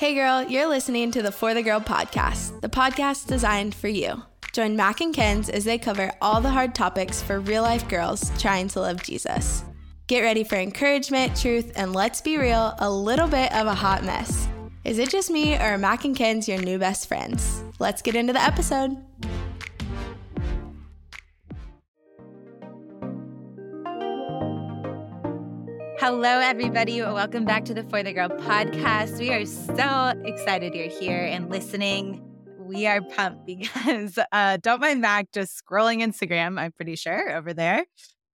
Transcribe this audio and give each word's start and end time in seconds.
Hey 0.00 0.14
girl, 0.14 0.42
you're 0.42 0.66
listening 0.66 1.10
to 1.10 1.20
the 1.20 1.30
For 1.30 1.52
the 1.52 1.62
Girl 1.62 1.78
podcast, 1.78 2.58
the 2.62 2.70
podcast 2.70 3.26
designed 3.26 3.74
for 3.74 3.88
you. 3.88 4.22
Join 4.54 4.74
Mac 4.74 5.02
and 5.02 5.14
Kenz 5.14 5.50
as 5.50 5.66
they 5.66 5.76
cover 5.76 6.10
all 6.22 6.40
the 6.40 6.48
hard 6.48 6.74
topics 6.74 7.22
for 7.22 7.38
real 7.38 7.62
life 7.64 7.86
girls 7.86 8.32
trying 8.38 8.68
to 8.68 8.80
love 8.80 9.02
Jesus. 9.02 9.62
Get 10.06 10.22
ready 10.22 10.42
for 10.42 10.56
encouragement, 10.56 11.38
truth, 11.38 11.72
and 11.76 11.92
let's 11.92 12.22
be 12.22 12.38
real, 12.38 12.74
a 12.78 12.90
little 12.90 13.28
bit 13.28 13.52
of 13.52 13.66
a 13.66 13.74
hot 13.74 14.02
mess. 14.02 14.48
Is 14.84 14.96
it 14.98 15.10
just 15.10 15.30
me 15.30 15.56
or 15.56 15.76
Mac 15.76 16.06
and 16.06 16.16
Kenz 16.16 16.48
your 16.48 16.62
new 16.62 16.78
best 16.78 17.06
friends? 17.06 17.62
Let's 17.78 18.00
get 18.00 18.16
into 18.16 18.32
the 18.32 18.42
episode. 18.42 18.96
Hello, 26.00 26.40
everybody. 26.40 27.02
Welcome 27.02 27.44
back 27.44 27.66
to 27.66 27.74
the 27.74 27.84
For 27.84 28.02
the 28.02 28.14
Girl 28.14 28.30
podcast. 28.30 29.18
We 29.18 29.34
are 29.34 29.44
so 29.44 30.18
excited 30.24 30.74
you're 30.74 30.88
here 30.88 31.22
and 31.22 31.50
listening. 31.50 32.22
We 32.58 32.86
are 32.86 33.02
pumped 33.02 33.44
because 33.46 34.18
uh, 34.32 34.56
don't 34.62 34.80
mind 34.80 35.02
Mac 35.02 35.30
just 35.30 35.62
scrolling 35.62 35.98
Instagram, 35.98 36.58
I'm 36.58 36.72
pretty 36.72 36.96
sure, 36.96 37.36
over 37.36 37.52
there. 37.52 37.84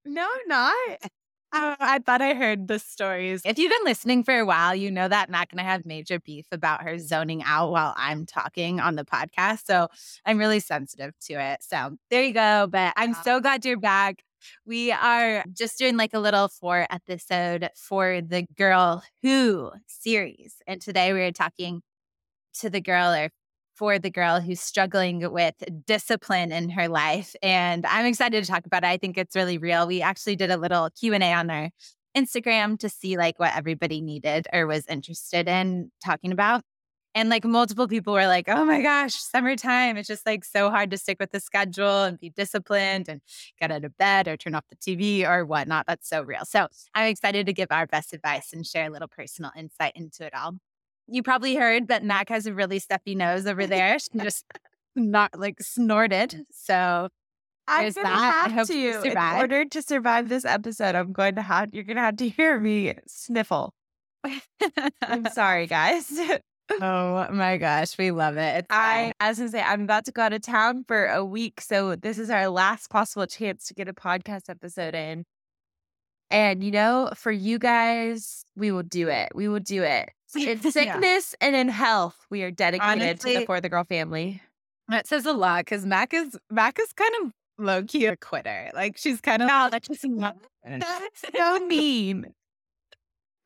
No, 0.04 0.22
I'm 0.22 0.46
not. 0.46 1.10
Uh, 1.52 1.74
I 1.80 1.98
thought 2.06 2.22
I 2.22 2.34
heard 2.34 2.68
the 2.68 2.78
stories. 2.78 3.42
If 3.44 3.58
you've 3.58 3.72
been 3.72 3.84
listening 3.84 4.22
for 4.22 4.38
a 4.38 4.46
while, 4.46 4.72
you 4.72 4.88
know 4.92 5.08
that 5.08 5.28
Mac 5.28 5.50
and 5.50 5.60
I 5.60 5.64
have 5.64 5.84
major 5.84 6.20
beef 6.20 6.46
about 6.52 6.82
her 6.82 7.00
zoning 7.00 7.42
out 7.42 7.72
while 7.72 7.94
I'm 7.96 8.26
talking 8.26 8.78
on 8.78 8.94
the 8.94 9.04
podcast. 9.04 9.64
So 9.64 9.88
I'm 10.24 10.38
really 10.38 10.60
sensitive 10.60 11.14
to 11.22 11.34
it. 11.34 11.64
So 11.64 11.96
there 12.10 12.22
you 12.22 12.32
go. 12.32 12.68
But 12.70 12.92
I'm 12.96 13.14
so 13.14 13.40
glad 13.40 13.64
you're 13.64 13.76
back. 13.76 14.22
We 14.66 14.92
are 14.92 15.44
just 15.52 15.78
doing 15.78 15.96
like 15.96 16.14
a 16.14 16.18
little 16.18 16.48
four 16.48 16.86
episode 16.90 17.70
for 17.76 18.20
the 18.20 18.46
Girl 18.56 19.02
Who 19.22 19.72
series. 19.86 20.56
And 20.66 20.80
today 20.80 21.12
we 21.12 21.22
are 21.22 21.32
talking 21.32 21.82
to 22.60 22.70
the 22.70 22.80
girl 22.80 23.12
or 23.12 23.30
for 23.74 23.98
the 23.98 24.10
girl 24.10 24.40
who's 24.40 24.60
struggling 24.60 25.30
with 25.30 25.54
discipline 25.86 26.50
in 26.50 26.70
her 26.70 26.88
life. 26.88 27.36
And 27.42 27.84
I'm 27.86 28.06
excited 28.06 28.42
to 28.42 28.50
talk 28.50 28.66
about 28.66 28.84
it. 28.84 28.88
I 28.88 28.96
think 28.96 29.18
it's 29.18 29.36
really 29.36 29.58
real. 29.58 29.86
We 29.86 30.00
actually 30.00 30.36
did 30.36 30.50
a 30.50 30.56
little 30.56 30.88
Q&A 30.98 31.32
on 31.32 31.50
our 31.50 31.70
Instagram 32.16 32.78
to 32.78 32.88
see 32.88 33.18
like 33.18 33.38
what 33.38 33.54
everybody 33.54 34.00
needed 34.00 34.46
or 34.52 34.66
was 34.66 34.86
interested 34.86 35.46
in 35.46 35.90
talking 36.02 36.32
about. 36.32 36.62
And 37.16 37.30
like 37.30 37.46
multiple 37.46 37.88
people 37.88 38.12
were 38.12 38.26
like, 38.26 38.44
oh 38.46 38.66
my 38.66 38.82
gosh, 38.82 39.14
summertime. 39.14 39.96
It's 39.96 40.06
just 40.06 40.26
like 40.26 40.44
so 40.44 40.68
hard 40.68 40.90
to 40.90 40.98
stick 40.98 41.16
with 41.18 41.30
the 41.30 41.40
schedule 41.40 42.02
and 42.02 42.20
be 42.20 42.28
disciplined 42.28 43.08
and 43.08 43.22
get 43.58 43.72
out 43.72 43.84
of 43.84 43.96
bed 43.96 44.28
or 44.28 44.36
turn 44.36 44.54
off 44.54 44.64
the 44.68 44.76
TV 44.76 45.26
or 45.26 45.46
whatnot. 45.46 45.86
That's 45.86 46.06
so 46.06 46.20
real. 46.20 46.44
So 46.44 46.68
I'm 46.94 47.08
excited 47.08 47.46
to 47.46 47.54
give 47.54 47.68
our 47.70 47.86
best 47.86 48.12
advice 48.12 48.52
and 48.52 48.66
share 48.66 48.88
a 48.88 48.90
little 48.90 49.08
personal 49.08 49.50
insight 49.56 49.92
into 49.96 50.26
it 50.26 50.34
all. 50.36 50.58
You 51.08 51.22
probably 51.22 51.56
heard 51.56 51.88
that 51.88 52.04
Mac 52.04 52.28
has 52.28 52.44
a 52.44 52.52
really 52.52 52.78
stuffy 52.80 53.14
nose 53.14 53.46
over 53.46 53.66
there. 53.66 53.98
She 53.98 54.10
just 54.18 54.44
not 54.94 55.40
like 55.40 55.62
snorted. 55.62 56.44
So 56.52 57.08
I'm 57.66 57.92
gonna 57.92 58.08
that. 58.08 58.50
have 58.50 58.66
to. 58.66 59.02
In 59.02 59.16
order 59.16 59.64
to 59.64 59.80
survive 59.80 60.28
this 60.28 60.44
episode, 60.44 60.94
I'm 60.94 61.14
going 61.14 61.36
to 61.36 61.42
have 61.42 61.72
you're 61.72 61.84
gonna 61.84 62.00
have 62.00 62.16
to 62.18 62.28
hear 62.28 62.60
me 62.60 62.92
sniffle. 63.06 63.72
I'm 65.02 65.24
sorry, 65.32 65.66
guys. 65.66 66.12
oh 66.70 67.28
my 67.30 67.56
gosh, 67.56 67.96
we 67.98 68.10
love 68.10 68.36
it. 68.36 68.58
It's 68.58 68.66
I, 68.70 69.12
as 69.20 69.40
I 69.40 69.46
say, 69.46 69.62
I'm 69.62 69.82
about 69.82 70.04
to 70.06 70.12
go 70.12 70.22
out 70.22 70.32
of 70.32 70.42
town 70.42 70.84
for 70.86 71.06
a 71.06 71.24
week, 71.24 71.60
so 71.60 71.96
this 71.96 72.18
is 72.18 72.30
our 72.30 72.48
last 72.48 72.90
possible 72.90 73.26
chance 73.26 73.66
to 73.66 73.74
get 73.74 73.88
a 73.88 73.92
podcast 73.92 74.48
episode 74.48 74.94
in. 74.94 75.24
And 76.30 76.64
you 76.64 76.70
know, 76.70 77.10
for 77.14 77.30
you 77.30 77.58
guys, 77.58 78.44
we 78.56 78.72
will 78.72 78.82
do 78.82 79.08
it. 79.08 79.32
We 79.34 79.48
will 79.48 79.60
do 79.60 79.82
it. 79.82 80.10
In 80.34 80.60
sickness 80.70 81.34
yeah. 81.40 81.46
and 81.46 81.56
in 81.56 81.68
health, 81.68 82.16
we 82.30 82.42
are 82.42 82.50
dedicated 82.50 83.02
Honestly, 83.02 83.34
to 83.34 83.40
the 83.40 83.46
For 83.46 83.60
the 83.60 83.68
Girl 83.68 83.84
family. 83.84 84.42
That 84.88 85.06
says 85.06 85.26
a 85.26 85.32
lot 85.32 85.64
because 85.64 85.84
Mac 85.86 86.14
is 86.14 86.36
Mac 86.50 86.78
is 86.78 86.92
kind 86.92 87.12
of 87.22 87.32
low 87.58 87.82
key 87.82 88.06
a 88.06 88.16
quitter. 88.16 88.70
Like 88.74 88.96
she's 88.96 89.20
kind 89.20 89.42
of 89.42 89.48
no, 89.48 89.68
that's 89.70 89.88
just 89.88 90.04
not. 90.08 90.36
That's 90.64 91.22
so 91.34 91.66
mean. 91.66 92.32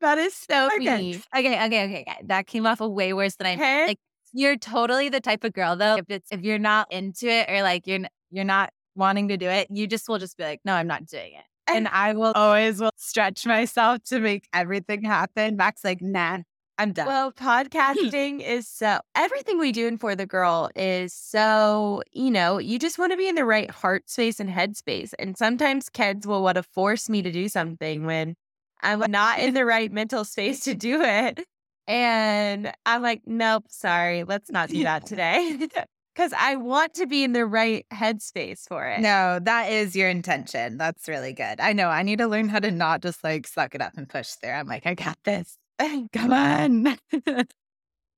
That 0.01 0.17
is 0.17 0.33
so 0.33 0.67
okay. 0.75 0.97
mean. 0.97 1.21
Okay, 1.35 1.53
okay, 1.53 1.65
okay, 1.65 2.01
okay. 2.01 2.17
That 2.25 2.47
came 2.47 2.65
off 2.65 2.81
of 2.81 2.91
way 2.91 3.13
worse 3.13 3.35
than 3.35 3.47
I 3.47 3.53
okay. 3.53 3.87
like. 3.87 3.99
You're 4.33 4.57
totally 4.57 5.09
the 5.09 5.19
type 5.19 5.43
of 5.43 5.53
girl 5.53 5.75
though. 5.75 5.97
If 5.97 6.05
it's 6.09 6.31
if 6.31 6.41
you're 6.41 6.59
not 6.59 6.91
into 6.91 7.27
it 7.27 7.49
or 7.49 7.61
like 7.63 7.85
you're 7.85 7.99
you're 8.29 8.45
not 8.45 8.71
wanting 8.95 9.27
to 9.27 9.37
do 9.37 9.47
it, 9.47 9.67
you 9.69 9.87
just 9.87 10.07
will 10.07 10.19
just 10.19 10.37
be 10.37 10.43
like, 10.43 10.61
no, 10.63 10.73
I'm 10.73 10.87
not 10.87 11.05
doing 11.05 11.33
it. 11.33 11.43
And 11.67 11.87
I 11.87 12.13
will 12.13 12.33
always 12.35 12.79
will 12.79 12.91
stretch 12.97 13.45
myself 13.45 14.03
to 14.05 14.19
make 14.19 14.47
everything 14.53 15.03
happen. 15.03 15.55
Max 15.57 15.83
like, 15.83 16.01
nah, 16.01 16.39
I'm 16.77 16.93
done. 16.93 17.07
Well, 17.07 17.31
podcasting 17.39 18.41
is 18.41 18.67
so 18.67 18.99
everything 19.15 19.59
we 19.59 19.71
do 19.71 19.87
in 19.87 19.97
For 19.97 20.15
the 20.15 20.25
Girl 20.25 20.69
is 20.75 21.13
so, 21.13 22.01
you 22.11 22.31
know, 22.31 22.57
you 22.57 22.79
just 22.79 22.97
want 22.97 23.11
to 23.11 23.17
be 23.17 23.27
in 23.27 23.35
the 23.35 23.45
right 23.45 23.69
heart 23.69 24.09
space 24.09 24.39
and 24.39 24.49
head 24.49 24.75
space. 24.75 25.13
And 25.19 25.37
sometimes 25.37 25.89
kids 25.89 26.25
will 26.25 26.43
want 26.43 26.55
to 26.55 26.63
force 26.63 27.09
me 27.09 27.21
to 27.21 27.31
do 27.31 27.47
something 27.49 28.05
when 28.05 28.35
I'm 28.81 28.99
not 29.11 29.39
in 29.39 29.53
the 29.53 29.65
right 29.65 29.91
mental 29.91 30.25
space 30.25 30.61
to 30.61 30.75
do 30.75 31.01
it. 31.01 31.45
And 31.87 32.71
I'm 32.85 33.01
like, 33.01 33.21
nope, 33.25 33.65
sorry, 33.69 34.23
let's 34.23 34.49
not 34.51 34.69
do 34.69 34.83
that 34.83 35.05
today. 35.05 35.67
Because 36.13 36.33
I 36.37 36.57
want 36.57 36.95
to 36.95 37.07
be 37.07 37.23
in 37.23 37.31
the 37.31 37.45
right 37.45 37.85
headspace 37.89 38.67
for 38.67 38.85
it. 38.85 38.99
No, 38.99 39.39
that 39.43 39.71
is 39.71 39.95
your 39.95 40.09
intention. 40.09 40.77
That's 40.77 41.07
really 41.07 41.31
good. 41.31 41.61
I 41.61 41.71
know. 41.71 41.87
I 41.87 42.03
need 42.03 42.17
to 42.17 42.27
learn 42.27 42.49
how 42.49 42.59
to 42.59 42.69
not 42.69 43.01
just 43.01 43.23
like 43.23 43.47
suck 43.47 43.75
it 43.75 43.81
up 43.81 43.93
and 43.95 44.09
push 44.09 44.31
through. 44.31 44.51
I'm 44.51 44.67
like, 44.67 44.85
I 44.85 44.93
got 44.93 45.17
this. 45.23 45.57
Come 45.79 46.33
on. 46.33 46.87
oh, 46.87 46.95
it's 47.23 47.47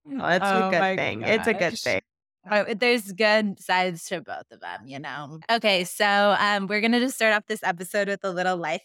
oh, 0.09 0.67
a 0.67 0.71
good 0.71 0.97
thing. 0.97 1.19
Gosh. 1.19 1.29
It's 1.29 1.47
a 1.47 1.53
good 1.53 1.77
thing. 1.77 2.01
Oh, 2.49 2.73
there's 2.73 3.11
good 3.11 3.59
sides 3.59 4.05
to 4.05 4.21
both 4.21 4.51
of 4.51 4.59
them, 4.59 4.87
you 4.87 4.99
know. 4.99 5.39
Okay, 5.49 5.83
so 5.83 6.35
um, 6.39 6.67
we're 6.67 6.81
gonna 6.81 6.99
just 6.99 7.15
start 7.15 7.33
off 7.33 7.45
this 7.47 7.63
episode 7.63 8.09
with 8.09 8.23
a 8.23 8.31
little 8.31 8.57
life 8.57 8.81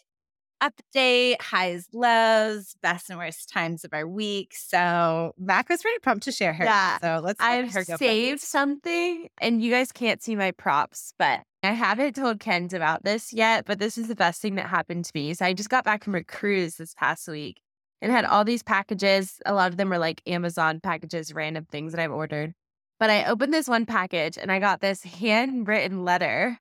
update, 0.62 1.41
highs, 1.41 1.88
lows, 1.92 2.74
best 2.82 3.10
and 3.10 3.19
worst 3.19 3.48
times 3.48 3.84
of 3.84 3.92
our 3.92 4.06
week. 4.06 4.54
So 4.54 5.32
Mac 5.38 5.69
was 5.69 5.82
pretty 5.82 5.98
pumped 6.00 6.24
to 6.24 6.32
share 6.32 6.52
her. 6.52 6.64
Yeah. 6.64 6.98
So 6.98 7.20
let's 7.22 7.41
I've 7.41 7.72
saved 7.72 8.41
something 8.41 9.28
and 9.41 9.62
you 9.62 9.70
guys 9.70 9.92
can't 9.92 10.22
see 10.22 10.36
my 10.36 10.50
props, 10.52 11.14
but 11.19 11.41
I 11.62 11.72
haven't 11.72 12.14
told 12.14 12.38
Kenz 12.38 12.72
about 12.72 13.04
this 13.04 13.32
yet, 13.32 13.64
but 13.64 13.78
this 13.78 13.98
is 13.98 14.08
the 14.08 14.14
best 14.14 14.41
thing 14.41 14.54
that 14.56 14.66
happened 14.66 15.04
to 15.06 15.12
me. 15.14 15.34
So 15.34 15.44
I 15.44 15.52
just 15.52 15.70
got 15.70 15.84
back 15.84 16.04
from 16.04 16.14
a 16.14 16.22
cruise 16.22 16.76
this 16.76 16.94
past 16.94 17.28
week 17.28 17.60
and 18.00 18.12
had 18.12 18.25
all 18.25 18.44
these 18.44 18.62
packages. 18.62 19.40
A 19.44 19.54
lot 19.54 19.70
of 19.70 19.76
them 19.76 19.90
were 19.90 19.98
like 19.98 20.22
Amazon 20.26 20.80
packages, 20.80 21.34
random 21.34 21.66
things 21.70 21.92
that 21.92 22.00
I've 22.00 22.12
ordered. 22.12 22.54
But 23.00 23.10
I 23.10 23.25
opened 23.25 23.54
this 23.54 23.69
one 23.69 23.86
package 23.86 24.38
and 24.38 24.50
I 24.50 24.58
got 24.58 24.80
this 24.80 25.02
handwritten 25.02 26.04
letter 26.04 26.58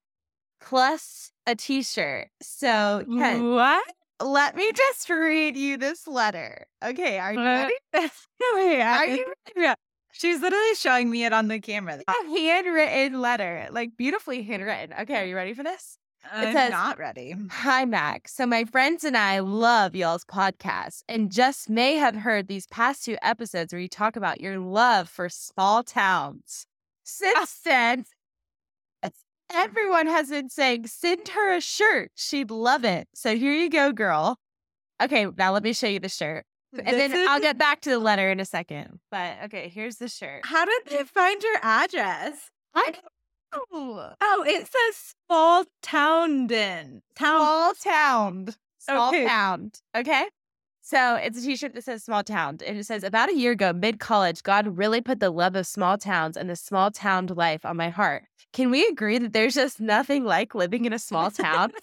plus 0.59 1.31
a 1.45 1.55
t-shirt. 1.55 2.29
So 2.41 3.03
Ken, 3.07 3.51
what? 3.51 3.85
Let 4.19 4.55
me 4.55 4.71
just 4.73 5.09
read 5.09 5.55
you 5.55 5.77
this 5.77 6.07
letter. 6.07 6.65
Okay, 6.83 7.19
are 7.19 7.33
you 7.33 7.39
ready? 7.39 7.73
Wait, 7.93 8.81
are 8.81 9.05
you 9.05 9.33
ready? 9.55 9.75
She's 10.11 10.41
literally 10.41 10.75
showing 10.75 11.11
me 11.11 11.25
it 11.25 11.33
on 11.33 11.47
the 11.47 11.59
camera. 11.59 11.99
A 12.07 12.29
handwritten 12.29 13.21
letter, 13.21 13.67
like 13.69 13.95
beautifully 13.95 14.41
handwritten. 14.41 14.95
Okay, 15.01 15.21
are 15.21 15.25
you 15.25 15.35
ready 15.35 15.53
for 15.53 15.63
this? 15.63 15.99
I'm 16.31 16.53
says, 16.53 16.71
not 16.71 16.97
ready. 16.97 17.35
Hi, 17.51 17.85
Mac. 17.85 18.27
So, 18.27 18.45
my 18.45 18.65
friends 18.65 19.03
and 19.03 19.15
I 19.15 19.39
love 19.39 19.95
y'all's 19.95 20.25
podcast 20.25 21.03
and 21.07 21.31
just 21.31 21.69
may 21.69 21.95
have 21.95 22.15
heard 22.15 22.47
these 22.47 22.67
past 22.67 23.05
two 23.05 23.17
episodes 23.21 23.71
where 23.71 23.79
you 23.79 23.87
talk 23.87 24.15
about 24.15 24.41
your 24.41 24.59
love 24.59 25.07
for 25.07 25.29
small 25.29 25.83
towns. 25.83 26.65
Ah. 26.65 26.73
Since 27.03 27.59
then, 27.63 28.05
everyone 29.51 30.07
has 30.07 30.29
been 30.29 30.49
saying, 30.49 30.87
send 30.87 31.29
her 31.29 31.55
a 31.55 31.61
shirt. 31.61 32.11
She'd 32.15 32.51
love 32.51 32.83
it. 32.83 33.07
So, 33.13 33.35
here 33.35 33.53
you 33.53 33.69
go, 33.69 33.91
girl. 33.91 34.39
Okay, 35.01 35.27
now 35.37 35.53
let 35.53 35.63
me 35.63 35.73
show 35.73 35.87
you 35.87 35.99
the 35.99 36.09
shirt. 36.09 36.45
Mm, 36.75 36.79
and 36.79 36.87
this 36.87 37.11
then 37.11 37.19
is... 37.19 37.27
I'll 37.29 37.39
get 37.39 37.57
back 37.57 37.81
to 37.81 37.89
the 37.89 37.99
letter 37.99 38.29
in 38.29 38.39
a 38.39 38.45
second. 38.45 38.99
But 39.11 39.37
okay, 39.45 39.69
here's 39.69 39.97
the 39.97 40.07
shirt. 40.07 40.45
How 40.45 40.65
did 40.65 40.81
they 40.89 41.03
find 41.03 41.41
your 41.41 41.57
address? 41.61 42.49
I 42.75 42.93
Oh, 43.53 44.13
oh, 44.19 44.43
it 44.45 44.67
says 44.67 45.13
small 45.25 45.65
town. 45.81 46.47
Town. 46.47 47.01
Small 47.15 47.73
town. 47.73 48.55
Small 48.79 49.09
okay. 49.09 49.25
town. 49.25 49.71
Okay. 49.95 50.25
So 50.89 51.15
it's 51.15 51.37
a 51.37 51.41
t-shirt 51.41 51.73
that 51.73 51.83
says 51.83 52.05
small 52.05 52.23
town. 52.23 52.59
And 52.65 52.77
it 52.77 52.85
says, 52.85 53.03
about 53.03 53.27
a 53.27 53.35
year 53.35 53.51
ago, 53.51 53.73
mid-college, 53.73 54.41
God 54.41 54.77
really 54.77 55.01
put 55.01 55.19
the 55.19 55.29
love 55.29 55.57
of 55.57 55.67
small 55.67 55.97
towns 55.97 56.37
and 56.37 56.49
the 56.49 56.55
small 56.55 56.91
town 56.91 57.25
life 57.25 57.65
on 57.65 57.75
my 57.75 57.89
heart. 57.89 58.23
Can 58.53 58.71
we 58.71 58.87
agree 58.87 59.17
that 59.17 59.33
there's 59.33 59.55
just 59.55 59.81
nothing 59.81 60.23
like 60.23 60.55
living 60.55 60.85
in 60.85 60.93
a 60.93 60.99
small 60.99 61.29
town? 61.29 61.73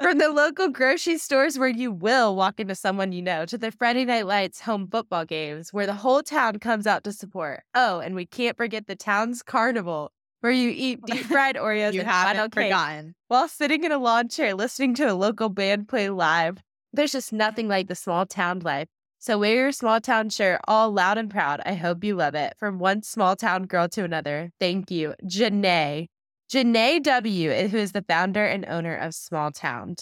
From 0.00 0.18
the 0.18 0.28
local 0.28 0.68
grocery 0.68 1.18
stores 1.18 1.58
where 1.58 1.70
you 1.70 1.90
will 1.90 2.36
walk 2.36 2.60
into 2.60 2.76
someone 2.76 3.10
you 3.10 3.20
know, 3.20 3.44
to 3.46 3.58
the 3.58 3.72
Friday 3.72 4.04
night 4.04 4.28
lights 4.28 4.60
home 4.60 4.86
football 4.86 5.24
games 5.24 5.72
where 5.72 5.86
the 5.86 5.94
whole 5.94 6.22
town 6.22 6.60
comes 6.60 6.86
out 6.86 7.02
to 7.02 7.12
support. 7.12 7.64
Oh, 7.74 7.98
and 7.98 8.14
we 8.14 8.26
can't 8.26 8.56
forget 8.56 8.86
the 8.86 8.94
town's 8.94 9.42
carnival 9.42 10.12
where 10.38 10.52
you 10.52 10.72
eat 10.72 11.00
deep 11.04 11.24
fried 11.32 11.56
Oreos 11.56 11.94
you 11.94 12.02
and 12.02 12.08
haven't 12.08 12.54
forgotten. 12.54 13.16
while 13.26 13.48
sitting 13.48 13.82
in 13.82 13.90
a 13.90 13.98
lawn 13.98 14.28
chair 14.28 14.54
listening 14.54 14.94
to 14.94 15.10
a 15.10 15.14
local 15.14 15.48
band 15.48 15.88
play 15.88 16.08
live. 16.10 16.58
There's 16.92 17.12
just 17.12 17.32
nothing 17.32 17.68
like 17.68 17.88
the 17.88 17.94
small 17.94 18.26
town 18.26 18.60
life. 18.60 18.88
So 19.18 19.38
wear 19.38 19.54
your 19.54 19.72
small 19.72 20.00
town 20.00 20.30
shirt 20.30 20.60
all 20.66 20.90
loud 20.90 21.16
and 21.16 21.30
proud. 21.30 21.60
I 21.64 21.74
hope 21.74 22.02
you 22.02 22.16
love 22.16 22.34
it. 22.34 22.54
From 22.58 22.78
one 22.78 23.02
small 23.02 23.36
town 23.36 23.66
girl 23.66 23.88
to 23.90 24.04
another. 24.04 24.50
Thank 24.58 24.90
you, 24.90 25.14
Janae. 25.24 26.08
Janae 26.52 27.02
W., 27.02 27.50
eh, 27.50 27.68
who 27.68 27.78
is 27.78 27.92
the 27.92 28.02
founder 28.02 28.44
and 28.44 28.66
owner 28.66 28.94
of 28.96 29.14
Small 29.14 29.52
Town. 29.52 29.94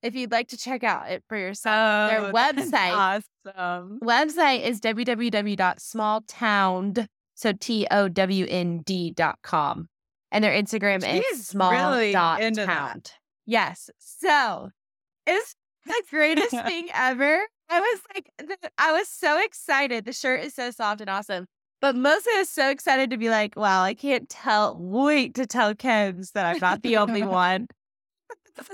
If 0.00 0.14
you'd 0.14 0.30
like 0.30 0.46
to 0.48 0.56
check 0.56 0.84
out 0.84 1.10
it 1.10 1.24
for 1.28 1.36
yourself, 1.36 2.10
their 2.10 2.20
Oh, 2.26 2.32
website 2.32 3.22
Awesome. 3.46 3.98
website 4.00 4.62
is 4.62 4.80
www.smalltown, 4.80 7.06
so 7.34 7.52
T 7.52 7.86
O 7.90 8.08
W 8.08 8.46
N 8.48 8.78
D 8.84 9.10
dot 9.10 9.38
com. 9.42 9.88
And 10.30 10.44
their 10.44 10.52
Instagram 10.52 11.02
is 11.30 11.48
small 11.48 11.72
really 11.72 12.12
dot 12.12 12.40
town. 12.54 13.02
Yes. 13.46 13.90
So 13.98 14.70
it's 15.26 15.56
the 15.88 16.02
greatest 16.10 16.50
thing 16.66 16.88
ever. 16.94 17.40
I 17.70 17.80
was 17.80 18.00
like, 18.14 18.30
I 18.78 18.92
was 18.92 19.08
so 19.08 19.42
excited. 19.42 20.04
The 20.04 20.12
shirt 20.12 20.40
is 20.40 20.54
so 20.54 20.70
soft 20.70 21.00
and 21.00 21.10
awesome. 21.10 21.46
But 21.80 21.94
mostly 21.96 22.32
I 22.34 22.38
was 22.38 22.50
so 22.50 22.70
excited 22.70 23.10
to 23.10 23.16
be 23.16 23.28
like, 23.30 23.54
wow, 23.56 23.82
I 23.82 23.94
can't 23.94 24.28
tell, 24.28 24.76
wait 24.80 25.34
to 25.34 25.46
tell 25.46 25.74
Kenz 25.74 26.32
that 26.32 26.46
I'm 26.46 26.58
not 26.60 26.82
the 26.82 26.96
only 26.96 27.22
one. 27.24 27.66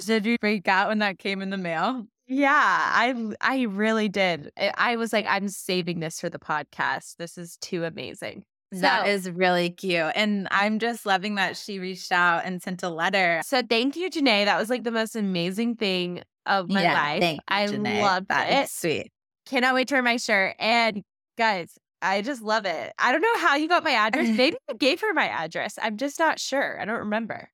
Did 0.06 0.24
you 0.24 0.36
freak 0.40 0.66
out 0.68 0.88
when 0.88 1.00
that 1.00 1.18
came 1.18 1.42
in 1.42 1.50
the 1.50 1.58
mail? 1.58 2.06
Yeah, 2.26 2.50
I 2.54 3.14
I 3.42 3.62
really 3.64 4.08
did. 4.08 4.50
I 4.78 4.96
was 4.96 5.12
like, 5.12 5.26
I'm 5.28 5.48
saving 5.48 6.00
this 6.00 6.20
for 6.20 6.30
the 6.30 6.38
podcast. 6.38 7.16
This 7.18 7.36
is 7.36 7.58
too 7.60 7.84
amazing. 7.84 8.44
That 8.72 9.04
So- 9.04 9.10
is 9.10 9.30
really 9.30 9.68
cute. 9.70 10.12
And 10.14 10.48
I'm 10.50 10.78
just 10.78 11.04
loving 11.04 11.34
that 11.34 11.58
she 11.58 11.78
reached 11.78 12.10
out 12.12 12.46
and 12.46 12.62
sent 12.62 12.82
a 12.82 12.88
letter. 12.88 13.42
So 13.44 13.60
thank 13.68 13.94
you, 13.96 14.08
Janae. 14.08 14.46
That 14.46 14.58
was 14.58 14.70
like 14.70 14.84
the 14.84 14.90
most 14.90 15.14
amazing 15.16 15.76
thing 15.76 16.22
of 16.46 16.68
my 16.68 16.82
life. 16.82 17.20
thank 17.20 17.38
you, 17.38 17.42
I 17.48 17.66
Janae. 17.66 18.00
loved 18.02 18.28
That 18.28 18.50
it. 18.50 18.64
is 18.64 18.72
sweet. 18.72 19.10
Cannot 19.46 19.74
wait 19.74 19.88
to 19.88 19.94
wear 19.94 20.02
my 20.02 20.16
shirt. 20.16 20.56
And 20.58 21.02
guys, 21.38 21.70
I 22.02 22.22
just 22.22 22.42
love 22.42 22.66
it. 22.66 22.92
I 22.98 23.12
don't 23.12 23.20
know 23.22 23.38
how 23.38 23.56
you 23.56 23.68
got 23.68 23.84
my 23.84 23.92
address. 23.92 24.28
Maybe 24.36 24.56
you 24.68 24.74
gave 24.76 25.00
her 25.00 25.12
my 25.14 25.26
address. 25.28 25.78
I'm 25.80 25.96
just 25.96 26.18
not 26.18 26.38
sure. 26.38 26.80
I 26.80 26.84
don't 26.84 26.98
remember. 27.00 27.48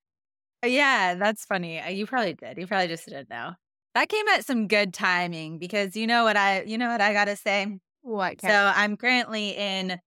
Yeah, 0.65 1.15
that's 1.15 1.45
funny. 1.45 1.81
Uh, 1.81 1.89
You 1.91 2.07
probably 2.07 2.35
did. 2.35 2.59
You 2.59 2.67
probably 2.67 2.89
just 2.89 3.07
didn't 3.07 3.31
know. 3.31 3.53
That 3.95 4.09
came 4.09 4.29
at 4.29 4.45
some 4.45 4.69
good 4.69 4.93
timing 4.95 5.59
because 5.59 5.97
you 5.97 6.07
know 6.07 6.23
what 6.25 6.37
I 6.37 6.63
you 6.63 6.79
know 6.79 6.89
what 6.89 7.01
I 7.01 7.13
gotta 7.13 7.35
say? 7.35 7.79
What? 8.03 8.41
So 8.41 8.49
I'm 8.49 8.97
currently 8.97 9.51
in 9.51 9.99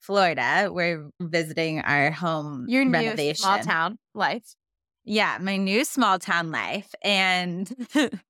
Florida. 0.00 0.68
We're 0.72 1.08
visiting 1.20 1.80
our 1.80 2.10
home 2.10 2.66
your 2.68 2.84
new 2.84 2.92
renovation. 2.92 3.36
small 3.36 3.58
town 3.60 3.98
life. 4.14 4.54
Yeah, 5.04 5.38
my 5.40 5.56
new 5.56 5.84
small 5.84 6.18
town 6.18 6.50
life. 6.50 6.92
And 7.02 7.70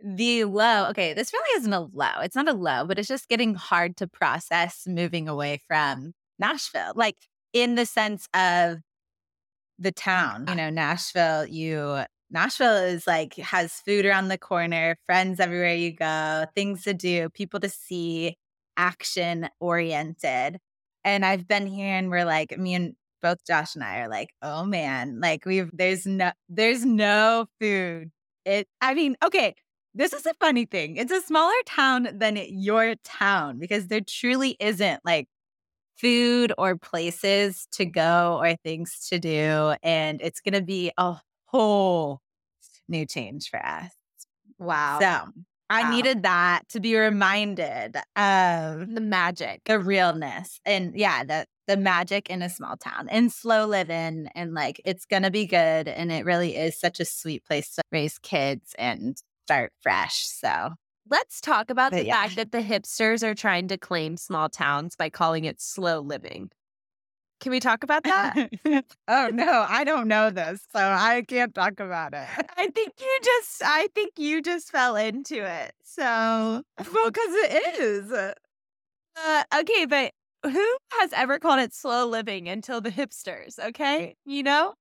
the 0.00 0.44
low, 0.44 0.88
okay, 0.90 1.14
this 1.14 1.32
really 1.32 1.58
isn't 1.58 1.72
a 1.72 1.80
low. 1.80 2.20
It's 2.22 2.36
not 2.36 2.48
a 2.48 2.52
low, 2.52 2.84
but 2.86 2.98
it's 2.98 3.08
just 3.08 3.28
getting 3.28 3.54
hard 3.54 3.96
to 3.98 4.06
process 4.06 4.86
moving 4.86 5.28
away 5.28 5.60
from 5.66 6.12
Nashville. 6.38 6.92
Like 6.94 7.16
in 7.52 7.74
the 7.74 7.86
sense 7.86 8.28
of 8.34 8.78
the 9.78 9.92
town, 9.92 10.46
you 10.48 10.54
know, 10.54 10.70
Nashville, 10.70 11.46
you 11.46 12.04
Nashville 12.30 12.76
is 12.76 13.06
like 13.06 13.34
has 13.36 13.74
food 13.74 14.04
around 14.04 14.28
the 14.28 14.38
corner, 14.38 14.98
friends 15.06 15.40
everywhere 15.40 15.74
you 15.74 15.92
go, 15.92 16.46
things 16.54 16.84
to 16.84 16.94
do, 16.94 17.28
people 17.30 17.60
to 17.60 17.68
see, 17.68 18.36
action 18.76 19.48
oriented. 19.60 20.58
And 21.04 21.24
I've 21.24 21.46
been 21.46 21.66
here 21.66 21.94
and 21.94 22.10
we're 22.10 22.24
like, 22.24 22.58
me 22.58 22.74
and 22.74 22.94
both 23.22 23.44
Josh 23.46 23.74
and 23.74 23.84
I 23.84 24.00
are 24.00 24.08
like, 24.08 24.30
oh 24.42 24.64
man, 24.64 25.20
like 25.20 25.46
we've 25.46 25.70
there's 25.72 26.06
no 26.06 26.32
there's 26.48 26.84
no 26.84 27.46
food. 27.60 28.10
It 28.44 28.68
I 28.80 28.94
mean, 28.94 29.16
okay, 29.24 29.54
this 29.96 30.12
is 30.12 30.26
a 30.26 30.34
funny 30.34 30.66
thing. 30.66 30.96
It's 30.96 31.12
a 31.12 31.20
smaller 31.22 31.54
town 31.66 32.08
than 32.18 32.36
your 32.48 32.94
town 33.04 33.58
because 33.58 33.88
there 33.88 34.00
truly 34.02 34.56
isn't 34.60 35.00
like 35.04 35.28
food 35.98 36.52
or 36.58 36.76
places 36.76 37.66
to 37.72 37.84
go 37.86 38.38
or 38.40 38.56
things 38.56 39.08
to 39.10 39.18
do. 39.18 39.74
And 39.82 40.20
it's 40.22 40.40
gonna 40.40 40.62
be 40.62 40.92
a 40.98 41.16
whole 41.46 42.20
new 42.88 43.06
change 43.06 43.50
for 43.50 43.64
us. 43.64 43.92
Wow. 44.58 45.00
So 45.00 45.32
I 45.68 45.82
Wow. 45.82 45.90
needed 45.90 46.22
that 46.22 46.62
to 46.70 46.80
be 46.80 46.96
reminded 46.96 47.96
of 48.16 48.94
the 48.94 49.00
magic. 49.00 49.62
the 49.66 49.78
realness 49.78 50.60
and 50.64 50.94
yeah, 50.96 51.24
the 51.24 51.46
the 51.66 51.76
magic 51.76 52.30
in 52.30 52.42
a 52.42 52.48
small 52.48 52.76
town 52.76 53.08
and 53.10 53.32
slow 53.32 53.66
living 53.66 54.28
and 54.36 54.54
like 54.54 54.80
it's 54.84 55.04
gonna 55.06 55.30
be 55.30 55.46
good. 55.46 55.88
And 55.88 56.12
it 56.12 56.24
really 56.24 56.56
is 56.56 56.78
such 56.78 57.00
a 57.00 57.04
sweet 57.04 57.44
place 57.44 57.74
to 57.74 57.82
raise 57.90 58.18
kids 58.18 58.74
and 58.78 59.16
start 59.46 59.72
fresh. 59.80 60.26
So 60.26 60.72
Let's 61.08 61.40
talk 61.40 61.70
about 61.70 61.92
But 61.92 61.98
the 61.98 62.06
yeah. 62.06 62.22
fact 62.22 62.34
that 62.36 62.50
the 62.50 62.62
hipsters 62.62 63.22
are 63.22 63.34
trying 63.34 63.68
to 63.68 63.78
claim 63.78 64.16
small 64.16 64.48
towns 64.48 64.96
by 64.96 65.08
calling 65.08 65.44
it 65.44 65.60
slow 65.60 66.00
living. 66.00 66.50
Can 67.38 67.52
we 67.52 67.60
talk 67.60 67.84
about 67.84 68.02
that? 68.02 68.50
oh 69.08 69.30
no, 69.32 69.64
I 69.68 69.84
don't 69.84 70.08
know 70.08 70.30
this, 70.30 70.62
so 70.72 70.80
I 70.80 71.22
can't 71.28 71.54
talk 71.54 71.78
about 71.78 72.12
it. 72.12 72.26
I 72.56 72.68
think 72.68 72.94
you 72.98 73.18
just 73.22 73.62
I 73.64 73.88
think 73.94 74.14
you 74.18 74.42
just 74.42 74.72
fell 74.72 74.96
into 74.96 75.44
it. 75.44 75.74
So 75.84 76.02
well, 76.92 77.10
because 77.10 77.34
it 77.34 77.78
is. 77.78 78.10
uh, 78.12 79.44
okay, 79.60 79.84
but 79.86 80.12
who 80.42 80.76
has 80.98 81.12
ever 81.12 81.38
called 81.38 81.60
it 81.60 81.72
slow 81.72 82.06
living 82.06 82.48
until 82.48 82.80
the 82.80 82.90
hipsters, 82.90 83.58
okay? 83.60 84.16
You 84.24 84.42
know? 84.42 84.74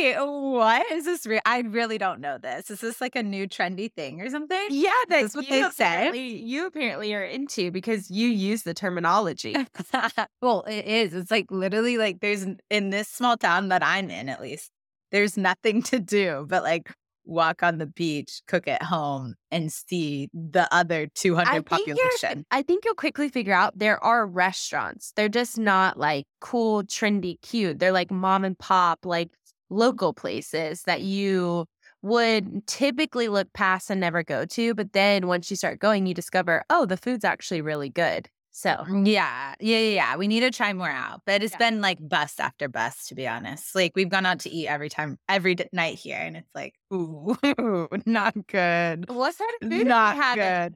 Wait, 0.00 0.16
what 0.18 0.90
is 0.92 1.04
this? 1.04 1.26
Re- 1.26 1.40
I 1.44 1.60
really 1.60 1.98
don't 1.98 2.20
know 2.20 2.38
this. 2.38 2.70
Is 2.70 2.80
this 2.80 3.00
like 3.00 3.16
a 3.16 3.22
new 3.22 3.46
trendy 3.46 3.92
thing 3.92 4.20
or 4.20 4.30
something? 4.30 4.68
Yeah, 4.70 4.90
that's 5.08 5.34
what 5.34 5.48
they 5.48 5.68
say? 5.70 6.16
you 6.16 6.66
apparently 6.66 7.14
are 7.14 7.24
into 7.24 7.70
because 7.70 8.10
you 8.10 8.28
use 8.28 8.62
the 8.62 8.74
terminology. 8.74 9.54
well, 10.42 10.62
it 10.62 10.86
is. 10.86 11.14
It's 11.14 11.30
like 11.30 11.50
literally 11.50 11.98
like 11.98 12.20
there's 12.20 12.46
in 12.70 12.90
this 12.90 13.08
small 13.08 13.36
town 13.36 13.68
that 13.68 13.84
I'm 13.84 14.10
in, 14.10 14.28
at 14.28 14.40
least, 14.40 14.70
there's 15.12 15.36
nothing 15.36 15.82
to 15.82 15.98
do 15.98 16.46
but 16.48 16.62
like 16.62 16.90
walk 17.24 17.62
on 17.62 17.78
the 17.78 17.86
beach, 17.86 18.42
cook 18.46 18.66
at 18.66 18.82
home, 18.82 19.34
and 19.50 19.72
see 19.72 20.28
the 20.34 20.66
other 20.74 21.06
200 21.14 21.50
think 21.50 21.66
population. 21.66 22.44
I 22.50 22.62
think 22.62 22.84
you'll 22.84 22.94
quickly 22.94 23.28
figure 23.28 23.54
out 23.54 23.78
there 23.78 24.02
are 24.02 24.26
restaurants. 24.26 25.12
They're 25.16 25.28
just 25.28 25.58
not 25.58 25.98
like 25.98 26.26
cool, 26.40 26.82
trendy, 26.82 27.40
cute. 27.40 27.78
They're 27.78 27.92
like 27.92 28.10
mom 28.10 28.44
and 28.44 28.58
pop, 28.58 29.06
like 29.06 29.30
local 29.70 30.12
places 30.12 30.82
that 30.82 31.02
you 31.02 31.66
would 32.02 32.66
typically 32.66 33.28
look 33.28 33.52
past 33.52 33.90
and 33.90 34.00
never 34.00 34.22
go 34.22 34.44
to. 34.46 34.74
But 34.74 34.92
then 34.92 35.26
once 35.26 35.50
you 35.50 35.56
start 35.56 35.78
going, 35.78 36.06
you 36.06 36.14
discover, 36.14 36.64
oh, 36.70 36.86
the 36.86 36.96
food's 36.96 37.24
actually 37.24 37.60
really 37.60 37.90
good. 37.90 38.28
So 38.52 38.70
mm-hmm. 38.70 39.06
Yeah, 39.06 39.54
yeah, 39.60 39.78
yeah, 39.78 39.94
yeah. 39.94 40.16
We 40.16 40.26
need 40.26 40.40
to 40.40 40.50
try 40.50 40.72
more 40.72 40.90
out, 40.90 41.22
but 41.24 41.42
it's 41.42 41.52
Yeah. 41.52 41.58
been 41.70 41.80
like 41.80 41.98
bus 42.00 42.40
after 42.40 42.68
bus, 42.68 43.06
to 43.06 43.14
be 43.14 43.28
honest. 43.28 43.74
Like 43.74 43.92
we've 43.94 44.08
gone 44.08 44.26
out 44.26 44.40
to 44.40 44.50
eat 44.50 44.66
every 44.66 44.88
time, 44.88 45.18
every 45.28 45.54
d- 45.54 45.66
night 45.72 45.98
here, 45.98 46.18
and 46.18 46.36
it's 46.36 46.50
like, 46.54 46.74
ooh, 46.92 47.36
not 48.06 48.34
good. 48.48 49.08
what 49.08 49.38
kind 49.38 49.50
of 49.62 49.68
food 49.68 49.72
have 49.72 49.78
you 49.78 49.84
Not 49.84 50.16
had 50.16 50.34
good. 50.70 50.74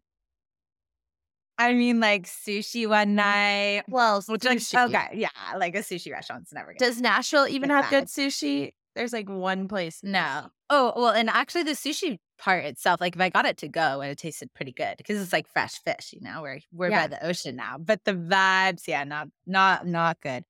I 1.56 1.72
mean, 1.72 2.00
like 2.00 2.26
sushi 2.26 2.88
one 2.88 3.08
mm-hmm. 3.08 3.16
night. 3.16 3.82
Well, 3.88 4.22
Which 4.26 4.44
like 4.44 4.58
sushi. 4.58 4.88
okay, 4.88 5.08
yeah, 5.18 5.28
like 5.56 5.74
a 5.74 5.80
sushi 5.80 6.12
restaurant's 6.12 6.52
never 6.52 6.72
good. 6.72 6.78
Does 6.78 7.00
Nashville 7.00 7.48
even 7.48 7.70
have 7.70 7.90
good 7.90 8.06
sushi? 8.06 8.72
There's 8.94 9.12
like 9.12 9.28
one 9.28 9.68
place. 9.68 10.00
no. 10.02 10.46
Oh 10.70 10.92
well, 10.96 11.10
and 11.10 11.28
actually 11.28 11.64
the 11.64 11.72
sushi 11.72 12.18
part 12.38 12.64
itself, 12.64 13.00
like 13.00 13.14
if 13.14 13.20
I 13.20 13.28
got 13.28 13.44
it 13.46 13.58
to 13.58 13.68
go, 13.68 14.00
and 14.00 14.10
it 14.10 14.18
tasted 14.18 14.52
pretty 14.54 14.72
good 14.72 14.94
because 14.96 15.20
it's 15.20 15.32
like 15.32 15.46
fresh 15.48 15.74
fish. 15.84 16.12
You 16.12 16.20
know, 16.22 16.42
we're 16.42 16.60
we're 16.72 16.90
Yeah. 16.90 17.02
by 17.02 17.06
the 17.08 17.26
ocean 17.26 17.56
now, 17.56 17.76
but 17.78 18.02
the 18.04 18.14
vibes, 18.14 18.88
yeah, 18.88 19.04
not 19.04 19.28
not 19.46 19.86
not 19.86 20.20
good. 20.20 20.44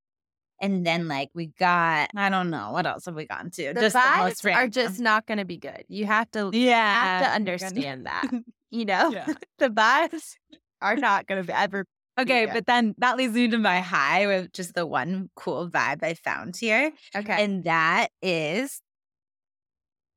And 0.62 0.86
then 0.86 1.08
like 1.08 1.30
we 1.34 1.48
got, 1.58 2.10
I 2.16 2.30
don't 2.30 2.48
know 2.48 2.70
what 2.70 2.86
else 2.86 3.06
have 3.06 3.16
we 3.16 3.26
gotten 3.26 3.50
to? 3.50 3.74
The 3.74 3.80
just 3.80 3.94
the 3.94 3.98
vibes 3.98 4.44
most 4.44 4.46
are 4.46 4.68
just 4.68 5.00
not 5.00 5.26
going 5.26 5.38
to 5.38 5.44
be 5.44 5.56
good. 5.58 5.84
You 5.88 6.06
have 6.06 6.30
to 6.30 6.50
yeah, 6.54 6.94
have 6.94 7.18
to 7.20 7.24
you're 7.24 7.58
gonna- 7.58 7.66
understand 7.66 8.06
that. 8.06 8.30
You 8.70 8.84
know, 8.86 9.10
Yeah. 9.10 9.26
the 9.58 9.68
vibes 9.68 10.34
are 10.80 10.96
not 10.96 11.26
going 11.28 11.44
to 11.44 11.58
ever. 11.58 11.86
Okay, 12.18 12.44
Yeah. 12.46 12.52
but 12.54 12.66
then 12.66 12.94
that 12.98 13.16
leads 13.16 13.34
me 13.34 13.48
to 13.48 13.58
my 13.58 13.80
high, 13.80 14.26
which 14.26 14.58
is 14.58 14.72
the 14.72 14.86
one 14.86 15.30
cool 15.34 15.68
vibe 15.68 16.02
I 16.02 16.14
found 16.14 16.56
here. 16.56 16.92
Okay. 17.16 17.42
And 17.44 17.64
that 17.64 18.08
is 18.22 18.80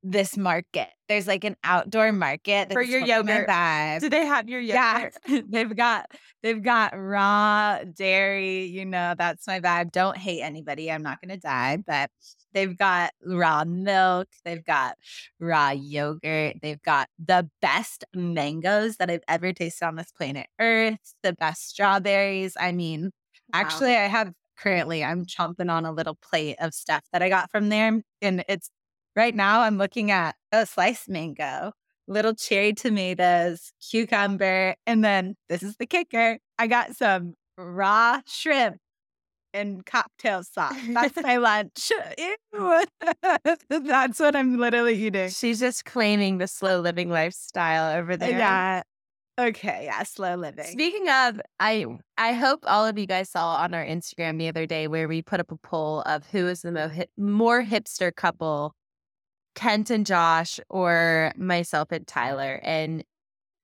this 0.03 0.37
market. 0.37 0.89
There's 1.09 1.27
like 1.27 1.43
an 1.43 1.55
outdoor 1.63 2.11
market 2.11 2.71
For 2.71 2.81
your 2.81 2.99
yogurt. 3.01 3.47
vibe. 3.47 4.01
Do 4.01 4.09
they 4.09 4.25
have 4.25 4.47
your 4.47 4.59
Yeah, 4.61 5.09
yogurt? 5.25 5.45
they've 5.51 5.75
got 5.75 6.11
they've 6.43 6.61
got 6.61 6.93
raw 6.95 7.79
dairy. 7.83 8.65
You 8.65 8.85
know, 8.85 9.15
that's 9.17 9.47
my 9.47 9.59
vibe. 9.59 9.91
Don't 9.91 10.17
hate 10.17 10.41
anybody. 10.41 10.91
I'm 10.91 11.03
not 11.03 11.19
gonna 11.21 11.37
die, 11.37 11.77
but 11.85 12.11
they've 12.57 12.77
got 12.77 13.11
raw 13.23 13.63
milk. 13.65 14.27
They've 14.43 14.65
got 14.65 14.97
raw 15.39 15.69
yogurt. 15.69 16.55
They've 16.61 16.81
got 16.81 17.07
the 17.23 17.49
best 17.61 18.03
mangoes 18.15 18.97
that 18.97 19.11
I've 19.11 19.23
ever 19.27 19.53
tasted 19.53 19.85
on 19.85 19.95
this 19.95 20.11
planet 20.11 20.47
Earth. 20.59 21.13
The 21.21 21.33
best 21.33 21.69
strawberries. 21.69 22.57
I 22.59 22.71
mean, 22.71 23.11
Wow. 23.53 23.61
Actually, 23.61 23.95
I 23.95 24.07
have 24.07 24.33
currently, 24.57 25.03
I'm 25.03 25.25
chomping 25.25 25.71
on 25.71 25.85
a 25.85 25.91
little 25.91 26.15
plate 26.15 26.57
of 26.59 26.73
stuff 26.73 27.03
that 27.13 27.21
I 27.21 27.29
got 27.29 27.49
from 27.49 27.69
there. 27.69 28.01
And 28.21 28.43
it's 28.49 28.69
right 29.15 29.33
now, 29.33 29.61
I'm 29.61 29.77
looking 29.77 30.11
at 30.11 30.35
a 30.51 30.65
sliced 30.65 31.07
mango, 31.07 31.71
little 32.07 32.33
cherry 32.33 32.73
tomatoes, 32.73 33.71
cucumber, 33.79 34.75
and 34.85 35.05
then 35.05 35.35
this 35.47 35.63
is 35.63 35.77
the 35.77 35.85
kicker. 35.85 36.39
I 36.59 36.67
got 36.67 36.95
some 36.95 37.35
raw 37.57 38.19
shrimp 38.27 38.77
and 39.57 39.85
cocktail 39.85 40.43
sauce. 40.43 40.75
That's 40.89 41.15
my 41.21 41.37
lunch. 41.37 41.91
That's 43.69 44.19
what 44.19 44.35
I'm 44.35 44.57
literally 44.57 44.95
eating. 44.95 45.29
She's 45.29 45.59
just 45.59 45.85
claiming 45.85 46.37
the 46.37 46.45
uh 46.45 46.47
slow 46.47 46.79
living 46.79 47.09
lifestyle 47.09 47.97
over 47.97 48.13
uh, 48.13 48.17
there. 48.17 48.37
Yeah. 48.37 48.83
Okay, 49.39 49.83
yeah, 49.85 50.01
slow 50.01 50.35
living. 50.35 50.65
Speaking 50.65 51.09
of, 51.09 51.39
I 51.59 51.85
I 52.17 52.33
hope 52.33 52.63
all 52.65 52.87
of 52.87 52.97
you 52.97 53.05
guys 53.05 53.29
saw 53.29 53.57
on 53.57 53.75
our 53.75 53.85
Instagram 53.85 54.39
the 54.39 54.47
other 54.47 54.65
day 54.65 54.87
where 54.87 55.07
we 55.07 55.21
put 55.21 55.39
up 55.39 55.51
a 55.51 55.57
poll 55.57 56.01
of 56.01 56.25
who 56.31 56.47
is 56.47 56.63
the 56.63 56.71
mo- 56.71 56.89
more 57.17 57.63
hipster 57.63 58.15
couple, 58.15 58.73
Kenz 59.55 59.91
and 59.91 60.07
Josh 60.07 60.59
or 60.69 61.33
myself 61.37 61.91
and 61.91 62.07
Tyler, 62.07 62.59
and 62.63 63.03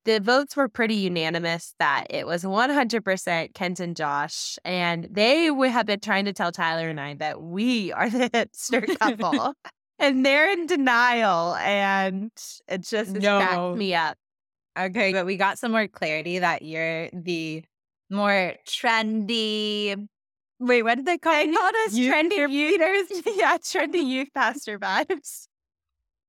the 0.06 0.20
votes 0.20 0.56
were 0.56 0.68
pretty 0.68 0.96
unanimous 0.96 1.76
that 1.80 2.08
it 2.10 2.28
was 2.28 2.44
100% 2.44 3.54
Kenz 3.54 3.80
and 3.80 3.96
Josh, 3.96 4.58
and 4.66 5.08
they 5.10 5.46
have 5.46 5.86
been 5.86 6.00
trying 6.00 6.26
to 6.26 6.34
tell 6.34 6.52
Tyler 6.52 6.90
and 6.90 7.00
I 7.00 7.16
that 7.16 7.42
we 7.42 7.92
are 7.94 8.10
the 8.10 8.30
hipster 8.30 8.98
couple. 9.00 9.54
and 10.00 10.26
they're 10.26 10.52
in 10.52 10.66
denial, 10.68 11.56
and 11.56 12.32
it 12.68 12.82
just 12.82 13.12
no. 13.12 13.40
backed 13.40 13.78
me 13.78 13.96
up. 13.96 14.18
Okay, 14.78 15.14
but 15.14 15.26
we 15.26 15.38
got 15.38 15.60
some 15.60 15.72
more 15.72 15.88
clarity 15.88 16.40
that 16.40 16.64
you're 16.64 17.10
the 17.14 17.64
more 18.10 18.54
trendy. 18.68 20.08
Wait, 20.60 20.84
what 20.84 20.96
did 20.96 21.06
they 21.06 21.18
call, 21.18 21.34
us? 21.34 21.94
Trendy 21.94 22.50
youth. 22.50 23.22
yeah, 23.36 23.58
trendy 23.58 24.04
youth 24.06 24.30
pastor 24.34 24.80
vibes. 24.80 25.48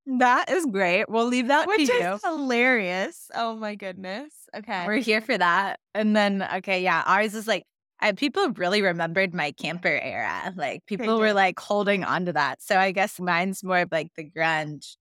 That 0.07 0.51
is 0.51 0.67
great. 0.67 1.09
We'll 1.09 1.27
leave 1.27 1.49
that 1.49 1.67
Which 1.67 1.87
to 1.89 1.93
is 1.93 2.23
hilarious. 2.23 3.31
Oh 3.35 3.57
my 3.57 3.75
goodness. 3.75 4.33
Okay. 4.55 4.87
We're 4.87 4.99
here 4.99 5.21
for 5.21 5.37
that. 5.37 5.81
And 5.95 6.15
then, 6.15 6.47
okay, 6.57 6.83
yeah, 6.83 7.03
ours 7.07 7.35
is 7.35 7.47
like, 7.47 7.65
I, 8.01 8.13
people 8.13 8.51
really 8.51 8.83
remembered 8.83 9.33
my 9.33 9.53
camper 9.53 9.89
era. 10.03 10.53
Like, 10.57 10.85
people 10.87 11.19
were 11.19 11.33
like 11.33 11.59
holding 11.59 12.05
on 12.05 12.27
to 12.27 12.33
that. 12.35 12.61
So 12.61 12.77
I 12.77 12.93
guess 12.93 13.19
mine's 13.19 13.65
more 13.65 13.87
like 13.91 14.09
the 14.17 14.29
grunge 14.29 14.97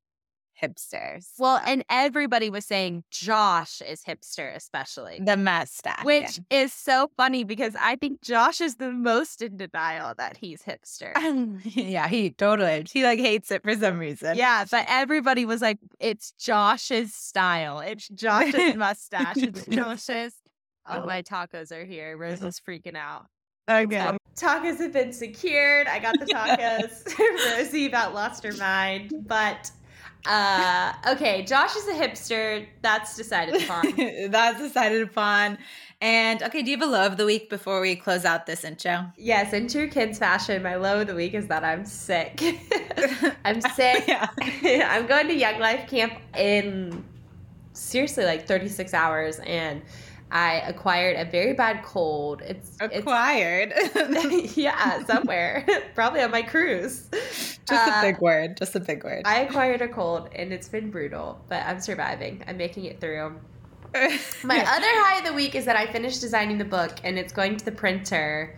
hipsters. 0.63 1.27
Well, 1.37 1.61
and 1.65 1.83
everybody 1.89 2.49
was 2.49 2.65
saying 2.65 3.03
Josh 3.11 3.81
is 3.81 4.03
hipster, 4.03 4.55
especially 4.55 5.19
the 5.23 5.37
mustache, 5.37 6.03
which 6.03 6.39
yeah. 6.49 6.63
is 6.63 6.73
so 6.73 7.09
funny 7.17 7.43
because 7.43 7.75
I 7.79 7.95
think 7.95 8.21
Josh 8.21 8.61
is 8.61 8.75
the 8.75 8.91
most 8.91 9.41
in 9.41 9.57
denial 9.57 10.13
that 10.17 10.37
he's 10.37 10.63
hipster. 10.63 11.15
Um, 11.15 11.59
yeah, 11.63 12.07
he 12.07 12.31
totally 12.31 12.85
he 12.91 13.03
like 13.03 13.19
hates 13.19 13.51
it 13.51 13.63
for 13.63 13.75
some 13.75 13.99
reason. 13.99 14.37
Yeah, 14.37 14.65
but 14.69 14.85
everybody 14.87 15.45
was 15.45 15.61
like, 15.61 15.79
it's 15.99 16.31
Josh's 16.39 17.13
style. 17.13 17.79
It's 17.79 18.07
Josh's 18.09 18.75
mustache. 18.75 19.37
It's 19.37 19.65
Josh's. 19.69 20.33
Oh, 20.85 21.05
my 21.05 21.21
tacos 21.21 21.71
are 21.71 21.85
here. 21.85 22.17
Rose 22.17 22.43
is 22.43 22.59
freaking 22.59 22.97
out. 22.97 23.27
Okay. 23.69 24.17
Tacos 24.35 24.77
have 24.79 24.91
been 24.91 25.13
secured. 25.13 25.87
I 25.87 25.99
got 25.99 26.19
the 26.19 26.25
tacos. 26.25 27.07
Rosie 27.55 27.85
about 27.85 28.13
lost 28.13 28.43
her 28.43 28.51
mind, 28.53 29.13
but 29.25 29.71
uh, 30.25 30.93
okay, 31.09 31.43
Josh 31.43 31.75
is 31.75 31.87
a 31.87 31.93
hipster. 31.93 32.65
That's 32.81 33.15
decided 33.15 33.61
upon. 33.61 33.93
That's 34.29 34.59
decided 34.59 35.01
upon. 35.01 35.57
And 36.01 36.43
okay, 36.43 36.61
do 36.61 36.71
you 36.71 36.77
have 36.77 36.87
a 36.87 36.91
low 36.91 37.05
of 37.05 37.17
the 37.17 37.25
week 37.25 37.49
before 37.49 37.79
we 37.79 37.95
close 37.95 38.25
out 38.25 38.45
this 38.45 38.63
intro? 38.63 39.05
Yes, 39.17 39.53
in 39.53 39.67
true 39.67 39.87
kids 39.87 40.19
fashion, 40.19 40.61
my 40.61 40.75
low 40.75 41.01
of 41.01 41.07
the 41.07 41.15
week 41.15 41.33
is 41.33 41.47
that 41.47 41.63
I'm 41.63 41.85
sick. 41.85 42.41
I'm 43.45 43.61
sick. 43.61 44.09
I'm 44.63 45.07
going 45.07 45.27
to 45.27 45.33
Young 45.33 45.59
Life 45.59 45.89
Camp 45.89 46.13
in 46.37 47.03
seriously 47.73 48.25
like 48.25 48.47
36 48.47 48.93
hours 48.93 49.39
and 49.39 49.81
I 50.33 50.55
acquired 50.67 51.15
a 51.15 51.29
very 51.29 51.53
bad 51.53 51.83
cold. 51.83 52.41
It's 52.41 52.75
acquired. 52.81 53.71
It's, 53.75 54.57
yeah, 54.57 55.05
somewhere. 55.05 55.63
Probably 55.95 56.21
on 56.21 56.31
my 56.31 56.41
cruise. 56.41 57.07
Just 57.11 57.71
uh, 57.71 57.93
a 57.97 58.01
big 58.01 58.19
word. 58.19 58.57
Just 58.57 58.75
a 58.75 58.79
big 58.79 59.03
word. 59.03 59.21
I 59.25 59.41
acquired 59.41 59.83
a 59.83 59.87
cold 59.87 60.29
and 60.33 60.51
it's 60.51 60.67
been 60.67 60.89
brutal, 60.89 61.39
but 61.49 61.63
I'm 61.67 61.79
surviving. 61.79 62.43
I'm 62.47 62.57
making 62.57 62.85
it 62.85 62.99
through. 62.99 63.39
my 64.43 64.57
other 64.57 64.87
high 65.03 65.19
of 65.19 65.25
the 65.25 65.33
week 65.33 65.53
is 65.53 65.65
that 65.65 65.75
I 65.75 65.85
finished 65.85 66.19
designing 66.19 66.57
the 66.57 66.65
book 66.65 66.97
and 67.03 67.19
it's 67.19 67.31
going 67.31 67.55
to 67.57 67.63
the 67.65 67.71
printer. 67.71 68.57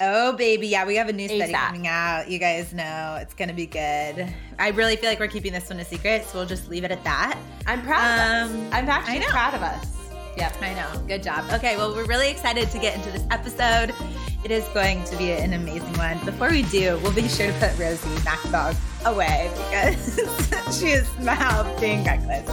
Oh 0.00 0.34
baby, 0.34 0.68
yeah, 0.68 0.86
we 0.86 0.94
have 0.94 1.08
a 1.08 1.12
new 1.12 1.26
study 1.26 1.52
ASAP. 1.52 1.66
coming 1.66 1.88
out. 1.88 2.30
You 2.30 2.38
guys 2.38 2.72
know 2.72 3.18
it's 3.20 3.34
gonna 3.34 3.52
be 3.52 3.66
good. 3.66 4.32
I 4.56 4.68
really 4.68 4.94
feel 4.94 5.10
like 5.10 5.18
we're 5.18 5.26
keeping 5.26 5.52
this 5.52 5.68
one 5.68 5.80
a 5.80 5.84
secret, 5.84 6.26
so 6.26 6.38
we'll 6.38 6.46
just 6.46 6.68
leave 6.68 6.84
it 6.84 6.92
at 6.92 7.02
that. 7.02 7.36
I'm 7.66 7.82
proud 7.82 8.20
um, 8.20 8.50
of 8.52 8.56
us. 8.56 8.72
I'm 8.72 8.88
actually 8.88 9.20
proud 9.26 9.54
of 9.54 9.62
us. 9.62 10.01
Yep, 10.36 10.62
I 10.62 10.74
know. 10.74 11.06
Good 11.06 11.22
job. 11.22 11.44
Okay, 11.52 11.76
well, 11.76 11.94
we're 11.94 12.06
really 12.06 12.30
excited 12.30 12.70
to 12.70 12.78
get 12.78 12.96
into 12.96 13.10
this 13.10 13.24
episode. 13.30 13.94
It 14.44 14.50
is 14.50 14.66
going 14.68 15.04
to 15.04 15.16
be 15.16 15.30
an 15.32 15.52
amazing 15.52 15.92
one. 15.94 16.18
Before 16.24 16.50
we 16.50 16.62
do, 16.64 16.98
we'll 17.02 17.12
be 17.12 17.28
sure 17.28 17.46
to 17.46 17.52
put 17.58 17.78
Rosie 17.78 18.24
back 18.24 18.42
Dog 18.50 18.74
away 19.04 19.50
because 19.54 20.16
she 20.80 20.86
is 20.88 21.08
now 21.18 21.62
being 21.78 22.02
reckless. 22.04 22.48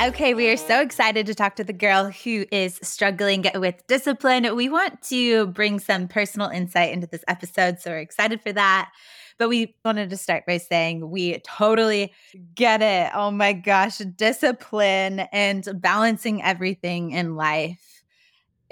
Okay, 0.00 0.34
we 0.34 0.50
are 0.50 0.56
so 0.56 0.80
excited 0.80 1.26
to 1.26 1.34
talk 1.34 1.54
to 1.56 1.64
the 1.64 1.72
girl 1.72 2.10
who 2.10 2.44
is 2.50 2.78
struggling 2.82 3.46
with 3.54 3.86
discipline. 3.86 4.56
We 4.56 4.68
want 4.68 5.00
to 5.02 5.46
bring 5.46 5.78
some 5.78 6.08
personal 6.08 6.48
insight 6.48 6.92
into 6.92 7.06
this 7.06 7.24
episode, 7.28 7.78
so 7.78 7.90
we're 7.90 7.98
excited 7.98 8.40
for 8.40 8.52
that. 8.52 8.90
But 9.38 9.48
we 9.48 9.74
wanted 9.84 10.10
to 10.10 10.16
start 10.16 10.44
by 10.46 10.58
saying 10.58 11.10
we 11.10 11.38
totally 11.40 12.12
get 12.54 12.82
it. 12.82 13.10
Oh 13.14 13.30
my 13.30 13.52
gosh, 13.52 13.98
discipline 13.98 15.20
and 15.32 15.68
balancing 15.80 16.42
everything 16.42 17.12
in 17.12 17.36
life 17.36 18.02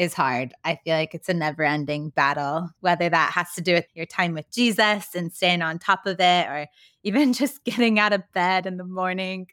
is 0.01 0.15
hard. 0.15 0.55
I 0.65 0.81
feel 0.83 0.97
like 0.97 1.15
it's 1.15 1.29
a 1.29 1.35
never 1.35 1.63
ending 1.63 2.09
battle, 2.09 2.71
whether 2.81 3.11
that 3.11 3.33
has 3.33 3.53
to 3.55 3.61
do 3.61 3.75
with 3.75 3.87
your 3.93 4.07
time 4.07 4.33
with 4.33 4.51
Jesus 4.51 5.15
and 5.15 5.31
staying 5.31 5.61
on 5.61 5.79
top 5.79 6.07
of 6.07 6.19
it, 6.19 6.47
or 6.49 6.67
even 7.03 7.33
just 7.35 7.65
getting 7.65 7.99
out 7.99 8.15
of 8.15 8.23
bed 8.33 8.67
in 8.67 8.79
the 8.79 8.85
morning, 8.85 9.47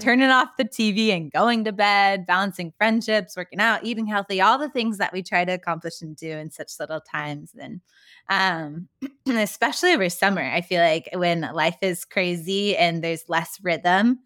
turning 0.00 0.30
off 0.30 0.48
the 0.58 0.64
TV 0.64 1.08
and 1.08 1.30
going 1.30 1.64
to 1.64 1.72
bed, 1.72 2.26
balancing 2.26 2.72
friendships, 2.76 3.36
working 3.36 3.60
out, 3.60 3.84
eating 3.84 4.06
healthy, 4.06 4.40
all 4.40 4.58
the 4.58 4.68
things 4.68 4.98
that 4.98 5.12
we 5.12 5.22
try 5.22 5.44
to 5.44 5.52
accomplish 5.52 6.00
and 6.02 6.16
do 6.16 6.30
in 6.30 6.50
such 6.50 6.72
little 6.80 7.00
times. 7.00 7.52
And 7.58 7.80
um, 8.28 8.88
especially 9.28 9.92
over 9.92 10.08
summer. 10.08 10.42
I 10.42 10.60
feel 10.60 10.82
like 10.82 11.08
when 11.14 11.42
life 11.52 11.78
is 11.82 12.04
crazy 12.04 12.76
and 12.76 13.02
there's 13.02 13.28
less 13.28 13.58
rhythm, 13.62 14.20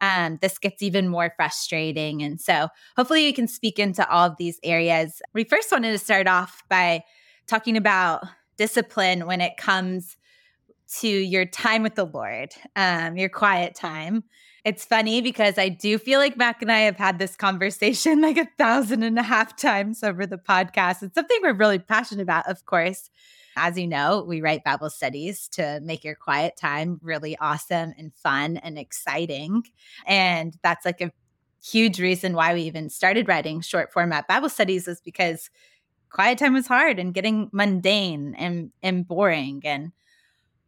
um, 0.00 0.38
this 0.42 0.58
gets 0.58 0.82
even 0.82 1.08
more 1.08 1.32
frustrating. 1.36 2.22
And 2.22 2.40
so, 2.40 2.68
hopefully, 2.96 3.24
we 3.24 3.32
can 3.32 3.46
speak 3.46 3.78
into 3.78 4.08
all 4.10 4.26
of 4.26 4.36
these 4.36 4.58
areas. 4.64 5.22
We 5.32 5.44
first 5.44 5.70
wanted 5.70 5.92
to 5.92 5.98
start 5.98 6.26
off 6.26 6.64
by 6.68 7.04
talking 7.46 7.76
about 7.76 8.24
discipline 8.56 9.26
when 9.26 9.40
it 9.40 9.56
comes 9.56 10.16
to 10.98 11.08
your 11.08 11.46
time 11.46 11.82
with 11.82 11.94
the 11.94 12.04
Lord, 12.04 12.52
um, 12.76 13.16
your 13.16 13.28
quiet 13.28 13.74
time. 13.74 14.24
It's 14.64 14.84
funny 14.84 15.20
because 15.20 15.58
I 15.58 15.68
do 15.68 15.98
feel 15.98 16.20
like 16.20 16.36
Mac 16.36 16.62
and 16.62 16.70
I 16.70 16.80
have 16.80 16.96
had 16.96 17.18
this 17.18 17.34
conversation 17.34 18.20
like 18.22 18.36
a 18.36 18.48
thousand 18.58 19.02
and 19.02 19.18
a 19.18 19.22
half 19.22 19.56
times 19.56 20.04
over 20.04 20.24
the 20.24 20.38
podcast. 20.38 21.02
It's 21.02 21.14
something 21.14 21.38
we're 21.42 21.52
really 21.52 21.80
passionate 21.80 22.22
about, 22.22 22.48
of 22.48 22.64
course. 22.64 23.10
As 23.56 23.76
you 23.76 23.86
know, 23.86 24.24
we 24.26 24.40
write 24.40 24.64
Bible 24.64 24.88
studies 24.88 25.48
to 25.48 25.80
make 25.82 26.04
your 26.04 26.14
quiet 26.14 26.56
time 26.56 27.00
really 27.02 27.36
awesome 27.38 27.92
and 27.98 28.14
fun 28.14 28.56
and 28.58 28.78
exciting. 28.78 29.64
And 30.06 30.56
that's 30.62 30.86
like 30.86 31.00
a 31.00 31.12
huge 31.62 32.00
reason 32.00 32.34
why 32.34 32.54
we 32.54 32.62
even 32.62 32.88
started 32.88 33.28
writing 33.28 33.60
short 33.60 33.92
format 33.92 34.26
Bible 34.26 34.48
studies 34.48 34.88
is 34.88 35.00
because 35.00 35.50
quiet 36.08 36.38
time 36.38 36.54
was 36.54 36.66
hard 36.66 36.98
and 36.98 37.12
getting 37.12 37.50
mundane 37.52 38.34
and, 38.36 38.70
and 38.82 39.06
boring 39.06 39.60
and 39.64 39.92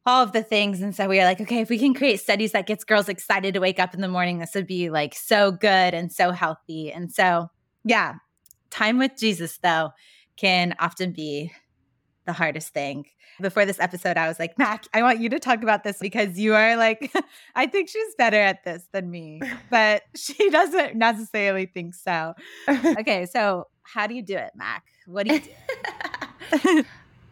all 0.07 0.23
of 0.23 0.33
the 0.33 0.43
things. 0.43 0.83
And 0.83 0.95
so 0.95 1.09
we 1.09 1.19
were 1.19 1.25
like, 1.25 1.41
okay, 1.41 1.61
if 1.61 1.71
we 1.71 1.79
can 1.79 1.95
create 1.95 2.21
studies 2.21 2.53
that 2.53 2.67
gets 2.67 2.85
girls 2.85 3.09
excited 3.09 3.55
to 3.55 3.61
wake 3.61 3.81
up 3.81 3.95
in 3.95 4.01
the 4.01 4.09
morning, 4.09 4.39
this 4.39 4.55
would 4.55 4.67
be 4.67 4.91
like 4.91 5.15
so 5.15 5.51
good 5.51 5.95
and 5.95 6.13
so 6.13 6.31
healthy. 6.31 6.93
And 6.93 7.11
so, 7.11 7.49
yeah, 7.85 8.15
time 8.71 8.99
with 8.99 9.13
Jesus, 9.17 9.59
though, 9.59 9.91
can 10.37 10.75
often 10.79 11.13
be 11.13 11.53
the 12.27 12.33
hardest 12.33 12.71
thing. 12.71 13.07
Before 13.41 13.67
this 13.67 13.81
episode, 13.81 14.17
I 14.17 14.29
was 14.29 14.39
like, 14.39 14.57
Mac, 14.59 14.87
I 14.95 15.03
want 15.03 15.21
you 15.21 15.29
to 15.31 15.41
talk 15.41 15.63
about 15.63 15.83
this 15.83 15.99
because 15.99 16.39
you 16.39 16.55
are 16.55 16.77
like, 16.77 17.13
I 17.55 17.67
think 17.67 17.89
she's 17.89 18.15
better 18.17 18.39
at 18.39 18.65
this 18.65 18.87
than 18.93 19.11
me, 19.11 19.41
but 19.71 20.03
she 20.15 20.51
doesn't 20.51 20.97
necessarily 20.97 21.67
think 21.67 21.95
so. 21.95 22.35
okay, 22.69 23.27
so 23.27 23.67
how 23.83 24.07
do 24.07 24.15
you 24.15 24.23
do 24.23 24.37
it, 24.37 24.53
Mac? 24.55 24.85
What 25.07 25.27
do 25.27 25.35
you 25.35 25.41
do? 26.63 26.85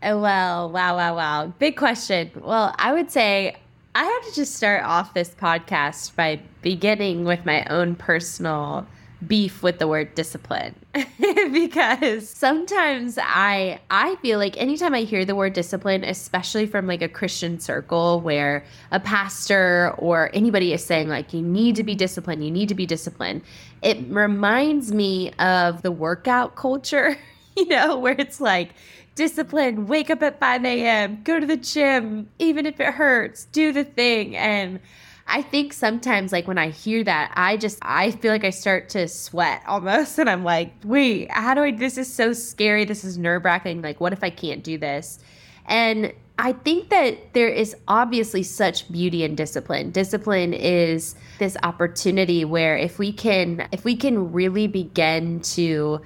Well, 0.02 0.70
wow, 0.70 0.96
wow, 0.96 1.16
wow. 1.16 1.46
Big 1.58 1.76
question. 1.76 2.30
Well, 2.34 2.74
I 2.78 2.92
would 2.92 3.10
say 3.10 3.56
I 3.94 4.04
have 4.04 4.24
to 4.28 4.34
just 4.34 4.54
start 4.54 4.82
off 4.84 5.14
this 5.14 5.30
podcast 5.30 6.16
by 6.16 6.40
beginning 6.62 7.24
with 7.24 7.44
my 7.44 7.64
own 7.66 7.94
personal 7.94 8.86
beef 9.26 9.62
with 9.62 9.78
the 9.78 9.86
word 9.86 10.14
discipline 10.14 10.74
because 11.52 12.28
sometimes 12.28 13.18
I 13.20 13.80
I 13.90 14.16
feel 14.16 14.38
like 14.38 14.56
anytime 14.56 14.94
I 14.94 15.02
hear 15.02 15.24
the 15.24 15.34
word 15.34 15.52
discipline, 15.52 16.04
especially 16.04 16.66
from 16.66 16.86
like 16.86 17.02
a 17.02 17.08
Christian 17.08 17.60
circle 17.60 18.20
where 18.20 18.64
a 18.90 18.98
pastor 18.98 19.94
or 19.98 20.30
anybody 20.34 20.72
is 20.72 20.84
saying 20.84 21.08
like 21.08 21.32
you 21.32 21.42
need 21.42 21.76
to 21.76 21.84
be 21.84 21.94
disciplined, 21.94 22.44
you 22.44 22.50
need 22.50 22.68
to 22.68 22.74
be 22.74 22.86
disciplined, 22.86 23.42
it 23.82 23.98
reminds 24.08 24.92
me 24.92 25.32
of 25.38 25.82
the 25.82 25.92
workout 25.92 26.56
culture, 26.56 27.16
you 27.56 27.66
know, 27.66 27.98
where 27.98 28.16
it's 28.18 28.40
like 28.40 28.70
discipline, 29.14 29.86
wake 29.86 30.10
up 30.10 30.22
at 30.22 30.40
5 30.40 30.64
a.m., 30.64 31.22
go 31.22 31.38
to 31.38 31.46
the 31.46 31.56
gym, 31.56 32.28
even 32.38 32.66
if 32.66 32.80
it 32.80 32.94
hurts, 32.94 33.46
do 33.46 33.72
the 33.72 33.84
thing. 33.84 34.36
And 34.36 34.80
I 35.26 35.42
think 35.42 35.72
sometimes, 35.72 36.32
like 36.32 36.48
when 36.48 36.58
I 36.58 36.70
hear 36.70 37.04
that, 37.04 37.32
I 37.36 37.56
just, 37.56 37.78
I 37.82 38.10
feel 38.10 38.32
like 38.32 38.44
I 38.44 38.50
start 38.50 38.88
to 38.90 39.08
sweat 39.08 39.62
almost. 39.66 40.18
And 40.22 40.28
I'm 40.28 40.44
like, 40.44 40.72
wait, 40.84 41.30
how 41.30 41.54
do 41.54 41.62
I, 41.62 41.70
this 41.72 41.98
is 41.98 42.12
so 42.12 42.32
scary. 42.32 42.84
This 42.84 43.04
is 43.04 43.18
nerve 43.18 43.44
wracking. 43.44 43.82
Like, 43.82 44.00
what 44.00 44.12
if 44.12 44.22
I 44.22 44.30
can't 44.30 44.62
do 44.62 44.78
this? 44.78 45.18
And 45.66 46.12
I 46.38 46.52
think 46.52 46.90
that 46.90 47.34
there 47.34 47.48
is 47.48 47.76
obviously 47.86 48.42
such 48.42 48.90
beauty 48.90 49.22
in 49.22 49.34
discipline. 49.34 49.90
Discipline 49.90 50.54
is 50.54 51.14
this 51.38 51.56
opportunity 51.62 52.44
where 52.44 52.76
if 52.76 52.98
we 52.98 53.12
can, 53.12 53.68
if 53.70 53.84
we 53.84 53.96
can 53.96 54.32
really 54.32 54.66
begin 54.66 55.40
to 55.40 56.00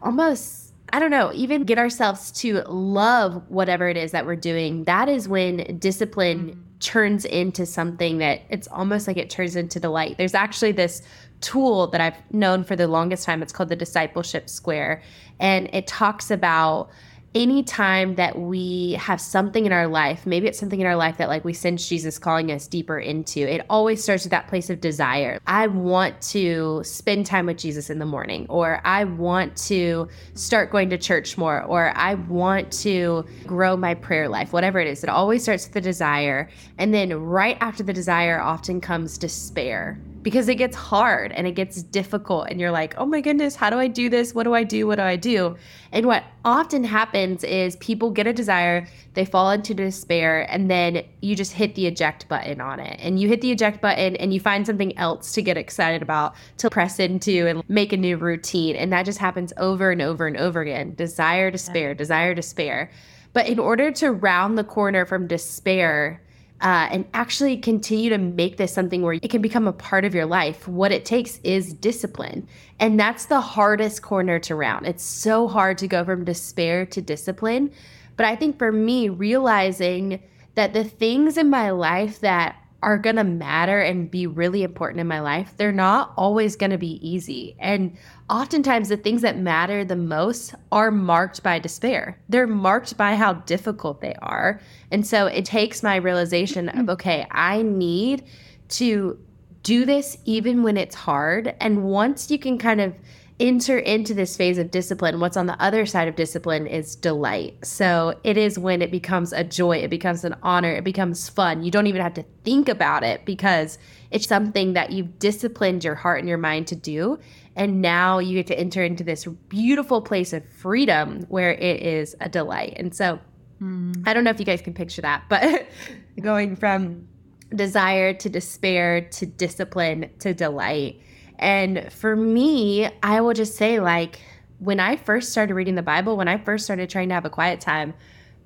almost 0.00 0.65
I 0.92 0.98
don't 1.00 1.10
know, 1.10 1.32
even 1.34 1.64
get 1.64 1.78
ourselves 1.78 2.30
to 2.32 2.62
love 2.62 3.42
whatever 3.48 3.88
it 3.88 3.96
is 3.96 4.12
that 4.12 4.24
we're 4.24 4.36
doing, 4.36 4.84
that 4.84 5.08
is 5.08 5.28
when 5.28 5.78
discipline 5.78 6.50
mm-hmm. 6.50 6.60
turns 6.80 7.24
into 7.24 7.66
something 7.66 8.18
that 8.18 8.42
it's 8.50 8.68
almost 8.68 9.08
like 9.08 9.16
it 9.16 9.28
turns 9.28 9.56
into 9.56 9.80
delight. 9.80 10.16
There's 10.16 10.34
actually 10.34 10.72
this 10.72 11.02
tool 11.40 11.88
that 11.88 12.00
I've 12.00 12.16
known 12.32 12.64
for 12.64 12.76
the 12.76 12.86
longest 12.86 13.24
time. 13.24 13.42
It's 13.42 13.52
called 13.52 13.68
the 13.68 13.76
discipleship 13.76 14.48
square. 14.48 15.02
And 15.40 15.68
it 15.72 15.86
talks 15.86 16.30
about 16.30 16.88
anytime 17.36 18.14
that 18.14 18.38
we 18.38 18.92
have 18.92 19.20
something 19.20 19.66
in 19.66 19.72
our 19.72 19.86
life, 19.86 20.24
maybe 20.26 20.46
it's 20.46 20.58
something 20.58 20.80
in 20.80 20.86
our 20.86 20.96
life 20.96 21.18
that 21.18 21.28
like 21.28 21.44
we 21.44 21.52
sense 21.52 21.86
Jesus 21.86 22.18
calling 22.18 22.50
us 22.50 22.66
deeper 22.66 22.98
into, 22.98 23.40
it 23.40 23.64
always 23.68 24.02
starts 24.02 24.24
with 24.24 24.30
that 24.30 24.48
place 24.48 24.70
of 24.70 24.80
desire. 24.80 25.38
I 25.46 25.66
want 25.66 26.18
to 26.32 26.80
spend 26.82 27.26
time 27.26 27.44
with 27.44 27.58
Jesus 27.58 27.90
in 27.90 27.98
the 27.98 28.06
morning, 28.06 28.46
or 28.48 28.80
I 28.86 29.04
want 29.04 29.54
to 29.68 30.08
start 30.32 30.70
going 30.70 30.88
to 30.90 30.98
church 30.98 31.36
more, 31.36 31.62
or 31.64 31.92
I 31.94 32.14
want 32.14 32.72
to 32.80 33.26
grow 33.46 33.76
my 33.76 33.92
prayer 33.92 34.30
life, 34.30 34.54
whatever 34.54 34.80
it 34.80 34.88
is. 34.88 35.04
It 35.04 35.10
always 35.10 35.42
starts 35.42 35.66
with 35.66 35.74
the 35.74 35.82
desire. 35.82 36.48
And 36.78 36.94
then 36.94 37.12
right 37.12 37.58
after 37.60 37.82
the 37.82 37.92
desire 37.92 38.40
often 38.40 38.80
comes 38.80 39.18
despair 39.18 39.98
because 40.26 40.48
it 40.48 40.56
gets 40.56 40.74
hard 40.74 41.30
and 41.30 41.46
it 41.46 41.52
gets 41.52 41.84
difficult 41.84 42.48
and 42.50 42.58
you're 42.58 42.72
like, 42.72 42.96
"Oh 42.98 43.06
my 43.06 43.20
goodness, 43.20 43.54
how 43.54 43.70
do 43.70 43.78
I 43.78 43.86
do 43.86 44.08
this? 44.10 44.34
What 44.34 44.42
do 44.42 44.54
I 44.54 44.64
do? 44.64 44.88
What 44.88 44.96
do 44.96 45.02
I 45.02 45.14
do?" 45.14 45.54
And 45.92 46.04
what 46.04 46.24
often 46.44 46.82
happens 46.82 47.44
is 47.44 47.76
people 47.76 48.10
get 48.10 48.26
a 48.26 48.32
desire, 48.32 48.88
they 49.14 49.24
fall 49.24 49.52
into 49.52 49.72
despair, 49.72 50.44
and 50.50 50.68
then 50.68 51.04
you 51.20 51.36
just 51.36 51.52
hit 51.52 51.76
the 51.76 51.86
eject 51.86 52.26
button 52.26 52.60
on 52.60 52.80
it. 52.80 52.98
And 53.00 53.20
you 53.20 53.28
hit 53.28 53.40
the 53.40 53.52
eject 53.52 53.80
button 53.80 54.16
and 54.16 54.34
you 54.34 54.40
find 54.40 54.66
something 54.66 54.98
else 54.98 55.30
to 55.34 55.42
get 55.42 55.56
excited 55.56 56.02
about, 56.02 56.34
to 56.56 56.70
press 56.70 56.98
into 56.98 57.46
and 57.46 57.62
make 57.68 57.92
a 57.92 57.96
new 57.96 58.16
routine. 58.16 58.74
And 58.74 58.92
that 58.92 59.04
just 59.04 59.20
happens 59.20 59.52
over 59.58 59.92
and 59.92 60.02
over 60.02 60.26
and 60.26 60.36
over 60.36 60.60
again. 60.60 60.96
Desire, 60.96 61.52
despair, 61.52 61.94
desire, 61.94 62.34
despair. 62.34 62.90
But 63.32 63.46
in 63.46 63.60
order 63.60 63.92
to 63.92 64.10
round 64.10 64.58
the 64.58 64.64
corner 64.64 65.06
from 65.06 65.28
despair 65.28 66.20
uh, 66.60 66.88
and 66.90 67.04
actually 67.12 67.56
continue 67.58 68.10
to 68.10 68.18
make 68.18 68.56
this 68.56 68.72
something 68.72 69.02
where 69.02 69.14
it 69.14 69.30
can 69.30 69.42
become 69.42 69.68
a 69.68 69.72
part 69.72 70.04
of 70.04 70.14
your 70.14 70.26
life, 70.26 70.66
what 70.66 70.90
it 70.90 71.04
takes 71.04 71.38
is 71.44 71.74
discipline. 71.74 72.48
And 72.80 72.98
that's 72.98 73.26
the 73.26 73.40
hardest 73.40 74.02
corner 74.02 74.38
to 74.40 74.54
round. 74.54 74.86
It's 74.86 75.04
so 75.04 75.48
hard 75.48 75.78
to 75.78 75.88
go 75.88 76.04
from 76.04 76.24
despair 76.24 76.86
to 76.86 77.02
discipline. 77.02 77.72
But 78.16 78.26
I 78.26 78.36
think 78.36 78.58
for 78.58 78.72
me, 78.72 79.10
realizing 79.10 80.22
that 80.54 80.72
the 80.72 80.84
things 80.84 81.36
in 81.36 81.50
my 81.50 81.70
life 81.70 82.20
that 82.20 82.56
are 82.82 82.98
going 82.98 83.16
to 83.16 83.24
matter 83.24 83.80
and 83.80 84.10
be 84.10 84.26
really 84.26 84.62
important 84.62 85.00
in 85.00 85.06
my 85.06 85.20
life, 85.20 85.54
they're 85.56 85.72
not 85.72 86.12
always 86.16 86.56
going 86.56 86.70
to 86.70 86.78
be 86.78 87.00
easy. 87.06 87.56
And 87.58 87.96
oftentimes, 88.28 88.88
the 88.88 88.96
things 88.96 89.22
that 89.22 89.38
matter 89.38 89.84
the 89.84 89.96
most 89.96 90.54
are 90.70 90.90
marked 90.90 91.42
by 91.42 91.58
despair. 91.58 92.20
They're 92.28 92.46
marked 92.46 92.96
by 92.96 93.16
how 93.16 93.34
difficult 93.34 94.00
they 94.00 94.14
are. 94.20 94.60
And 94.90 95.06
so 95.06 95.26
it 95.26 95.44
takes 95.44 95.82
my 95.82 95.96
realization 95.96 96.68
of, 96.68 96.74
mm-hmm. 96.76 96.90
okay, 96.90 97.26
I 97.30 97.62
need 97.62 98.24
to 98.68 99.18
do 99.62 99.84
this 99.84 100.18
even 100.24 100.62
when 100.62 100.76
it's 100.76 100.94
hard. 100.94 101.54
And 101.60 101.84
once 101.84 102.30
you 102.30 102.38
can 102.38 102.58
kind 102.58 102.80
of 102.80 102.94
enter 103.38 103.78
into 103.78 104.14
this 104.14 104.36
phase 104.36 104.56
of 104.56 104.70
discipline, 104.70 105.20
what's 105.20 105.36
on 105.36 105.46
the 105.46 105.60
other 105.62 105.84
side 105.84 106.08
of 106.08 106.16
discipline 106.16 106.66
is 106.66 106.96
delight. 106.96 107.64
So 107.64 108.18
it 108.24 108.38
is 108.38 108.58
when 108.58 108.80
it 108.80 108.90
becomes 108.90 109.32
a 109.32 109.44
joy, 109.44 109.78
it 109.78 109.90
becomes 109.90 110.24
an 110.24 110.36
honor, 110.42 110.72
it 110.72 110.84
becomes 110.84 111.28
fun. 111.28 111.62
You 111.62 111.70
don't 111.70 111.86
even 111.86 112.00
have 112.00 112.14
to 112.14 112.24
think 112.44 112.68
about 112.68 113.04
it 113.04 113.26
because 113.26 113.78
it's 114.10 114.26
something 114.26 114.72
that 114.72 114.90
you've 114.90 115.18
disciplined 115.18 115.84
your 115.84 115.94
heart 115.94 116.20
and 116.20 116.28
your 116.28 116.38
mind 116.38 116.66
to 116.68 116.76
do. 116.76 117.18
And 117.56 117.82
now 117.82 118.18
you 118.18 118.34
get 118.34 118.46
to 118.48 118.58
enter 118.58 118.82
into 118.82 119.04
this 119.04 119.26
beautiful 119.48 120.00
place 120.00 120.32
of 120.32 120.42
freedom 120.50 121.26
where 121.28 121.52
it 121.52 121.82
is 121.82 122.16
a 122.20 122.28
delight. 122.28 122.74
And 122.76 122.94
so 122.94 123.18
mm. 123.60 124.02
I 124.06 124.14
don't 124.14 124.24
know 124.24 124.30
if 124.30 124.38
you 124.38 124.46
guys 124.46 124.62
can 124.62 124.72
picture 124.72 125.02
that, 125.02 125.24
but 125.28 125.66
going 126.20 126.56
from 126.56 127.06
desire 127.54 128.12
to 128.12 128.28
despair 128.28 129.02
to 129.02 129.26
discipline 129.26 130.10
to 130.18 130.34
delight 130.34 131.00
and 131.38 131.92
for 131.92 132.16
me, 132.16 132.88
I 133.02 133.20
will 133.20 133.34
just 133.34 133.56
say, 133.56 133.80
like, 133.80 134.20
when 134.58 134.80
I 134.80 134.96
first 134.96 135.30
started 135.30 135.54
reading 135.54 135.74
the 135.74 135.82
Bible, 135.82 136.16
when 136.16 136.28
I 136.28 136.38
first 136.38 136.64
started 136.64 136.88
trying 136.88 137.08
to 137.08 137.14
have 137.14 137.24
a 137.24 137.30
quiet 137.30 137.60
time, 137.60 137.94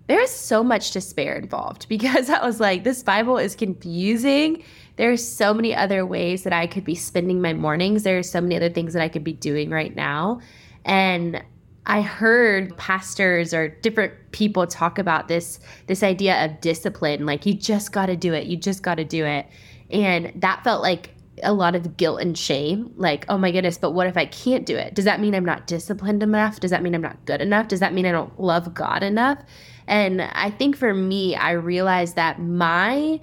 there's 0.07 0.31
so 0.31 0.65
much 0.65 0.91
despair 0.91 1.37
involved 1.37 1.87
because 1.89 2.29
I 2.31 2.45
was 2.45 2.61
like, 2.61 2.85
this 2.85 3.03
Bible 3.03 3.39
is 3.39 3.55
confusing. 3.55 4.65
There 4.97 5.11
are 5.13 5.17
so 5.17 5.55
many 5.55 5.75
other 5.75 6.05
ways 6.05 6.43
that 6.43 6.53
I 6.53 6.67
could 6.67 6.85
be 6.85 6.95
spending 6.95 7.41
my 7.41 7.55
mornings. 7.55 8.03
There 8.03 8.19
are 8.19 8.23
so 8.23 8.41
many 8.41 8.57
other 8.57 8.71
things 8.71 8.93
that 8.93 9.03
I 9.03 9.09
could 9.09 9.25
be 9.25 9.33
doing 9.33 9.71
right 9.71 9.95
now. 9.95 10.41
And 10.85 11.43
I 11.87 12.03
heard 12.03 12.77
pastors 12.77 13.55
or 13.55 13.69
different 13.69 14.13
people 14.33 14.67
talk 14.67 14.99
about 14.99 15.29
this 15.29 15.59
this 15.87 16.03
idea 16.03 16.45
of 16.45 16.61
discipline 16.61 17.25
like 17.25 17.47
you 17.47 17.55
just 17.55 17.93
got 17.93 18.07
to 18.07 18.17
do 18.17 18.35
it. 18.35 18.47
You 18.47 18.57
just 18.57 18.83
got 18.83 18.97
to 18.97 19.05
do 19.05 19.25
it. 19.25 19.47
And 19.91 20.33
that 20.37 20.63
felt 20.63 20.83
like 20.83 21.15
a 21.43 21.53
lot 21.53 21.75
of 21.75 21.97
guilt 21.97 22.21
and 22.21 22.37
shame 22.37 22.93
like 22.97 23.25
oh 23.29 23.39
my 23.39 23.51
goodness 23.51 23.79
but 23.79 23.93
what 23.93 24.07
if 24.07 24.17
i 24.17 24.27
can't 24.27 24.67
do 24.67 24.77
it? 24.77 24.95
Does 24.95 25.05
that 25.05 25.21
mean 25.21 25.35
i'm 25.35 25.45
not 25.45 25.67
disciplined 25.67 26.23
enough? 26.23 26.61
Does 26.61 26.71
that 26.71 26.83
mean 26.83 26.95
i'm 26.95 27.03
not 27.03 27.25
good 27.25 27.41
enough? 27.41 27.69
Does 27.69 27.81
that 27.81 27.95
mean 27.95 28.07
i 28.07 28.13
don't 28.13 28.39
love 28.41 28.75
god 28.75 29.03
enough? 29.03 29.39
And 29.87 30.23
i 30.23 30.51
think 30.51 30.77
for 30.77 30.95
me 30.95 31.37
i 31.37 31.53
realized 31.53 32.17
that 32.17 32.41
my 32.41 33.21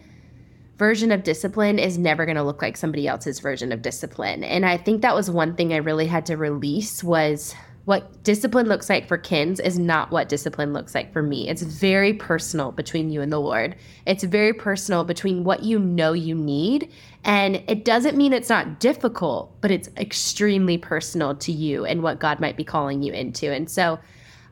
version 0.77 1.11
of 1.11 1.23
discipline 1.23 1.79
is 1.79 1.97
never 1.97 2.25
going 2.25 2.35
to 2.35 2.43
look 2.43 2.61
like 2.61 2.77
somebody 2.77 3.07
else's 3.07 3.39
version 3.39 3.71
of 3.71 3.81
discipline. 3.81 4.43
And 4.43 4.65
i 4.65 4.77
think 4.77 5.01
that 5.01 5.15
was 5.15 5.29
one 5.29 5.55
thing 5.55 5.73
i 5.73 5.77
really 5.77 6.07
had 6.07 6.25
to 6.27 6.37
release 6.37 7.03
was 7.03 7.55
what 7.87 8.21
discipline 8.21 8.67
looks 8.67 8.89
like 8.89 9.07
for 9.07 9.17
Kenz 9.17 9.61
is 9.61 9.79
not 9.79 10.11
what 10.11 10.27
discipline 10.27 10.73
looks 10.73 10.93
like 10.93 11.13
for 11.13 11.23
me. 11.23 11.47
It's 11.47 11.61
very 11.61 12.11
personal 12.11 12.73
between 12.73 13.09
you 13.09 13.21
and 13.21 13.31
the 13.31 13.39
Lord. 13.39 13.77
It's 14.05 14.25
very 14.25 14.51
personal 14.51 15.05
between 15.05 15.45
what 15.45 15.63
you 15.63 15.79
know 15.79 16.11
you 16.11 16.35
need. 16.35 16.91
And 17.23 17.63
it 17.69 17.85
doesn't 17.85 18.17
mean 18.17 18.33
it's 18.33 18.49
not 18.49 18.81
difficult, 18.81 19.55
but 19.61 19.71
it's 19.71 19.87
extremely 19.95 20.77
personal 20.77 21.33
to 21.35 21.53
you 21.53 21.85
and 21.85 22.03
what 22.03 22.19
God 22.19 22.41
might 22.41 22.57
be 22.57 22.65
calling 22.65 23.03
you 23.03 23.13
into. 23.13 23.53
And 23.53 23.71
so 23.71 23.97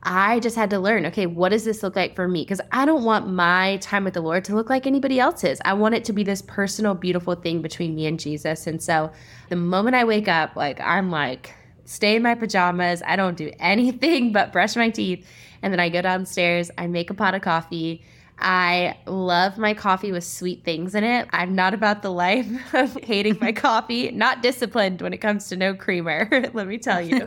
I 0.03 0.39
just 0.39 0.55
had 0.55 0.69
to 0.69 0.79
learn 0.79 1.05
okay, 1.07 1.25
what 1.25 1.49
does 1.49 1.65
this 1.65 1.83
look 1.83 1.97
like 1.97 2.15
for 2.15 2.29
me? 2.29 2.43
Because 2.43 2.61
I 2.71 2.85
don't 2.85 3.03
want 3.03 3.27
my 3.27 3.79
time 3.81 4.05
with 4.05 4.13
the 4.13 4.21
Lord 4.21 4.45
to 4.45 4.55
look 4.55 4.69
like 4.69 4.87
anybody 4.87 5.19
else's. 5.19 5.59
I 5.65 5.73
want 5.73 5.93
it 5.93 6.05
to 6.05 6.13
be 6.13 6.23
this 6.23 6.41
personal, 6.41 6.95
beautiful 6.95 7.35
thing 7.35 7.61
between 7.61 7.95
me 7.95 8.05
and 8.05 8.17
Jesus. 8.17 8.65
And 8.65 8.81
so 8.81 9.11
the 9.49 9.57
moment 9.57 9.97
I 9.97 10.05
wake 10.05 10.29
up, 10.29 10.55
like, 10.55 10.79
I'm 10.79 11.11
like, 11.11 11.53
stay 11.85 12.15
in 12.15 12.23
my 12.23 12.35
pajamas. 12.35 13.01
I 13.05 13.15
don't 13.15 13.37
do 13.37 13.51
anything 13.59 14.31
but 14.31 14.51
brush 14.51 14.75
my 14.75 14.89
teeth. 14.89 15.27
And 15.61 15.71
then 15.71 15.79
I 15.79 15.89
go 15.89 16.01
downstairs, 16.01 16.69
I 16.77 16.87
make 16.87 17.09
a 17.09 17.13
pot 17.13 17.33
of 17.33 17.41
coffee. 17.41 18.03
I 18.37 18.97
love 19.05 19.57
my 19.57 19.73
coffee 19.73 20.11
with 20.11 20.25
sweet 20.25 20.65
things 20.65 20.93
in 20.93 21.05
it. 21.05 21.27
I'm 21.31 21.55
not 21.55 21.73
about 21.73 22.01
the 22.01 22.11
life 22.11 22.47
of 22.73 22.93
hating 22.95 23.37
my 23.39 23.51
coffee, 23.53 24.11
not 24.11 24.41
disciplined 24.43 25.01
when 25.01 25.13
it 25.13 25.19
comes 25.19 25.47
to 25.47 25.55
no 25.55 25.73
creamer, 25.73 26.27
let 26.53 26.67
me 26.67 26.77
tell 26.77 27.01
you. 27.01 27.25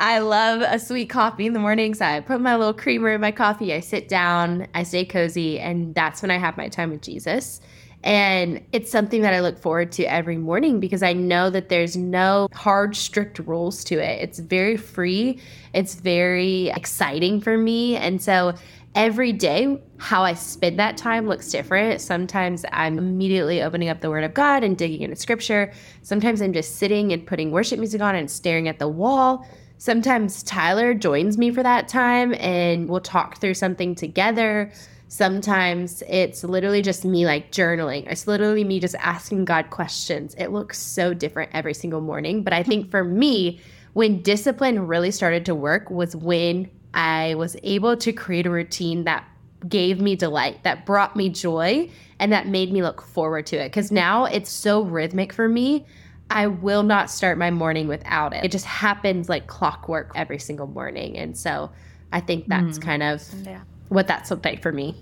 I 0.00 0.18
love 0.18 0.60
a 0.60 0.78
sweet 0.78 1.08
coffee 1.08 1.46
in 1.46 1.54
the 1.54 1.58
mornings. 1.58 2.00
I 2.00 2.20
put 2.20 2.40
my 2.40 2.56
little 2.56 2.74
creamer 2.74 3.12
in 3.12 3.20
my 3.20 3.32
coffee, 3.32 3.72
I 3.72 3.80
sit 3.80 4.08
down, 4.08 4.68
I 4.74 4.82
stay 4.82 5.06
cozy, 5.06 5.58
and 5.58 5.94
that's 5.94 6.20
when 6.20 6.30
I 6.30 6.36
have 6.36 6.56
my 6.56 6.68
time 6.68 6.90
with 6.90 7.00
Jesus. 7.00 7.60
And 8.04 8.64
it's 8.72 8.90
something 8.90 9.22
that 9.22 9.34
I 9.34 9.40
look 9.40 9.58
forward 9.58 9.90
to 9.92 10.04
every 10.04 10.38
morning 10.38 10.78
because 10.78 11.02
I 11.02 11.12
know 11.12 11.50
that 11.50 11.68
there's 11.68 11.96
no 11.96 12.48
hard, 12.54 12.94
strict 12.94 13.40
rules 13.40 13.82
to 13.84 13.98
it. 13.98 14.22
It's 14.22 14.38
very 14.38 14.76
free, 14.76 15.40
it's 15.74 15.96
very 15.96 16.68
exciting 16.68 17.40
for 17.40 17.58
me. 17.58 17.96
And 17.96 18.22
so 18.22 18.54
every 18.94 19.32
day, 19.32 19.80
how 19.98 20.22
I 20.22 20.34
spend 20.34 20.78
that 20.78 20.96
time 20.96 21.26
looks 21.26 21.50
different. 21.50 22.00
Sometimes 22.00 22.64
I'm 22.72 22.98
immediately 22.98 23.62
opening 23.62 23.88
up 23.88 24.00
the 24.00 24.10
Word 24.10 24.24
of 24.24 24.34
God 24.34 24.62
and 24.62 24.76
digging 24.78 25.02
into 25.02 25.16
Scripture. 25.16 25.72
Sometimes 26.02 26.40
I'm 26.40 26.52
just 26.52 26.76
sitting 26.76 27.12
and 27.12 27.26
putting 27.26 27.50
worship 27.50 27.78
music 27.78 28.00
on 28.00 28.14
and 28.14 28.30
staring 28.30 28.68
at 28.68 28.78
the 28.78 28.88
wall. 28.88 29.46
Sometimes 29.78 30.42
Tyler 30.42 30.94
joins 30.94 31.38
me 31.38 31.52
for 31.52 31.62
that 31.62 31.86
time 31.86 32.34
and 32.34 32.88
we'll 32.88 33.00
talk 33.00 33.40
through 33.40 33.54
something 33.54 33.94
together. 33.94 34.72
Sometimes 35.08 36.02
it's 36.06 36.44
literally 36.44 36.82
just 36.82 37.04
me 37.04 37.24
like 37.24 37.50
journaling. 37.50 38.06
It's 38.10 38.26
literally 38.26 38.62
me 38.62 38.78
just 38.78 38.94
asking 38.96 39.46
God 39.46 39.70
questions. 39.70 40.34
It 40.36 40.48
looks 40.48 40.78
so 40.78 41.14
different 41.14 41.50
every 41.54 41.72
single 41.74 42.02
morning. 42.02 42.42
But 42.42 42.52
I 42.52 42.62
think 42.62 42.90
for 42.90 43.02
me, 43.04 43.60
when 43.94 44.20
discipline 44.20 44.86
really 44.86 45.10
started 45.10 45.46
to 45.46 45.54
work 45.54 45.90
was 45.90 46.14
when 46.14 46.70
I 46.92 47.34
was 47.36 47.56
able 47.62 47.96
to 47.96 48.12
create 48.12 48.46
a 48.46 48.50
routine 48.50 49.04
that 49.04 49.24
gave 49.66 50.00
me 50.00 50.14
delight, 50.14 50.62
that 50.62 50.84
brought 50.84 51.16
me 51.16 51.30
joy, 51.30 51.90
and 52.18 52.30
that 52.32 52.46
made 52.46 52.70
me 52.70 52.82
look 52.82 53.00
forward 53.00 53.46
to 53.46 53.56
it. 53.56 53.70
Because 53.70 53.90
now 53.90 54.26
it's 54.26 54.50
so 54.50 54.82
rhythmic 54.82 55.32
for 55.32 55.48
me. 55.48 55.86
I 56.30 56.48
will 56.48 56.82
not 56.82 57.10
start 57.10 57.38
my 57.38 57.50
morning 57.50 57.88
without 57.88 58.34
it. 58.34 58.44
It 58.44 58.52
just 58.52 58.66
happens 58.66 59.30
like 59.30 59.46
clockwork 59.46 60.12
every 60.14 60.38
single 60.38 60.66
morning. 60.66 61.16
And 61.16 61.36
so 61.36 61.70
I 62.12 62.20
think 62.20 62.48
that's 62.48 62.78
mm. 62.78 62.82
kind 62.82 63.02
of 63.02 63.22
yeah. 63.42 63.62
What 63.88 64.06
that's 64.06 64.30
looked 64.30 64.44
like 64.44 64.62
for 64.62 64.72
me. 64.72 64.96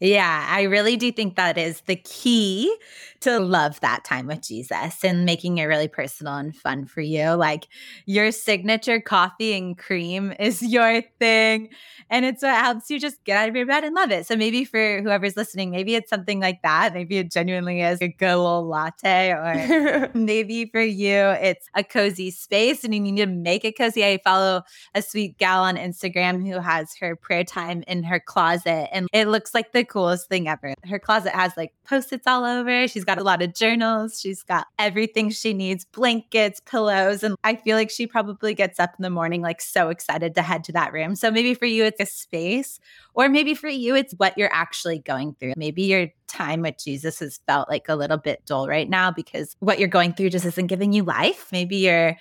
Yeah, 0.00 0.46
I 0.50 0.62
really 0.62 0.96
do 0.96 1.10
think 1.10 1.36
that 1.36 1.56
is 1.56 1.80
the 1.82 1.96
key 1.96 2.76
to 3.20 3.40
love 3.40 3.80
that 3.80 4.04
time 4.04 4.26
with 4.26 4.42
Jesus 4.42 5.02
and 5.02 5.24
making 5.24 5.56
it 5.56 5.64
really 5.64 5.88
personal 5.88 6.34
and 6.34 6.54
fun 6.54 6.84
for 6.84 7.00
you. 7.00 7.30
Like 7.30 7.66
your 8.04 8.30
signature 8.30 9.00
coffee 9.00 9.54
and 9.54 9.76
cream 9.76 10.34
is 10.38 10.60
your 10.60 11.02
thing. 11.18 11.70
And 12.10 12.24
it's 12.24 12.42
what 12.42 12.54
helps 12.54 12.90
you 12.90 13.00
just 13.00 13.24
get 13.24 13.38
out 13.38 13.48
of 13.48 13.56
your 13.56 13.66
bed 13.66 13.84
and 13.84 13.94
love 13.94 14.10
it. 14.10 14.26
So 14.26 14.36
maybe 14.36 14.64
for 14.64 15.00
whoever's 15.00 15.36
listening, 15.36 15.70
maybe 15.70 15.94
it's 15.94 16.10
something 16.10 16.40
like 16.40 16.60
that. 16.62 16.92
Maybe 16.92 17.16
it 17.16 17.32
genuinely 17.32 17.80
is 17.80 18.02
a 18.02 18.08
good 18.08 18.34
old 18.34 18.68
latte, 18.68 19.30
or 19.30 20.10
maybe 20.14 20.66
for 20.66 20.82
you, 20.82 21.14
it's 21.40 21.68
a 21.74 21.82
cozy 21.82 22.30
space 22.30 22.84
and 22.84 22.94
you 22.94 23.00
need 23.00 23.16
to 23.16 23.26
make 23.26 23.64
it 23.64 23.78
cozy. 23.78 24.04
I 24.04 24.18
follow 24.22 24.62
a 24.94 25.00
sweet 25.02 25.38
gal 25.38 25.62
on 25.62 25.76
Instagram 25.76 26.46
who 26.46 26.60
has 26.60 26.94
her 27.00 27.16
prayer 27.16 27.44
time 27.44 27.82
in 27.88 28.02
her 28.04 28.20
closet, 28.20 28.88
and 28.92 29.08
it 29.12 29.26
looks 29.26 29.54
like 29.54 29.72
the 29.72 29.85
coolest 29.86 30.28
thing 30.28 30.48
ever. 30.48 30.74
Her 30.84 30.98
closet 30.98 31.32
has 31.32 31.56
like 31.56 31.72
post 31.84 32.12
its 32.12 32.26
all 32.26 32.44
over. 32.44 32.86
She's 32.88 33.04
got 33.04 33.18
a 33.18 33.22
lot 33.22 33.42
of 33.42 33.54
journals. 33.54 34.20
She's 34.20 34.42
got 34.42 34.66
everything 34.78 35.30
she 35.30 35.54
needs 35.54 35.84
blankets, 35.84 36.60
pillows. 36.60 37.22
And 37.22 37.36
I 37.44 37.56
feel 37.56 37.76
like 37.76 37.90
she 37.90 38.06
probably 38.06 38.54
gets 38.54 38.78
up 38.78 38.94
in 38.98 39.02
the 39.02 39.10
morning, 39.10 39.42
like 39.42 39.60
so 39.60 39.88
excited 39.88 40.34
to 40.34 40.42
head 40.42 40.64
to 40.64 40.72
that 40.72 40.92
room. 40.92 41.16
So 41.16 41.30
maybe 41.30 41.54
for 41.54 41.66
you, 41.66 41.84
it's 41.84 42.00
a 42.00 42.06
space, 42.06 42.78
or 43.14 43.28
maybe 43.28 43.54
for 43.54 43.68
you, 43.68 43.94
it's 43.94 44.12
what 44.14 44.36
you're 44.36 44.52
actually 44.52 44.98
going 44.98 45.34
through. 45.38 45.54
Maybe 45.56 45.84
your 45.84 46.08
time 46.26 46.62
with 46.62 46.76
Jesus 46.78 47.20
has 47.20 47.40
felt 47.46 47.68
like 47.68 47.88
a 47.88 47.96
little 47.96 48.18
bit 48.18 48.44
dull 48.46 48.68
right 48.68 48.88
now 48.88 49.10
because 49.10 49.56
what 49.60 49.78
you're 49.78 49.88
going 49.88 50.12
through 50.12 50.30
just 50.30 50.44
isn't 50.44 50.66
giving 50.66 50.92
you 50.92 51.04
life. 51.04 51.48
Maybe 51.52 51.76
you're 51.76 52.16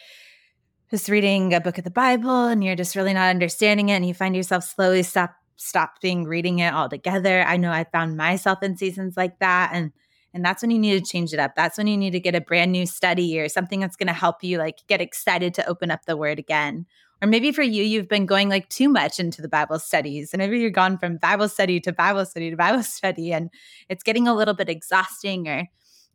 just 0.92 1.10
reading 1.10 1.54
a 1.54 1.62
book 1.62 1.78
of 1.78 1.84
the 1.84 1.92
Bible 1.92 2.46
and 2.46 2.64
you're 2.64 2.76
just 2.76 2.96
really 2.96 3.14
not 3.14 3.30
understanding 3.30 3.90
it 3.90 3.94
and 3.94 4.08
you 4.08 4.14
find 4.14 4.36
yourself 4.36 4.64
slowly 4.64 5.04
stop 5.04 5.36
stopping 5.58 6.26
reading 6.26 6.60
it 6.60 6.74
altogether. 6.74 7.42
I 7.42 7.58
know 7.58 7.72
I 7.72 7.86
found 7.86 8.18
myself 8.18 8.62
in 8.64 8.78
seasons 8.78 9.16
like 9.18 9.40
that 9.40 9.72
and 9.74 9.92
and 10.34 10.44
that's 10.44 10.62
when 10.62 10.70
you 10.70 10.80
need 10.80 11.02
to 11.02 11.10
change 11.10 11.32
it 11.32 11.40
up. 11.40 11.56
That's 11.56 11.78
when 11.78 11.88
you 11.88 11.96
need 11.96 12.12
to 12.12 12.20
get 12.20 12.36
a 12.36 12.42
brand 12.42 12.74
new 12.74 12.86
study 12.86 13.40
or 13.40 13.48
something 13.48 13.80
that's 13.80 13.96
going 13.96 14.08
to 14.08 14.14
help 14.14 14.44
you 14.44 14.58
like 14.58 14.86
get 14.88 15.00
excited 15.00 15.54
to 15.54 15.66
open 15.66 15.92
up 15.92 16.04
the 16.06 16.18
word 16.18 16.40
again. 16.40 16.86
Or 17.22 17.28
maybe 17.30 17.54
for 17.54 17.64
you, 17.64 17.84
you've 17.84 18.10
been 18.10 18.26
going 18.26 18.50
like 18.50 18.68
too 18.68 18.90
much 18.90 19.18
into 19.18 19.42
the 19.42 19.48
Bible 19.48 19.80
studies. 19.80 20.34
And 20.34 20.40
maybe 20.40 20.60
you're 20.60 20.72
gone 20.72 20.98
from 20.98 21.18
Bible 21.18 21.48
study 21.48 21.80
to 21.80 21.94
Bible 21.94 22.26
study 22.26 22.50
to 22.50 22.58
Bible 22.58 22.84
study, 22.84 23.32
and 23.32 23.50
it's 23.88 24.04
getting 24.04 24.28
a 24.28 24.36
little 24.36 24.54
bit 24.54 24.68
exhausting 24.68 25.48
or 25.48 25.68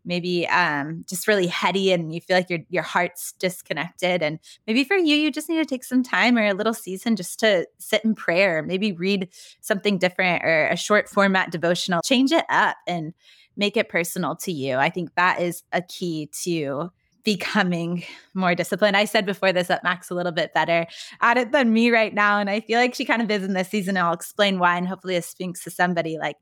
maybe 0.04 0.46
um, 0.48 1.04
just 1.08 1.28
really 1.28 1.46
heady 1.46 1.92
and 1.92 2.14
you 2.14 2.20
feel 2.20 2.36
like 2.36 2.50
your 2.50 2.60
your 2.68 2.82
heart's 2.82 3.32
disconnected 3.32 4.22
and 4.22 4.38
maybe 4.66 4.84
for 4.84 4.96
you 4.96 5.16
you 5.16 5.30
just 5.30 5.48
need 5.48 5.58
to 5.58 5.64
take 5.64 5.84
some 5.84 6.02
time 6.02 6.36
or 6.36 6.46
a 6.46 6.54
little 6.54 6.74
season 6.74 7.16
just 7.16 7.38
to 7.40 7.66
sit 7.78 8.04
in 8.04 8.14
prayer 8.14 8.62
maybe 8.62 8.92
read 8.92 9.28
something 9.60 9.98
different 9.98 10.44
or 10.44 10.66
a 10.68 10.76
short 10.76 11.08
format 11.08 11.50
devotional 11.50 12.00
change 12.02 12.32
it 12.32 12.44
up 12.48 12.76
and 12.86 13.12
make 13.56 13.76
it 13.76 13.88
personal 13.88 14.34
to 14.34 14.52
you 14.52 14.76
i 14.76 14.88
think 14.88 15.14
that 15.14 15.40
is 15.40 15.62
a 15.72 15.82
key 15.82 16.28
to 16.32 16.90
becoming 17.24 18.02
more 18.34 18.54
disciplined. 18.54 18.96
I 18.96 19.04
said 19.04 19.26
before 19.26 19.52
this 19.52 19.68
that 19.68 19.84
Mac's 19.84 20.10
a 20.10 20.14
little 20.14 20.32
bit 20.32 20.54
better 20.54 20.86
at 21.20 21.36
it 21.36 21.52
than 21.52 21.72
me 21.72 21.90
right 21.90 22.14
now. 22.14 22.38
And 22.38 22.48
I 22.48 22.60
feel 22.60 22.78
like 22.78 22.94
she 22.94 23.04
kind 23.04 23.22
of 23.22 23.30
is 23.30 23.44
in 23.44 23.52
this 23.52 23.68
season. 23.68 23.96
I'll 23.96 24.12
explain 24.12 24.58
why. 24.58 24.76
And 24.76 24.88
hopefully 24.88 25.14
this 25.14 25.26
speaks 25.26 25.62
to 25.64 25.70
somebody 25.70 26.18
like 26.18 26.36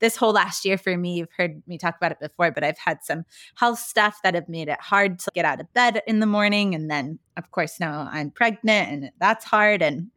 this 0.00 0.16
whole 0.16 0.32
last 0.32 0.64
year 0.64 0.76
for 0.76 0.96
me, 0.96 1.18
you've 1.18 1.32
heard 1.36 1.62
me 1.66 1.78
talk 1.78 1.96
about 1.96 2.12
it 2.12 2.20
before, 2.20 2.50
but 2.50 2.64
I've 2.64 2.78
had 2.78 3.02
some 3.02 3.24
health 3.54 3.78
stuff 3.78 4.20
that 4.22 4.34
have 4.34 4.48
made 4.48 4.68
it 4.68 4.80
hard 4.80 5.18
to 5.20 5.30
get 5.34 5.44
out 5.44 5.60
of 5.60 5.72
bed 5.72 6.02
in 6.06 6.20
the 6.20 6.26
morning. 6.26 6.74
And 6.74 6.90
then, 6.90 7.18
of 7.36 7.50
course, 7.50 7.80
now 7.80 8.08
I'm 8.10 8.30
pregnant 8.30 8.90
and 8.90 9.10
that's 9.18 9.44
hard. 9.44 9.82
And 9.82 10.10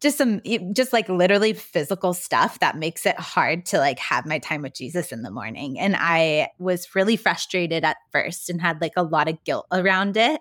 just 0.00 0.18
some 0.18 0.40
just 0.72 0.92
like 0.92 1.08
literally 1.08 1.52
physical 1.52 2.14
stuff 2.14 2.60
that 2.60 2.76
makes 2.76 3.04
it 3.04 3.18
hard 3.18 3.66
to 3.66 3.78
like 3.78 3.98
have 3.98 4.26
my 4.26 4.38
time 4.38 4.62
with 4.62 4.74
Jesus 4.74 5.10
in 5.10 5.22
the 5.22 5.30
morning 5.30 5.78
and 5.78 5.96
I 5.98 6.50
was 6.58 6.94
really 6.94 7.16
frustrated 7.16 7.84
at 7.84 7.96
first 8.12 8.48
and 8.48 8.60
had 8.60 8.80
like 8.80 8.92
a 8.96 9.02
lot 9.02 9.28
of 9.28 9.42
guilt 9.42 9.66
around 9.72 10.16
it 10.16 10.40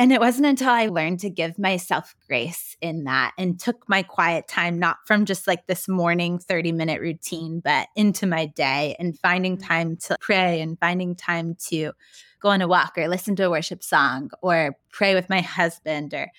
and 0.00 0.14
it 0.14 0.20
wasn't 0.20 0.46
until 0.46 0.70
I 0.70 0.86
learned 0.86 1.20
to 1.20 1.28
give 1.28 1.58
myself 1.58 2.14
grace 2.26 2.74
in 2.80 3.04
that 3.04 3.34
and 3.36 3.60
took 3.60 3.86
my 3.86 4.02
quiet 4.02 4.48
time, 4.48 4.78
not 4.78 4.96
from 5.04 5.26
just 5.26 5.46
like 5.46 5.66
this 5.66 5.88
morning 5.88 6.38
30 6.38 6.72
minute 6.72 7.02
routine, 7.02 7.60
but 7.62 7.88
into 7.94 8.26
my 8.26 8.46
day 8.46 8.96
and 8.98 9.18
finding 9.18 9.58
mm. 9.58 9.66
time 9.66 9.98
to 10.06 10.16
pray 10.18 10.62
and 10.62 10.78
finding 10.80 11.14
time 11.14 11.54
to 11.68 11.92
go 12.40 12.48
on 12.48 12.62
a 12.62 12.66
walk 12.66 12.96
or 12.96 13.08
listen 13.08 13.36
to 13.36 13.42
a 13.42 13.50
worship 13.50 13.82
song 13.82 14.30
or 14.40 14.74
pray 14.90 15.14
with 15.14 15.28
my 15.28 15.42
husband 15.42 16.14
or 16.14 16.30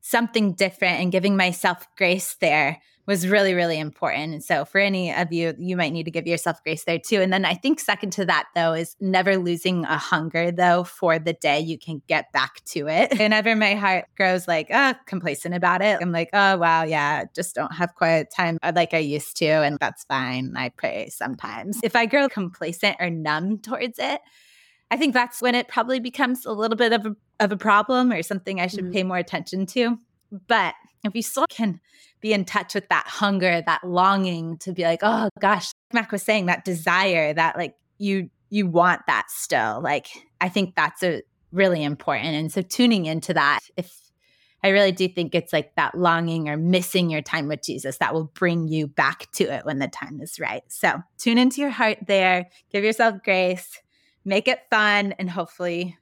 something 0.00 0.54
different 0.54 1.00
and 1.00 1.10
giving 1.10 1.36
myself 1.36 1.84
grace 1.96 2.36
there 2.40 2.80
was 3.06 3.26
really, 3.26 3.52
really 3.52 3.78
important. 3.78 4.32
And 4.32 4.44
so, 4.44 4.64
for 4.64 4.78
any 4.78 5.12
of 5.12 5.32
you, 5.32 5.54
you 5.58 5.76
might 5.76 5.92
need 5.92 6.04
to 6.04 6.10
give 6.10 6.26
yourself 6.26 6.62
grace 6.62 6.84
there 6.84 6.98
too. 6.98 7.20
And 7.20 7.32
then 7.32 7.44
I 7.44 7.54
think, 7.54 7.80
second 7.80 8.10
to 8.14 8.24
that, 8.26 8.46
though, 8.54 8.74
is 8.74 8.96
never 9.00 9.36
losing 9.36 9.84
a 9.84 9.98
hunger, 9.98 10.52
though, 10.52 10.84
for 10.84 11.18
the 11.18 11.32
day 11.32 11.58
you 11.58 11.78
can 11.78 12.02
get 12.06 12.30
back 12.32 12.64
to 12.66 12.86
it. 12.88 13.18
Whenever 13.18 13.56
my 13.56 13.74
heart 13.74 14.06
grows 14.16 14.46
like, 14.46 14.70
uh, 14.70 14.94
complacent 15.06 15.54
about 15.54 15.82
it, 15.82 15.98
I'm 16.00 16.12
like, 16.12 16.30
oh, 16.32 16.56
wow, 16.58 16.84
yeah, 16.84 17.24
just 17.34 17.54
don't 17.54 17.74
have 17.74 17.94
quiet 17.94 18.32
time 18.34 18.58
like 18.74 18.94
I 18.94 18.98
used 18.98 19.36
to. 19.38 19.46
And 19.46 19.78
that's 19.80 20.04
fine. 20.04 20.54
I 20.56 20.68
pray 20.68 21.08
sometimes. 21.10 21.80
If 21.82 21.96
I 21.96 22.06
grow 22.06 22.28
complacent 22.28 22.96
or 23.00 23.10
numb 23.10 23.58
towards 23.58 23.98
it, 23.98 24.20
I 24.92 24.96
think 24.96 25.14
that's 25.14 25.40
when 25.40 25.54
it 25.54 25.68
probably 25.68 26.00
becomes 26.00 26.44
a 26.46 26.52
little 26.52 26.76
bit 26.76 26.92
of 26.92 27.06
a, 27.06 27.16
of 27.40 27.50
a 27.50 27.56
problem 27.56 28.12
or 28.12 28.22
something 28.22 28.60
I 28.60 28.66
should 28.66 28.84
mm-hmm. 28.84 28.92
pay 28.92 29.02
more 29.02 29.16
attention 29.16 29.66
to. 29.66 29.98
But 30.46 30.74
if 31.04 31.14
you 31.14 31.22
still 31.22 31.46
can 31.48 31.80
be 32.20 32.32
in 32.32 32.44
touch 32.44 32.74
with 32.74 32.88
that 32.88 33.06
hunger, 33.06 33.62
that 33.66 33.84
longing 33.84 34.58
to 34.58 34.72
be 34.72 34.82
like, 34.82 35.00
oh 35.02 35.28
gosh, 35.40 35.72
Mac 35.92 36.12
was 36.12 36.22
saying 36.22 36.46
that 36.46 36.64
desire 36.64 37.34
that 37.34 37.56
like 37.56 37.74
you 37.98 38.30
you 38.50 38.66
want 38.66 39.02
that 39.06 39.30
still. 39.30 39.80
Like 39.82 40.08
I 40.40 40.48
think 40.48 40.74
that's 40.74 41.02
a 41.02 41.22
really 41.52 41.82
important. 41.82 42.34
And 42.34 42.52
so 42.52 42.62
tuning 42.62 43.06
into 43.06 43.34
that, 43.34 43.60
if 43.76 43.92
I 44.62 44.68
really 44.68 44.92
do 44.92 45.08
think 45.08 45.34
it's 45.34 45.52
like 45.52 45.74
that 45.74 45.96
longing 45.96 46.48
or 46.48 46.56
missing 46.56 47.10
your 47.10 47.22
time 47.22 47.48
with 47.48 47.62
Jesus 47.62 47.98
that 47.98 48.14
will 48.14 48.30
bring 48.34 48.68
you 48.68 48.86
back 48.86 49.30
to 49.32 49.44
it 49.44 49.64
when 49.64 49.78
the 49.78 49.88
time 49.88 50.20
is 50.20 50.38
right. 50.38 50.62
So 50.68 51.02
tune 51.18 51.38
into 51.38 51.60
your 51.60 51.70
heart 51.70 51.98
there, 52.06 52.48
give 52.70 52.84
yourself 52.84 53.22
grace, 53.24 53.80
make 54.24 54.46
it 54.46 54.60
fun, 54.70 55.12
and 55.18 55.28
hopefully 55.28 55.98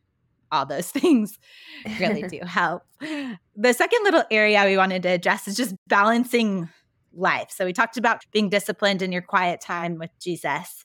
all 0.52 0.66
those 0.66 0.90
things 0.90 1.38
really 1.98 2.22
do 2.22 2.40
help. 2.46 2.82
The 3.00 3.72
second 3.72 4.04
little 4.04 4.24
area 4.30 4.64
we 4.64 4.76
wanted 4.76 5.02
to 5.04 5.10
address 5.10 5.48
is 5.48 5.56
just 5.56 5.74
balancing 5.88 6.68
life. 7.12 7.50
So 7.50 7.64
we 7.64 7.72
talked 7.72 7.96
about 7.96 8.24
being 8.32 8.48
disciplined 8.48 9.02
in 9.02 9.12
your 9.12 9.22
quiet 9.22 9.60
time 9.60 9.98
with 9.98 10.10
Jesus. 10.20 10.84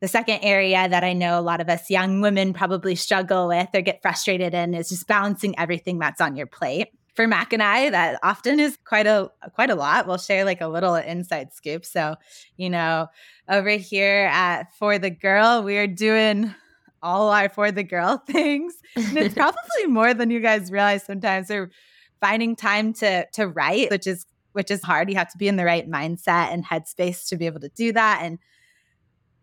The 0.00 0.08
second 0.08 0.40
area 0.42 0.88
that 0.88 1.04
I 1.04 1.14
know 1.14 1.38
a 1.38 1.40
lot 1.40 1.60
of 1.60 1.68
us 1.68 1.88
young 1.88 2.20
women 2.20 2.52
probably 2.52 2.94
struggle 2.94 3.48
with 3.48 3.68
or 3.72 3.80
get 3.80 4.02
frustrated 4.02 4.52
in 4.52 4.74
is 4.74 4.90
just 4.90 5.06
balancing 5.06 5.58
everything 5.58 5.98
that's 5.98 6.20
on 6.20 6.36
your 6.36 6.46
plate. 6.46 6.88
For 7.14 7.26
Mac 7.26 7.54
and 7.54 7.62
I, 7.62 7.88
that 7.88 8.18
often 8.22 8.60
is 8.60 8.76
quite 8.84 9.06
a 9.06 9.30
quite 9.54 9.70
a 9.70 9.74
lot. 9.74 10.06
We'll 10.06 10.18
share 10.18 10.44
like 10.44 10.60
a 10.60 10.68
little 10.68 10.96
inside 10.96 11.54
scoop. 11.54 11.86
So, 11.86 12.16
you 12.58 12.68
know, 12.68 13.06
over 13.48 13.70
here 13.70 14.28
at 14.30 14.74
For 14.74 14.98
the 14.98 15.08
Girl, 15.08 15.62
we're 15.62 15.86
doing 15.86 16.54
all 17.02 17.30
our 17.30 17.48
for 17.48 17.70
the 17.70 17.82
girl 17.82 18.18
things. 18.26 18.74
And 18.96 19.16
it's 19.16 19.34
probably 19.36 19.86
more 19.88 20.14
than 20.14 20.30
you 20.30 20.40
guys 20.40 20.70
realize 20.70 21.04
sometimes. 21.04 21.48
They're 21.48 21.70
finding 22.20 22.56
time 22.56 22.92
to 22.94 23.26
to 23.34 23.48
write, 23.48 23.90
which 23.90 24.06
is 24.06 24.26
which 24.52 24.70
is 24.70 24.82
hard. 24.82 25.10
You 25.10 25.16
have 25.16 25.30
to 25.32 25.38
be 25.38 25.48
in 25.48 25.56
the 25.56 25.64
right 25.64 25.88
mindset 25.88 26.52
and 26.52 26.64
headspace 26.64 27.28
to 27.28 27.36
be 27.36 27.46
able 27.46 27.60
to 27.60 27.68
do 27.68 27.92
that. 27.92 28.20
And 28.22 28.38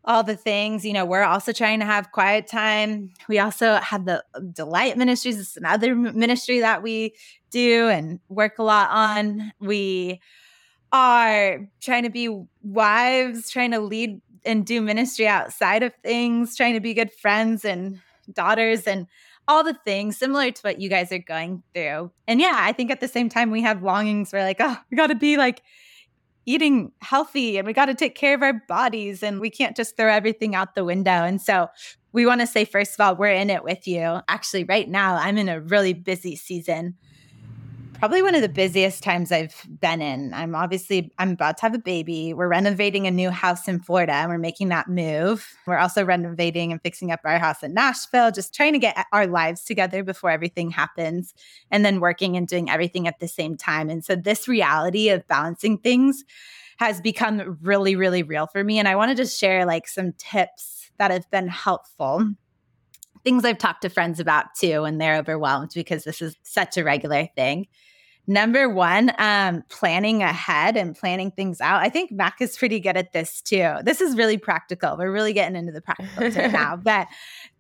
all 0.06 0.24
the 0.24 0.36
things, 0.36 0.84
you 0.84 0.92
know, 0.92 1.06
we're 1.06 1.24
also 1.24 1.54
trying 1.54 1.80
to 1.80 1.86
have 1.86 2.12
quiet 2.12 2.48
time. 2.48 3.14
We 3.30 3.40
also 3.40 3.76
have 3.76 4.06
the 4.06 4.24
um, 4.36 4.52
Delight 4.52 4.98
Ministries. 4.98 5.40
It's 5.40 5.56
another 5.56 5.96
ministry 5.96 6.60
that 6.60 6.84
we 6.84 7.14
do 7.52 7.88
and 7.88 8.20
work 8.28 8.60
a 8.60 8.64
lot 8.64 8.90
on. 8.92 9.54
We 9.60 10.20
are 10.92 11.60
trying 11.82 12.04
to 12.04 12.10
be 12.10 12.44
wives, 12.62 13.50
trying 13.50 13.72
to 13.72 13.80
lead 13.80 14.22
and 14.46 14.66
do 14.66 14.82
ministry 14.82 15.28
outside 15.28 15.84
of 15.84 15.94
things, 16.04 16.56
trying 16.56 16.74
to 16.74 16.80
be 16.80 16.94
good 16.94 17.12
friends 17.12 17.66
and 17.66 18.00
daughters 18.32 18.88
and 18.88 19.08
all 19.48 19.64
the 19.64 19.78
things 19.86 20.18
similar 20.18 20.52
to 20.52 20.62
what 20.62 20.80
you 20.80 20.90
guys 20.90 21.12
are 21.12 21.20
going 21.20 21.64
through. 21.74 22.12
And 22.28 22.40
yeah, 22.40 22.56
I 22.56 22.72
think 22.72 22.92
at 22.92 23.02
the 23.02 23.08
same 23.08 23.30
time 23.30 23.52
we 23.52 23.62
have 23.62 23.84
longings 23.84 24.32
where 24.32 24.44
like, 24.44 24.58
oh, 24.60 24.78
we 24.90 24.98
got 24.98 25.08
to 25.08 25.16
be 25.16 25.38
like 25.38 25.62
eating 26.46 26.92
healthy 27.02 27.58
and 27.58 27.66
we 27.66 27.74
got 27.74 27.86
to 27.86 27.96
take 27.96 28.16
care 28.16 28.36
of 28.36 28.42
our 28.42 28.54
bodies 28.68 29.24
and 29.24 29.40
we 29.40 29.50
can't 29.50 29.76
just 29.76 29.96
throw 29.96 30.12
everything 30.12 30.56
out 30.56 30.76
the 30.76 30.86
window. 30.86 31.12
And 31.12 31.42
so 31.42 31.68
we 32.12 32.26
want 32.26 32.42
to 32.42 32.48
say, 32.48 32.66
first 32.66 32.94
of 32.94 33.06
all, 33.06 33.16
we're 33.16 33.32
in 33.32 33.50
it 33.50 33.64
with 33.64 33.88
you. 33.88 34.20
Actually, 34.28 34.66
right 34.66 34.88
now, 34.88 35.16
I'm 35.16 35.38
in 35.38 35.50
a 35.50 35.60
really 35.60 35.94
busy 35.94 36.36
season 36.36 36.96
probably 38.04 38.22
one 38.22 38.36
of 38.36 38.42
the 38.42 38.50
busiest 38.50 39.02
times 39.02 39.32
I've 39.32 39.66
been 39.80 40.02
in. 40.02 40.34
I'm 40.34 40.56
obviously 40.56 41.10
I'm 41.20 41.32
about 41.32 41.56
to 41.60 41.62
have 41.62 41.74
a 41.74 41.80
baby. 41.80 42.34
We're 42.34 42.50
renovating 42.50 43.08
a 43.08 43.12
new 43.12 43.30
house 43.30 43.66
in 43.70 43.80
Florida 43.80 44.12
and 44.12 44.30
we're 44.30 44.38
making 44.38 44.68
that 44.68 44.90
move. 44.90 45.48
We're 45.66 45.78
also 45.78 46.04
renovating 46.04 46.74
and 46.74 46.82
fixing 46.82 47.14
up 47.14 47.22
our 47.24 47.40
house 47.40 47.64
in 47.64 47.74
Nashville, 47.74 48.30
just 48.34 48.54
trying 48.54 48.74
to 48.74 48.80
get 48.80 49.06
our 49.14 49.26
lives 49.26 49.64
together 49.64 50.04
before 50.04 50.32
everything 50.32 50.70
happens 50.70 51.34
and 51.72 51.86
then 51.86 52.02
working 52.02 52.36
and 52.36 52.46
doing 52.46 52.70
everything 52.70 53.08
at 53.08 53.22
the 53.22 53.28
same 53.30 53.56
time. 53.56 53.90
And 53.90 54.04
so 54.04 54.18
this 54.18 54.50
reality 54.50 55.08
of 55.08 55.26
balancing 55.30 55.78
things 55.78 56.26
has 56.80 57.00
become 57.00 57.58
really 57.62 57.96
really 57.96 58.22
real 58.22 58.48
for 58.48 58.66
me 58.66 58.80
and 58.80 58.88
I 58.90 58.98
want 58.98 59.12
to 59.12 59.16
just 59.16 59.40
share 59.40 59.66
like 59.66 59.88
some 59.88 60.12
tips 60.18 60.92
that 60.98 61.12
have 61.12 61.32
been 61.32 61.48
helpful 61.48 62.34
things 63.24 63.46
I've 63.46 63.58
talked 63.58 63.84
to 63.84 63.90
friends 63.90 64.20
about 64.20 64.54
too 64.56 64.84
and 64.84 65.00
they're 65.00 65.18
overwhelmed 65.18 65.72
because 65.74 66.04
this 66.04 66.22
is 66.22 66.36
such 66.44 66.76
a 66.76 66.84
regular 66.84 67.28
thing. 67.38 67.68
Number 68.26 68.70
one, 68.70 69.12
um, 69.18 69.64
planning 69.68 70.24
ahead 70.24 70.78
and 70.78 70.96
planning 70.96 71.32
things 71.32 71.60
out. 71.60 71.82
I 71.82 71.90
think 71.90 72.10
Mac 72.10 72.36
is 72.40 72.58
pretty 72.58 72.80
good 72.80 72.96
at 72.96 73.12
this 73.12 73.42
too. 73.42 73.76
This 73.84 74.00
is 74.00 74.16
really 74.16 74.38
practical. 74.38 74.96
We're 74.98 75.12
really 75.12 75.34
getting 75.34 75.58
into 75.58 75.74
the 75.74 75.82
practical 75.82 76.30
right 76.30 76.52
now. 76.54 76.78
But 76.78 77.08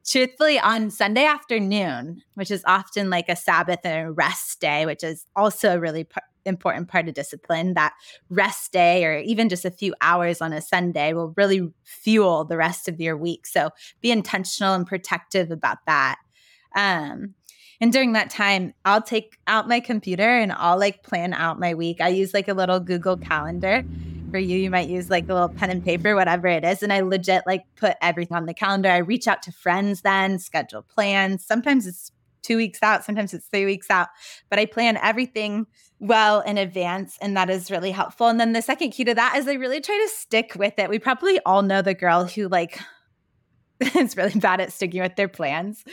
truthfully, 0.07 0.57
on 0.59 0.89
Sunday 0.89 1.25
afternoon, 1.25 2.21
which 2.35 2.49
is 2.49 2.63
often 2.65 3.09
like 3.09 3.27
a 3.27 3.35
Sabbath 3.35 3.79
and 3.83 4.07
a 4.07 4.11
rest 4.11 4.61
day, 4.61 4.85
which 4.85 5.03
is 5.03 5.25
also 5.35 5.75
a 5.75 5.79
really 5.79 6.05
p- 6.05 6.21
important 6.45 6.87
part 6.87 7.09
of 7.09 7.13
discipline, 7.13 7.73
that 7.73 7.93
rest 8.29 8.71
day 8.71 9.03
or 9.03 9.17
even 9.17 9.49
just 9.49 9.65
a 9.65 9.71
few 9.71 9.93
hours 9.99 10.41
on 10.41 10.53
a 10.53 10.61
Sunday 10.61 11.11
will 11.11 11.33
really 11.35 11.73
fuel 11.83 12.45
the 12.45 12.57
rest 12.57 12.87
of 12.87 13.01
your 13.01 13.17
week. 13.17 13.47
So 13.47 13.69
be 13.99 14.11
intentional 14.11 14.73
and 14.73 14.87
protective 14.87 15.51
about 15.51 15.79
that. 15.87 16.19
Um, 16.73 17.35
and 17.81 17.91
during 17.91 18.13
that 18.13 18.29
time, 18.29 18.73
I'll 18.85 19.01
take 19.01 19.37
out 19.47 19.67
my 19.67 19.79
computer 19.79 20.37
and 20.37 20.51
I'll 20.51 20.79
like 20.79 21.03
plan 21.03 21.33
out 21.33 21.59
my 21.59 21.73
week. 21.73 22.01
I 22.01 22.09
use 22.09 22.33
like 22.33 22.47
a 22.47 22.53
little 22.53 22.79
Google 22.79 23.17
Calendar. 23.17 23.83
For 24.31 24.39
you, 24.39 24.57
you 24.57 24.71
might 24.71 24.89
use 24.89 25.11
like 25.11 25.29
a 25.29 25.33
little 25.33 25.49
pen 25.49 25.69
and 25.69 25.83
paper, 25.83 26.15
whatever 26.15 26.47
it 26.47 26.63
is. 26.63 26.81
And 26.81 26.91
I 26.91 27.01
legit 27.01 27.43
like 27.45 27.65
put 27.75 27.95
everything 28.01 28.35
on 28.35 28.47
the 28.47 28.53
calendar. 28.53 28.89
I 28.89 28.97
reach 28.97 29.27
out 29.27 29.43
to 29.43 29.51
friends 29.51 30.01
then, 30.01 30.39
schedule 30.39 30.81
plans. 30.81 31.45
Sometimes 31.45 31.85
it's 31.85 32.11
two 32.41 32.57
weeks 32.57 32.79
out, 32.83 33.03
sometimes 33.03 33.33
it's 33.33 33.47
three 33.47 33.65
weeks 33.65 33.89
out, 33.89 34.09
but 34.49 34.59
I 34.59 34.65
plan 34.65 34.97
everything 34.97 35.65
well 35.99 36.41
in 36.41 36.57
advance. 36.57 37.17
And 37.21 37.35
that 37.37 37.49
is 37.49 37.71
really 37.71 37.91
helpful. 37.91 38.27
And 38.27 38.39
then 38.39 38.53
the 38.53 38.61
second 38.61 38.91
key 38.91 39.05
to 39.05 39.15
that 39.15 39.35
is 39.37 39.47
I 39.47 39.53
really 39.53 39.81
try 39.81 39.95
to 39.95 40.13
stick 40.13 40.53
with 40.57 40.77
it. 40.77 40.89
We 40.89 40.99
probably 40.99 41.39
all 41.45 41.61
know 41.61 41.81
the 41.81 41.93
girl 41.93 42.25
who 42.25 42.47
like 42.49 42.79
is 43.95 44.17
really 44.17 44.39
bad 44.39 44.61
at 44.61 44.71
sticking 44.71 45.01
with 45.01 45.15
their 45.15 45.27
plans. 45.27 45.83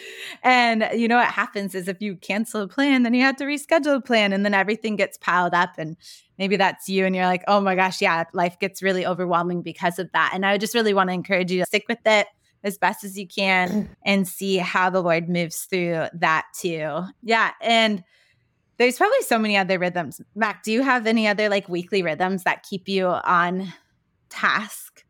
And 0.43 0.89
you 0.95 1.09
know 1.09 1.17
what 1.17 1.29
happens 1.29 1.75
is 1.75 1.89
if 1.89 2.01
you 2.01 2.17
cancel 2.17 2.63
a 2.63 2.69
plan, 2.69 3.03
then 3.03 3.15
you 3.15 3.23
have 3.23 3.37
to 3.37 3.45
reschedule 3.45 3.97
a 3.97 4.01
plan 4.01 4.33
and 4.33 4.45
then 4.45 4.55
everything 4.55 4.97
gets 4.97 5.19
piled 5.19 5.55
up 5.55 5.71
and 5.79 5.97
maybe 6.39 6.57
that's 6.57 6.89
you 6.89 7.05
and 7.05 7.15
you're 7.15 7.27
like, 7.27 7.45
"Oh 7.49 7.61
my 7.61 7.75
gosh, 7.75 8.01
yeah, 8.01 8.25
life 8.33 8.59
gets 8.59 8.83
really 8.83 9.07
overwhelming 9.07 9.63
because 9.63 9.99
of 9.99 10.11
that." 10.13 10.33
And 10.35 10.47
I 10.47 10.59
just 10.59 10.75
really 10.75 10.95
want 10.95 11.11
to 11.11 11.15
encourage 11.15 11.51
you 11.51 11.61
to 11.61 11.67
stick 11.67 11.85
with 11.89 12.05
it 12.07 12.27
as 12.63 12.79
best 12.79 13.05
as 13.05 13.19
you 13.19 13.27
can 13.27 13.89
and 14.05 14.27
see 14.27 14.57
how 14.57 14.91
the 14.91 15.03
Lord 15.03 15.29
moves 15.29 15.65
through 15.65 16.07
that 16.15 16.47
too. 16.55 17.03
Yeah, 17.23 17.53
and 17.61 18.05
there's 18.81 18.97
probably 18.97 19.21
so 19.23 19.39
many 19.39 19.59
other 19.59 19.79
rhythms. 19.79 20.23
Mac, 20.35 20.63
do 20.63 20.73
you 20.73 20.83
have 20.83 21.07
any 21.07 21.29
other 21.29 21.51
like 21.51 21.69
weekly 21.69 22.03
rhythms 22.03 22.45
that 22.45 22.63
keep 22.63 22.89
you 22.89 23.07
on 23.07 23.73
task? 24.31 25.05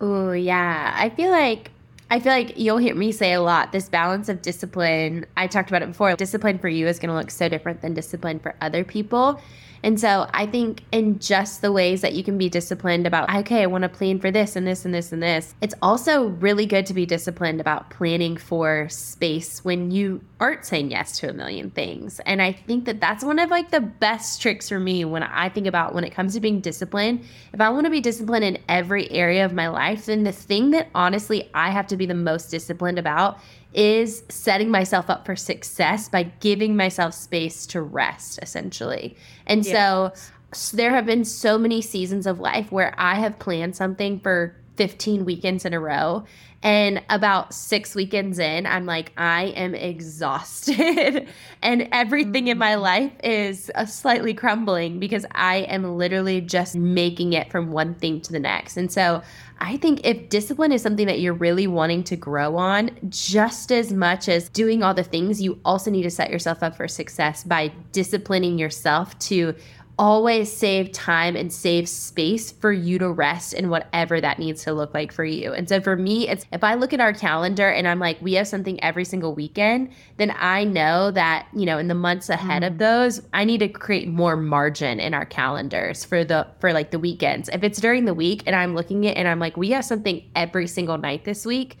Oh, 0.00 0.32
yeah. 0.32 0.94
I 0.96 1.10
feel 1.10 1.30
like 1.30 1.70
I 2.12 2.18
feel 2.18 2.32
like 2.32 2.58
you'll 2.58 2.78
hear 2.78 2.96
me 2.96 3.12
say 3.12 3.32
a 3.32 3.40
lot 3.40 3.70
this 3.70 3.88
balance 3.88 4.28
of 4.28 4.42
discipline. 4.42 5.26
I 5.36 5.46
talked 5.46 5.70
about 5.70 5.82
it 5.82 5.88
before. 5.88 6.16
Discipline 6.16 6.58
for 6.58 6.68
you 6.68 6.88
is 6.88 6.98
going 6.98 7.08
to 7.10 7.14
look 7.14 7.30
so 7.30 7.48
different 7.48 7.82
than 7.82 7.94
discipline 7.94 8.40
for 8.40 8.56
other 8.60 8.82
people. 8.82 9.40
And 9.82 9.98
so 9.98 10.28
I 10.34 10.46
think 10.46 10.82
in 10.92 11.18
just 11.18 11.62
the 11.62 11.72
ways 11.72 12.02
that 12.02 12.12
you 12.12 12.22
can 12.22 12.36
be 12.36 12.48
disciplined 12.48 13.06
about, 13.06 13.34
okay, 13.34 13.62
I 13.62 13.66
want 13.66 13.82
to 13.82 13.88
plan 13.88 14.20
for 14.20 14.30
this 14.30 14.56
and 14.56 14.66
this 14.66 14.84
and 14.84 14.94
this 14.94 15.12
and 15.12 15.22
this, 15.22 15.54
it's 15.60 15.74
also 15.80 16.28
really 16.28 16.66
good 16.66 16.86
to 16.86 16.94
be 16.94 17.06
disciplined 17.06 17.60
about 17.60 17.90
planning 17.90 18.36
for 18.36 18.88
space 18.88 19.64
when 19.64 19.90
you 19.90 20.20
aren't 20.38 20.64
saying 20.64 20.90
yes 20.90 21.18
to 21.20 21.30
a 21.30 21.32
million 21.32 21.70
things. 21.70 22.20
And 22.20 22.42
I 22.42 22.52
think 22.52 22.84
that 22.86 23.00
that's 23.00 23.24
one 23.24 23.38
of 23.38 23.50
like 23.50 23.70
the 23.70 23.80
best 23.80 24.42
tricks 24.42 24.68
for 24.68 24.80
me 24.80 25.04
when 25.04 25.22
I 25.22 25.48
think 25.48 25.66
about 25.66 25.94
when 25.94 26.04
it 26.04 26.10
comes 26.10 26.34
to 26.34 26.40
being 26.40 26.60
disciplined. 26.60 27.24
If 27.52 27.60
I 27.60 27.70
want 27.70 27.84
to 27.84 27.90
be 27.90 28.00
disciplined 28.00 28.44
in 28.44 28.58
every 28.68 29.10
area 29.10 29.44
of 29.44 29.52
my 29.52 29.68
life, 29.68 30.06
then 30.06 30.24
the 30.24 30.32
thing 30.32 30.70
that 30.72 30.88
honestly 30.94 31.50
I 31.54 31.70
have 31.70 31.86
to 31.88 31.96
be 31.96 32.06
the 32.06 32.14
most 32.14 32.50
disciplined 32.50 32.98
about 32.98 33.38
is 33.72 34.24
setting 34.28 34.70
myself 34.70 35.08
up 35.08 35.24
for 35.24 35.36
success 35.36 36.08
by 36.08 36.24
giving 36.40 36.76
myself 36.76 37.14
space 37.14 37.66
to 37.66 37.82
rest, 37.82 38.38
essentially. 38.42 39.16
And 39.46 39.64
yeah. 39.64 40.10
so, 40.12 40.22
so 40.52 40.76
there 40.76 40.90
have 40.90 41.06
been 41.06 41.24
so 41.24 41.56
many 41.58 41.80
seasons 41.80 42.26
of 42.26 42.40
life 42.40 42.72
where 42.72 42.94
I 42.98 43.16
have 43.16 43.38
planned 43.38 43.76
something 43.76 44.20
for 44.20 44.56
15 44.76 45.24
weekends 45.24 45.64
in 45.64 45.74
a 45.74 45.78
row. 45.80 46.24
And 46.62 47.02
about 47.08 47.54
six 47.54 47.94
weekends 47.94 48.38
in, 48.38 48.66
I'm 48.66 48.84
like, 48.84 49.12
I 49.16 49.44
am 49.56 49.74
exhausted. 49.74 51.28
and 51.62 51.88
everything 51.92 52.48
in 52.48 52.58
my 52.58 52.72
mm-hmm. 52.72 52.82
life 52.82 53.12
is 53.22 53.70
uh, 53.74 53.86
slightly 53.86 54.34
crumbling 54.34 54.98
because 54.98 55.24
I 55.32 55.58
am 55.58 55.96
literally 55.96 56.40
just 56.40 56.76
making 56.76 57.32
it 57.32 57.50
from 57.50 57.72
one 57.72 57.94
thing 57.94 58.20
to 58.22 58.32
the 58.32 58.40
next. 58.40 58.76
And 58.76 58.92
so 58.92 59.22
I 59.62 59.76
think 59.76 60.00
if 60.04 60.30
discipline 60.30 60.72
is 60.72 60.80
something 60.80 61.06
that 61.06 61.20
you're 61.20 61.34
really 61.34 61.66
wanting 61.66 62.02
to 62.04 62.16
grow 62.16 62.56
on, 62.56 62.90
just 63.10 63.70
as 63.70 63.92
much 63.92 64.28
as 64.28 64.48
doing 64.48 64.82
all 64.82 64.94
the 64.94 65.04
things, 65.04 65.42
you 65.42 65.60
also 65.66 65.90
need 65.90 66.04
to 66.04 66.10
set 66.10 66.30
yourself 66.30 66.62
up 66.62 66.74
for 66.74 66.88
success 66.88 67.44
by 67.44 67.70
disciplining 67.92 68.58
yourself 68.58 69.18
to 69.18 69.54
always 70.00 70.50
save 70.50 70.90
time 70.92 71.36
and 71.36 71.52
save 71.52 71.86
space 71.86 72.50
for 72.50 72.72
you 72.72 72.98
to 72.98 73.10
rest 73.10 73.52
in 73.52 73.68
whatever 73.68 74.18
that 74.18 74.38
needs 74.38 74.64
to 74.64 74.72
look 74.72 74.94
like 74.94 75.12
for 75.12 75.26
you. 75.26 75.52
And 75.52 75.68
so 75.68 75.78
for 75.78 75.94
me, 75.94 76.26
it's 76.26 76.46
if 76.52 76.64
I 76.64 76.72
look 76.72 76.94
at 76.94 77.00
our 77.00 77.12
calendar 77.12 77.68
and 77.68 77.86
I'm 77.86 77.98
like, 77.98 78.16
we 78.22 78.32
have 78.32 78.48
something 78.48 78.82
every 78.82 79.04
single 79.04 79.34
weekend, 79.34 79.90
then 80.16 80.34
I 80.38 80.64
know 80.64 81.10
that, 81.10 81.48
you 81.52 81.66
know, 81.66 81.76
in 81.76 81.88
the 81.88 81.94
months 81.94 82.30
ahead 82.30 82.62
mm. 82.62 82.68
of 82.68 82.78
those, 82.78 83.20
I 83.34 83.44
need 83.44 83.58
to 83.58 83.68
create 83.68 84.08
more 84.08 84.36
margin 84.36 85.00
in 85.00 85.12
our 85.12 85.26
calendars 85.26 86.02
for 86.02 86.24
the 86.24 86.46
for 86.60 86.72
like 86.72 86.92
the 86.92 86.98
weekends. 86.98 87.50
If 87.50 87.62
it's 87.62 87.78
during 87.78 88.06
the 88.06 88.14
week 88.14 88.42
and 88.46 88.56
I'm 88.56 88.74
looking 88.74 89.06
at 89.06 89.18
and 89.18 89.28
I'm 89.28 89.38
like, 89.38 89.58
we 89.58 89.68
have 89.72 89.84
something 89.84 90.24
every 90.34 90.66
single 90.66 90.96
night 90.96 91.26
this 91.26 91.44
week, 91.44 91.76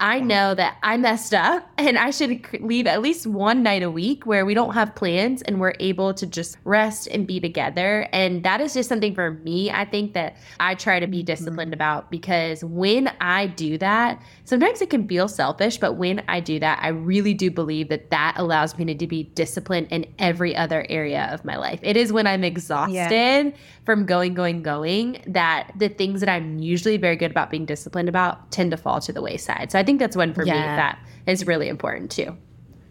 I 0.00 0.20
know 0.20 0.54
that 0.54 0.76
I 0.82 0.96
messed 0.96 1.34
up 1.34 1.68
and 1.78 1.98
I 1.98 2.10
should 2.10 2.62
leave 2.62 2.86
at 2.86 3.02
least 3.02 3.26
one 3.26 3.62
night 3.62 3.82
a 3.82 3.90
week 3.90 4.26
where 4.26 4.46
we 4.46 4.54
don't 4.54 4.74
have 4.74 4.94
plans 4.94 5.42
and 5.42 5.60
we're 5.60 5.74
able 5.80 6.14
to 6.14 6.26
just 6.26 6.56
rest 6.64 7.08
and 7.08 7.26
be 7.26 7.40
together. 7.40 8.08
And 8.12 8.44
that 8.44 8.60
is 8.60 8.74
just 8.74 8.88
something 8.88 9.14
for 9.14 9.32
me, 9.32 9.70
I 9.70 9.84
think 9.84 10.14
that 10.14 10.36
I 10.60 10.74
try 10.74 11.00
to 11.00 11.06
be 11.06 11.18
mm-hmm. 11.18 11.26
disciplined 11.26 11.74
about 11.74 12.10
because 12.10 12.62
when 12.64 13.12
I 13.20 13.48
do 13.48 13.78
that, 13.78 14.22
sometimes 14.48 14.80
it 14.80 14.88
can 14.88 15.06
feel 15.06 15.28
selfish, 15.28 15.76
but 15.76 15.94
when 15.94 16.24
I 16.26 16.40
do 16.40 16.58
that, 16.60 16.78
I 16.82 16.88
really 16.88 17.34
do 17.34 17.50
believe 17.50 17.90
that 17.90 18.08
that 18.08 18.34
allows 18.36 18.78
me 18.78 18.94
to 18.94 19.06
be 19.06 19.24
disciplined 19.24 19.88
in 19.90 20.06
every 20.18 20.56
other 20.56 20.86
area 20.88 21.28
of 21.30 21.44
my 21.44 21.56
life. 21.56 21.80
It 21.82 21.98
is 21.98 22.14
when 22.14 22.26
I'm 22.26 22.42
exhausted 22.42 22.94
yeah. 22.94 23.50
from 23.84 24.06
going, 24.06 24.32
going, 24.32 24.62
going 24.62 25.22
that 25.26 25.70
the 25.76 25.90
things 25.90 26.20
that 26.20 26.30
I'm 26.30 26.58
usually 26.58 26.96
very 26.96 27.16
good 27.16 27.30
about 27.30 27.50
being 27.50 27.66
disciplined 27.66 28.08
about 28.08 28.50
tend 28.50 28.70
to 28.70 28.78
fall 28.78 29.00
to 29.00 29.12
the 29.12 29.20
wayside. 29.20 29.70
So 29.70 29.78
I 29.78 29.82
think 29.82 30.00
that's 30.00 30.16
one 30.16 30.32
for 30.32 30.46
yeah. 30.46 30.54
me 30.54 30.60
that 30.60 30.98
is 31.26 31.46
really 31.46 31.68
important 31.68 32.10
too. 32.10 32.34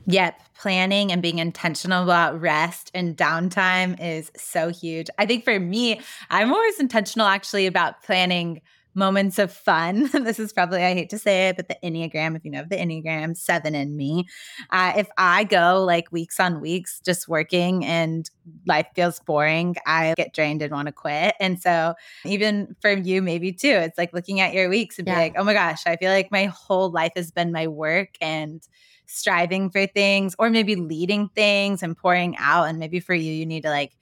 Yep. 0.06 0.40
Planning 0.60 1.12
and 1.12 1.22
being 1.22 1.40
intentional 1.40 2.04
about 2.04 2.40
rest 2.40 2.92
and 2.94 3.18
downtime 3.18 4.00
is 4.00 4.32
so 4.38 4.70
huge. 4.70 5.08
I 5.18 5.26
think 5.26 5.44
for 5.44 5.60
me, 5.60 6.00
I'm 6.30 6.54
always 6.54 6.80
intentional 6.80 7.28
actually 7.28 7.66
about 7.66 8.04
planning 8.04 8.62
moments 8.98 9.38
of 9.38 9.54
fun. 9.54 10.10
this 10.12 10.40
is 10.40 10.52
probably, 10.52 10.84
I 10.84 10.94
hate 10.94 11.10
to 11.12 11.20
say 11.20 11.50
it, 11.50 11.56
but 11.56 11.70
the 11.70 11.78
Enneagram, 11.84 12.36
if 12.36 12.44
you 12.44 12.52
know 12.52 12.66
the 12.70 12.76
Enneagram, 12.76 13.38
seven 13.38 13.76
in 13.76 13.96
me. 13.96 14.28
Uh, 14.72 14.94
if 14.98 15.08
I 15.18 15.44
go 15.44 15.84
like 15.86 16.12
weeks 16.12 16.40
on 16.40 16.60
weeks 16.60 17.00
just 17.06 17.28
working 17.28 17.86
and 17.86 18.30
life 18.66 18.88
feels 18.96 19.20
boring, 19.20 19.76
I 19.86 20.16
get 20.18 20.34
drained 20.34 20.62
and 20.62 20.72
want 20.74 20.88
to 20.88 20.92
quit. 20.92 21.36
And 21.40 21.62
so, 21.62 21.94
even 22.26 22.76
for 22.82 22.92
you, 22.92 23.22
maybe 23.22 23.54
too, 23.54 23.70
it's 23.70 23.98
like 23.98 24.14
looking 24.14 24.40
at 24.40 24.54
your 24.54 24.68
weeks 24.68 24.98
and 24.98 25.06
be 25.06 25.12
like, 25.12 25.36
oh 25.38 25.44
my 25.44 25.54
gosh, 25.54 25.84
I 25.86 25.96
feel 25.96 26.12
like 26.12 26.32
my 26.32 26.46
whole 26.46 26.90
life 26.90 27.14
has 27.16 27.32
been 27.32 27.52
my 27.52 27.68
work 27.68 28.16
and 28.20 28.68
striving 29.06 29.70
for 29.70 29.88
things 29.88 30.36
or 30.38 30.50
maybe 30.50 30.76
leading 30.76 31.30
things 31.30 31.82
and 31.82 31.98
pouring 31.98 32.36
out. 32.38 32.66
And 32.66 32.80
maybe 32.80 33.00
for 33.00 33.14
you, 33.14 33.32
you 33.32 33.46
need 33.46 33.64
to 33.64 33.70
like, 33.70 33.97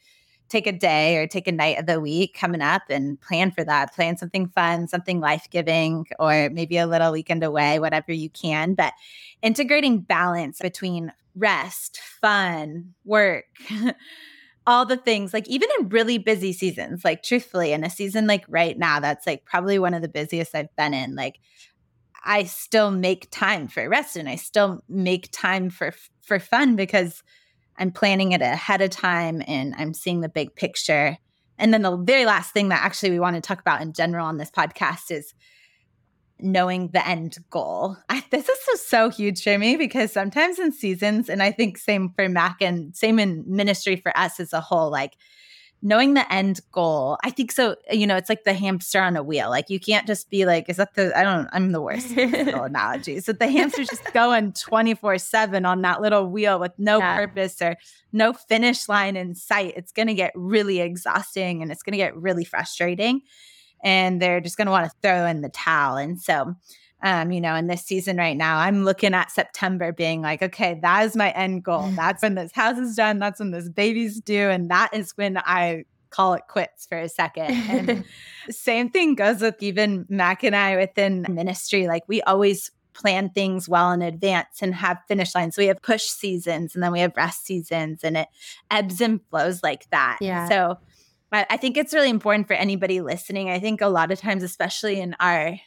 take 0.49 0.67
a 0.67 0.71
day 0.71 1.17
or 1.17 1.27
take 1.27 1.47
a 1.47 1.51
night 1.51 1.79
of 1.79 1.86
the 1.86 1.99
week 1.99 2.36
coming 2.38 2.62
up 2.62 2.84
and 2.89 3.19
plan 3.21 3.51
for 3.51 3.63
that. 3.63 3.93
Plan 3.95 4.17
something 4.17 4.47
fun, 4.49 4.88
something 4.88 5.19
life 5.19 5.47
giving, 5.49 6.05
or 6.19 6.49
maybe 6.51 6.77
a 6.77 6.88
little 6.88 7.12
weekend 7.12 7.43
away, 7.43 7.79
whatever 7.79 8.12
you 8.12 8.29
can. 8.29 8.73
But 8.73 8.93
integrating 9.41 10.01
balance 10.01 10.60
between 10.60 11.12
rest, 11.36 11.99
fun, 12.21 12.93
work, 13.03 13.45
all 14.67 14.86
the 14.86 14.97
things, 14.97 15.34
like 15.34 15.47
even 15.47 15.69
in 15.79 15.89
really 15.89 16.17
busy 16.17 16.53
seasons, 16.53 17.03
like 17.03 17.23
truthfully, 17.23 17.73
in 17.73 17.84
a 17.84 17.89
season 17.89 18.27
like 18.27 18.45
right 18.47 18.77
now, 18.77 18.99
that's 18.99 19.27
like 19.27 19.45
probably 19.45 19.79
one 19.79 19.93
of 19.93 20.01
the 20.01 20.08
busiest 20.08 20.55
I've 20.55 20.75
been 20.75 20.93
in. 20.93 21.15
Like, 21.15 21.39
I 22.23 22.43
still 22.45 22.89
make 22.89 23.29
time 23.29 23.67
for 23.67 23.88
rest 23.88 24.15
and 24.15 24.27
I 24.27 24.36
still 24.36 24.84
make 24.89 25.29
time 25.31 25.69
for 25.69 25.93
for 26.21 26.39
fun 26.39 26.75
because 26.75 27.21
I'm 27.77 27.91
planning 27.91 28.31
it 28.31 28.41
ahead 28.41 28.81
of 28.81 28.89
time 28.89 29.41
and 29.47 29.73
I'm 29.77 29.93
seeing 29.93 30.21
the 30.21 30.29
big 30.29 30.55
picture. 30.55 31.17
And 31.57 31.73
then 31.73 31.81
the 31.81 31.97
very 31.97 32.25
last 32.25 32.53
thing 32.53 32.69
that 32.69 32.83
actually 32.83 33.11
we 33.11 33.19
want 33.19 33.35
to 33.35 33.41
talk 33.41 33.59
about 33.59 33.81
in 33.81 33.93
general 33.93 34.25
on 34.25 34.38
this 34.38 34.51
podcast 34.51 35.11
is 35.11 35.33
knowing 36.39 36.89
the 36.89 37.05
end 37.07 37.38
goal. 37.49 37.97
I, 38.09 38.23
this 38.29 38.49
is 38.49 38.59
so, 38.61 38.75
so 38.75 39.09
huge 39.09 39.43
for 39.43 39.57
me 39.57 39.75
because 39.77 40.11
sometimes 40.11 40.59
in 40.59 40.71
seasons, 40.71 41.29
and 41.29 41.41
I 41.41 41.51
think 41.51 41.77
same 41.77 42.09
for 42.15 42.27
Mac 42.29 42.61
and 42.61 42.95
same 42.95 43.19
in 43.19 43.43
ministry 43.47 43.95
for 43.95 44.15
us 44.17 44.39
as 44.39 44.53
a 44.53 44.61
whole, 44.61 44.89
like 44.89 45.15
knowing 45.86 46.15
the 46.15 46.34
end 46.34 46.60
goal. 46.71 47.15
I 47.24 47.30
think 47.30 47.52
so. 47.52 47.76
You 47.91 48.08
know, 48.08 48.15
it's 48.15 48.28
like 48.28 48.43
the 48.43 48.56
hamster 48.56 49.00
on 49.00 49.15
a 49.15 49.21
wheel. 49.21 49.52
Like 49.52 49.69
you 49.69 49.80
can't 49.80 50.08
just 50.08 50.32
be 50.32 50.43
like, 50.43 50.67
is 50.67 50.78
that 50.78 50.95
the, 50.95 51.15
I 51.15 51.24
don't, 51.24 51.48
I'm 51.54 51.74
the 51.74 51.82
worst 51.82 52.10
analogy. 52.17 53.19
So 53.19 53.34
the 53.34 53.48
hamster's 53.48 53.89
just 53.89 54.12
going 54.12 54.54
24 54.54 55.19
seven 55.19 55.63
on 55.63 55.84
that 55.84 56.02
little 56.02 56.26
wheel 56.26 56.60
with 56.60 56.71
no 56.80 56.98
yeah. 56.98 57.15
purpose 57.15 57.62
or 57.62 57.76
no 58.12 58.34
finish 58.34 58.89
line 58.89 59.15
in 59.15 59.36
sight. 59.36 59.76
It's 59.78 59.91
going 59.91 60.08
to 60.08 60.15
get 60.15 60.32
really 60.34 60.80
exhausting 60.80 61.62
and 61.62 61.71
it's 61.71 61.84
going 61.84 61.93
to 61.93 61.98
get 61.98 62.17
really 62.17 62.45
frustrating. 62.45 63.21
And 63.84 64.19
they're 64.19 64.41
just 64.41 64.58
going 64.58 64.65
to 64.65 64.71
want 64.71 64.89
to 64.89 64.98
throw 65.04 65.28
in 65.28 65.41
the 65.41 65.50
towel. 65.50 65.98
And 65.98 66.19
so, 66.19 66.56
um, 67.03 67.31
you 67.31 67.41
know, 67.41 67.55
in 67.55 67.67
this 67.67 67.84
season 67.84 68.17
right 68.17 68.38
now, 68.38 68.58
I'm 68.58 68.84
looking 68.84 69.13
at 69.13 69.31
September 69.31 69.91
being 69.91 70.21
like, 70.21 70.41
okay, 70.41 70.79
that 70.81 71.05
is 71.05 71.15
my 71.15 71.31
end 71.31 71.63
goal. 71.63 71.89
That's 71.95 72.23
when 72.23 72.36
this 72.36 72.51
house 72.53 72.77
is 72.77 72.95
done. 72.95 73.19
That's 73.19 73.39
when 73.39 73.51
this 73.51 73.69
baby's 73.69 74.19
due. 74.21 74.49
And 74.49 74.69
that 74.71 74.93
is 74.93 75.12
when 75.15 75.38
I 75.38 75.86
call 76.10 76.34
it 76.34 76.43
quits 76.47 76.86
for 76.86 76.97
a 76.97 77.10
second. 77.10 77.51
And 77.51 78.05
same 78.49 78.89
thing 78.89 79.15
goes 79.15 79.41
with 79.41 79.62
even 79.62 80.05
Mac 80.10 80.43
and 80.43 80.55
I 80.55 80.77
within 80.77 81.25
ministry. 81.29 81.88
Like 81.88 82.03
we 82.08 82.21
always 82.21 82.71
plan 82.93 83.29
things 83.29 83.67
well 83.67 83.91
in 83.91 84.01
advance 84.01 84.62
and 84.62 84.73
have 84.73 84.97
finish 85.08 85.36
lines. 85.36 85.55
So 85.55 85.62
we 85.62 85.67
have 85.67 85.81
push 85.81 86.03
seasons 86.03 86.73
and 86.73 86.84
then 86.84 86.93
we 86.93 87.01
have 87.01 87.12
rest 87.17 87.45
seasons 87.45 88.03
and 88.03 88.17
it 88.17 88.29
ebbs 88.71 89.01
and 89.01 89.19
flows 89.29 89.62
like 89.62 89.89
that. 89.91 90.19
Yeah. 90.21 90.47
So 90.47 90.77
I 91.31 91.58
think 91.58 91.75
it's 91.75 91.93
really 91.93 92.10
important 92.10 92.47
for 92.47 92.53
anybody 92.53 93.01
listening. 93.01 93.49
I 93.49 93.60
think 93.60 93.81
a 93.81 93.88
lot 93.88 94.12
of 94.12 94.19
times, 94.19 94.41
especially 94.41 95.01
in 95.01 95.15
our 95.19 95.60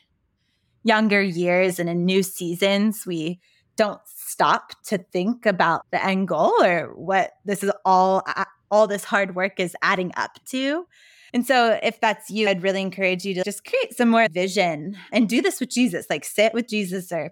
younger 0.84 1.22
years 1.22 1.78
and 1.78 1.88
in 1.88 2.04
new 2.04 2.22
seasons, 2.22 3.04
we 3.06 3.40
don't 3.76 4.00
stop 4.04 4.72
to 4.84 4.98
think 4.98 5.46
about 5.46 5.82
the 5.90 6.04
end 6.04 6.28
goal 6.28 6.52
or 6.62 6.92
what 6.94 7.32
this 7.44 7.62
is 7.62 7.70
all 7.84 8.22
all 8.70 8.86
this 8.86 9.04
hard 9.04 9.34
work 9.34 9.58
is 9.58 9.74
adding 9.82 10.12
up 10.16 10.38
to. 10.46 10.86
And 11.32 11.46
so 11.46 11.78
if 11.82 12.00
that's 12.00 12.30
you, 12.30 12.48
I'd 12.48 12.62
really 12.62 12.80
encourage 12.80 13.24
you 13.24 13.34
to 13.34 13.44
just 13.44 13.64
create 13.64 13.96
some 13.96 14.08
more 14.08 14.28
vision 14.30 14.96
and 15.12 15.28
do 15.28 15.42
this 15.42 15.60
with 15.60 15.70
Jesus. 15.70 16.06
Like 16.08 16.24
sit 16.24 16.54
with 16.54 16.68
Jesus 16.68 17.12
or 17.12 17.30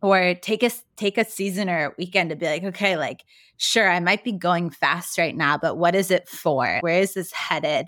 or 0.00 0.34
take 0.34 0.62
a 0.62 0.70
take 0.96 1.16
a 1.16 1.24
season 1.24 1.70
or 1.70 1.86
a 1.86 1.92
weekend 1.98 2.30
to 2.30 2.36
be 2.36 2.46
like, 2.46 2.64
okay, 2.64 2.96
like 2.96 3.24
sure, 3.56 3.88
I 3.88 4.00
might 4.00 4.24
be 4.24 4.32
going 4.32 4.70
fast 4.70 5.18
right 5.18 5.36
now, 5.36 5.56
but 5.56 5.76
what 5.76 5.94
is 5.94 6.10
it 6.10 6.28
for? 6.28 6.78
Where 6.80 7.00
is 7.00 7.14
this 7.14 7.32
headed? 7.32 7.86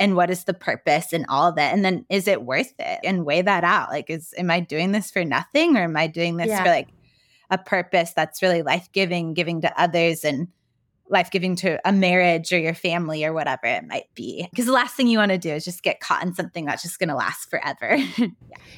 And 0.00 0.16
what 0.16 0.30
is 0.30 0.44
the 0.44 0.54
purpose 0.54 1.12
and 1.12 1.26
all 1.28 1.52
that 1.52 1.74
and 1.74 1.84
then 1.84 2.04
is 2.08 2.28
it 2.28 2.42
worth 2.42 2.72
it 2.78 3.00
and 3.04 3.24
weigh 3.24 3.42
that 3.42 3.64
out 3.64 3.90
like 3.90 4.08
is 4.10 4.34
am 4.36 4.50
i 4.50 4.60
doing 4.60 4.92
this 4.92 5.10
for 5.10 5.24
nothing 5.24 5.76
or 5.76 5.82
am 5.82 5.96
i 5.96 6.06
doing 6.06 6.36
this 6.36 6.48
yeah. 6.48 6.62
for 6.62 6.68
like 6.68 6.88
a 7.50 7.58
purpose 7.58 8.12
that's 8.12 8.42
really 8.42 8.62
life-giving 8.62 9.34
giving 9.34 9.60
to 9.60 9.80
others 9.80 10.24
and 10.24 10.48
life-giving 11.10 11.56
to 11.56 11.80
a 11.88 11.92
marriage 11.92 12.52
or 12.52 12.58
your 12.58 12.74
family 12.74 13.24
or 13.24 13.32
whatever 13.32 13.66
it 13.66 13.86
might 13.86 14.12
be. 14.14 14.46
Because 14.50 14.66
the 14.66 14.72
last 14.72 14.94
thing 14.94 15.06
you 15.06 15.18
want 15.18 15.30
to 15.30 15.38
do 15.38 15.50
is 15.50 15.64
just 15.64 15.82
get 15.82 16.00
caught 16.00 16.24
in 16.24 16.34
something 16.34 16.64
that's 16.64 16.82
just 16.82 16.98
going 16.98 17.08
to 17.08 17.14
last 17.14 17.50
forever. 17.50 17.98
Yeah. 18.18 18.30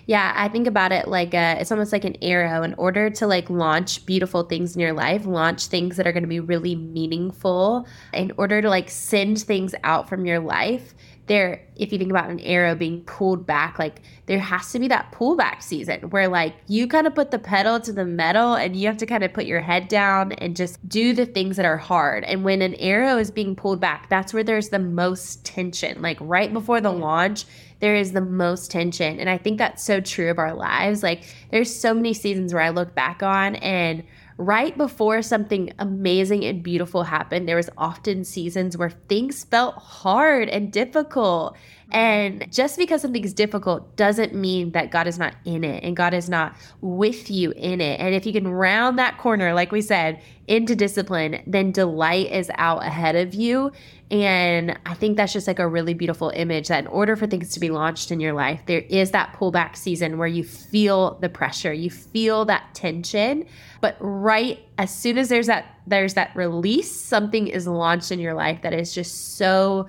yeah 0.06 0.32
i 0.36 0.48
think 0.48 0.66
about 0.66 0.92
it 0.92 1.08
like 1.08 1.34
a, 1.34 1.56
it's 1.60 1.70
almost 1.70 1.92
like 1.92 2.04
an 2.04 2.16
arrow. 2.22 2.62
In 2.62 2.74
order 2.74 3.10
to 3.10 3.26
like 3.26 3.48
launch 3.50 4.04
beautiful 4.06 4.42
things 4.44 4.74
in 4.74 4.80
your 4.80 4.92
life 4.92 5.26
launch 5.26 5.66
things 5.66 5.96
that 5.96 6.06
are 6.06 6.12
going 6.12 6.22
to 6.22 6.28
be 6.28 6.40
really 6.40 6.74
meaningful 6.74 7.86
in 8.12 8.32
order 8.36 8.62
to 8.62 8.68
like 8.68 8.90
send 8.90 9.40
things 9.40 9.74
out 9.84 10.08
from 10.08 10.24
your 10.24 10.38
life 10.38 10.94
there 11.26 11.64
if 11.76 11.92
you 11.92 11.98
think 11.98 12.10
about 12.10 12.28
an 12.28 12.40
arrow 12.40 12.74
being 12.74 13.02
pulled 13.02 13.46
back 13.46 13.78
like 13.78 14.02
there 14.26 14.38
has 14.38 14.70
to 14.72 14.78
be 14.78 14.88
that 14.88 15.12
pullback 15.12 15.62
season 15.62 16.00
where 16.10 16.28
like 16.28 16.54
you 16.66 16.86
kind 16.86 17.06
of 17.06 17.14
put 17.14 17.30
the 17.30 17.38
pedal 17.38 17.80
to 17.80 17.92
the 17.92 18.04
metal 18.04 18.54
and 18.54 18.76
you 18.76 18.86
have 18.86 18.96
to 18.96 19.06
kind 19.06 19.24
of 19.24 19.32
put 19.32 19.44
your 19.44 19.60
head 19.60 19.88
down 19.88 20.32
and 20.32 20.56
just 20.56 20.86
do 20.88 21.12
the 21.12 21.26
things 21.26 21.56
that 21.56 21.66
are 21.66 21.76
hard. 21.76 22.22
And 22.24 22.44
when 22.44 22.62
an 22.62 22.74
arrow 22.76 23.16
is 23.18 23.30
being 23.30 23.56
pulled 23.56 23.80
back 23.80 24.08
that's 24.08 24.32
where 24.32 24.44
there's 24.44 24.68
the 24.68 24.78
most 24.78 25.44
tension. 25.44 26.02
Like 26.02 26.18
right 26.20 26.52
before 26.52 26.80
the 26.80 26.92
launch 26.92 27.44
there 27.80 27.96
is 27.96 28.12
the 28.12 28.20
most 28.20 28.70
tension. 28.70 29.18
And 29.18 29.30
i 29.30 29.38
think 29.38 29.58
that's 29.58 29.82
so 29.82 30.00
true 30.00 30.30
of 30.30 30.38
our 30.38 30.54
lives. 30.54 31.02
Like 31.02 31.24
there's 31.50 31.74
so 31.74 31.94
many 31.94 32.14
seasons 32.14 32.52
where 32.52 32.62
i 32.62 32.70
look 32.70 32.94
back 32.94 33.22
on 33.22 33.56
and 33.56 34.04
right 34.40 34.76
before 34.76 35.20
something 35.20 35.72
amazing 35.78 36.44
and 36.44 36.62
beautiful 36.62 37.04
happened, 37.04 37.46
there 37.46 37.56
was 37.56 37.68
often 37.76 38.24
seasons 38.24 38.76
where 38.76 38.90
things 38.90 39.44
felt 39.44 39.74
hard 39.76 40.48
and 40.48 40.72
difficult. 40.72 41.56
And 41.92 42.50
just 42.50 42.78
because 42.78 43.02
something's 43.02 43.34
difficult 43.34 43.96
doesn't 43.96 44.34
mean 44.34 44.72
that 44.72 44.90
God 44.90 45.06
is 45.06 45.18
not 45.18 45.34
in 45.44 45.62
it 45.62 45.84
and 45.84 45.94
God 45.96 46.14
is 46.14 46.28
not 46.28 46.56
with 46.80 47.30
you 47.30 47.50
in 47.52 47.80
it. 47.80 48.00
And 48.00 48.14
if 48.14 48.24
you 48.24 48.32
can 48.32 48.48
round 48.48 48.98
that 48.98 49.18
corner, 49.18 49.52
like 49.52 49.72
we 49.72 49.82
said, 49.82 50.22
into 50.46 50.74
discipline, 50.74 51.42
then 51.46 51.70
delight 51.70 52.30
is 52.30 52.50
out 52.54 52.82
ahead 52.82 53.16
of 53.16 53.34
you. 53.34 53.72
And 54.10 54.76
I 54.86 54.94
think 54.94 55.16
that's 55.16 55.32
just 55.32 55.46
like 55.46 55.60
a 55.60 55.68
really 55.68 55.94
beautiful 55.94 56.30
image 56.30 56.68
that 56.68 56.80
in 56.80 56.86
order 56.88 57.14
for 57.14 57.28
things 57.28 57.50
to 57.50 57.60
be 57.60 57.70
launched 57.70 58.10
in 58.10 58.18
your 58.18 58.32
life, 58.32 58.60
there 58.66 58.80
is 58.80 59.12
that 59.12 59.36
pullback 59.38 59.76
season 59.76 60.18
where 60.18 60.26
you 60.26 60.42
feel 60.42 61.16
the 61.20 61.28
pressure, 61.28 61.72
you 61.72 61.90
feel 61.90 62.44
that 62.46 62.74
tension. 62.74 63.46
But 63.80 63.96
right 64.00 64.58
as 64.78 64.92
soon 64.92 65.16
as 65.16 65.28
there's 65.28 65.46
that 65.46 65.76
there's 65.86 66.14
that 66.14 66.34
release, 66.34 66.90
something 66.90 67.46
is 67.46 67.68
launched 67.68 68.10
in 68.10 68.18
your 68.18 68.34
life 68.34 68.62
that 68.62 68.72
is 68.72 68.92
just 68.92 69.36
so 69.36 69.88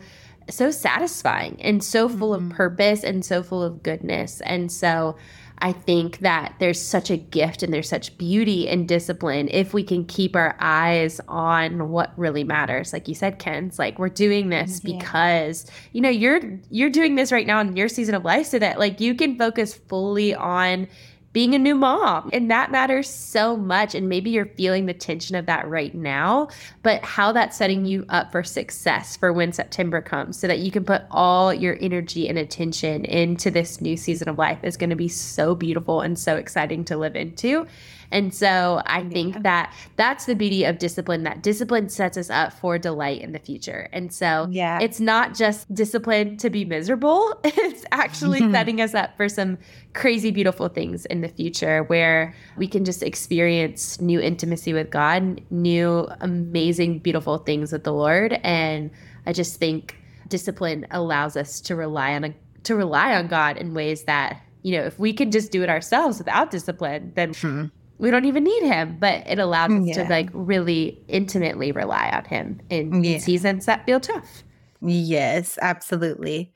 so 0.50 0.70
satisfying 0.70 1.58
and 1.62 1.84
so 1.84 2.10
full 2.10 2.36
mm-hmm. 2.36 2.52
of 2.52 2.58
purpose 2.58 3.04
and 3.04 3.26
so 3.26 3.42
full 3.42 3.64
of 3.64 3.82
goodness. 3.82 4.42
And 4.42 4.72
so 4.72 5.16
I 5.62 5.74
think 5.74 6.20
that 6.20 6.56
there's 6.60 6.82
such 6.82 7.12
a 7.12 7.18
gift 7.18 7.62
and 7.62 7.72
there's 7.72 7.88
such 7.88 8.18
beauty 8.18 8.68
and 8.68 8.88
discipline 8.88 9.48
if 9.52 9.74
we 9.74 9.84
can 9.84 10.06
keep 10.06 10.36
our 10.36 10.56
eyes 10.60 11.22
on 11.28 11.90
what 11.90 12.18
really 12.18 12.44
matters. 12.44 12.94
Like 12.94 13.08
you 13.08 13.16
said, 13.16 13.40
Kenz 13.40 13.78
like 13.78 14.00
we're 14.00 14.10
doing 14.10 14.50
this 14.50 14.82
yeah. 14.84 14.98
because 14.98 15.70
you 15.94 16.02
know 16.02 16.10
you're 16.10 16.42
you're 16.70 16.90
doing 16.90 17.16
this 17.16 17.32
right 17.32 17.46
now 17.46 17.60
in 17.62 17.76
your 17.76 17.90
season 17.90 18.16
of 18.16 18.26
life 18.26 18.48
so 18.48 18.60
that 18.60 18.80
like 18.80 19.00
you 19.00 19.14
can 19.14 19.38
focus 19.38 19.74
fully 19.74 20.34
on 20.34 20.88
being 21.34 21.56
a 21.56 21.60
new 21.60 21.76
mom. 21.76 22.30
And 22.34 22.52
that 22.52 22.72
matters 22.72 23.10
so 23.10 23.56
much. 23.56 23.96
And 23.96 24.10
maybe 24.10 24.30
you're 24.30 24.46
feeling 24.46 24.86
the 24.86 24.94
tension 24.94 25.36
of 25.36 25.46
that 25.46 25.68
right 25.68 25.94
now, 25.94 26.50
but 26.84 27.04
how 27.04 27.32
that's 27.32 27.58
setting 27.58 27.86
you 27.86 28.06
up 28.10 28.32
for 28.32 28.44
success 28.44 29.16
for 29.16 29.32
when 29.32 29.54
September 29.54 30.02
comes 30.02 30.38
so 30.38 30.48
that 30.48 30.60
you 30.60 30.72
can 30.72 30.84
put 30.84 31.04
all 31.12 31.54
your 31.54 31.78
energy 31.80 32.28
and 32.28 32.38
attention 32.38 33.06
into 33.06 33.52
this 33.52 33.82
new 33.82 33.96
season 33.96 34.30
of 34.30 34.38
life 34.38 34.60
is 34.64 34.78
going 34.78 34.90
to 34.90 34.96
be 34.96 35.08
so 35.08 35.56
beautiful 35.56 36.02
and 36.02 36.18
so 36.18 36.36
exciting 36.36 36.84
to 36.86 36.98
live 36.98 37.16
into. 37.16 37.68
And 38.12 38.34
so 38.34 38.82
I 38.86 39.04
think 39.08 39.36
yeah. 39.36 39.42
that 39.42 39.74
that's 39.96 40.26
the 40.26 40.36
beauty 40.36 40.64
of 40.64 40.78
discipline, 40.78 41.24
that 41.24 41.42
discipline 41.42 41.90
sets 41.90 42.18
us 42.18 42.30
up 42.30 42.54
for 42.54 42.78
delight 42.78 43.22
in 43.22 43.32
the 43.32 43.40
future. 43.40 43.90
And 43.94 44.14
so 44.14 44.48
yeah. 44.52 44.80
it's 44.82 45.00
not 45.00 45.36
just 45.36 45.74
discipline 45.74 46.38
to 46.38 46.50
be 46.50 46.66
miserable, 46.66 47.40
it's 47.44 47.86
actually 47.92 48.40
setting 48.52 48.82
us 48.82 48.94
up 48.94 49.16
for 49.18 49.30
some 49.30 49.58
crazy, 49.94 50.32
beautiful 50.32 50.68
things 50.68 51.06
in 51.06 51.22
the 51.22 51.30
future 51.30 51.84
where 51.84 52.36
we 52.58 52.68
can 52.68 52.86
just 52.86 53.04
experience 53.04 54.00
new 54.02 54.20
intimacy 54.20 54.74
with 54.74 54.90
God, 54.90 55.42
new, 55.50 56.08
amazing, 56.20 57.00
beautiful 57.00 57.38
things 57.38 57.72
with 57.72 57.84
the 57.84 57.94
Lord. 57.94 58.34
And 58.44 58.92
I 59.26 59.34
just 59.34 59.58
think 59.58 59.96
discipline 60.28 60.88
allows 60.92 61.38
us 61.38 61.62
to 61.62 61.76
rely 61.76 62.14
on 62.14 62.24
a 62.24 62.34
to 62.64 62.76
rely 62.76 63.16
on 63.16 63.28
God 63.28 63.58
in 63.58 63.74
ways 63.74 64.04
that 64.04 64.42
you 64.64 64.78
know 64.78 64.84
if 64.84 64.98
we 64.98 65.14
can 65.14 65.30
just 65.30 65.52
do 65.52 65.62
it 65.62 65.70
ourselves 65.70 66.18
without 66.18 66.50
discipline 66.50 67.12
then 67.16 67.34
hmm 67.34 67.66
we 68.02 68.10
don't 68.10 68.26
even 68.26 68.44
need 68.44 68.64
him, 68.64 68.98
but 69.00 69.24
it 69.28 69.38
allows 69.38 69.72
us 69.72 69.86
yeah. 69.86 70.04
to 70.04 70.10
like 70.10 70.30
really 70.34 71.00
intimately 71.08 71.72
rely 71.72 72.10
on 72.10 72.26
him 72.26 72.60
in, 72.72 73.04
yeah. 73.04 73.20
seasons 73.20 73.68
that 73.68 73.86
feel 73.86 74.00
tough. 74.00 74.44
Yes, 74.82 75.60
absolutely. 75.62 76.52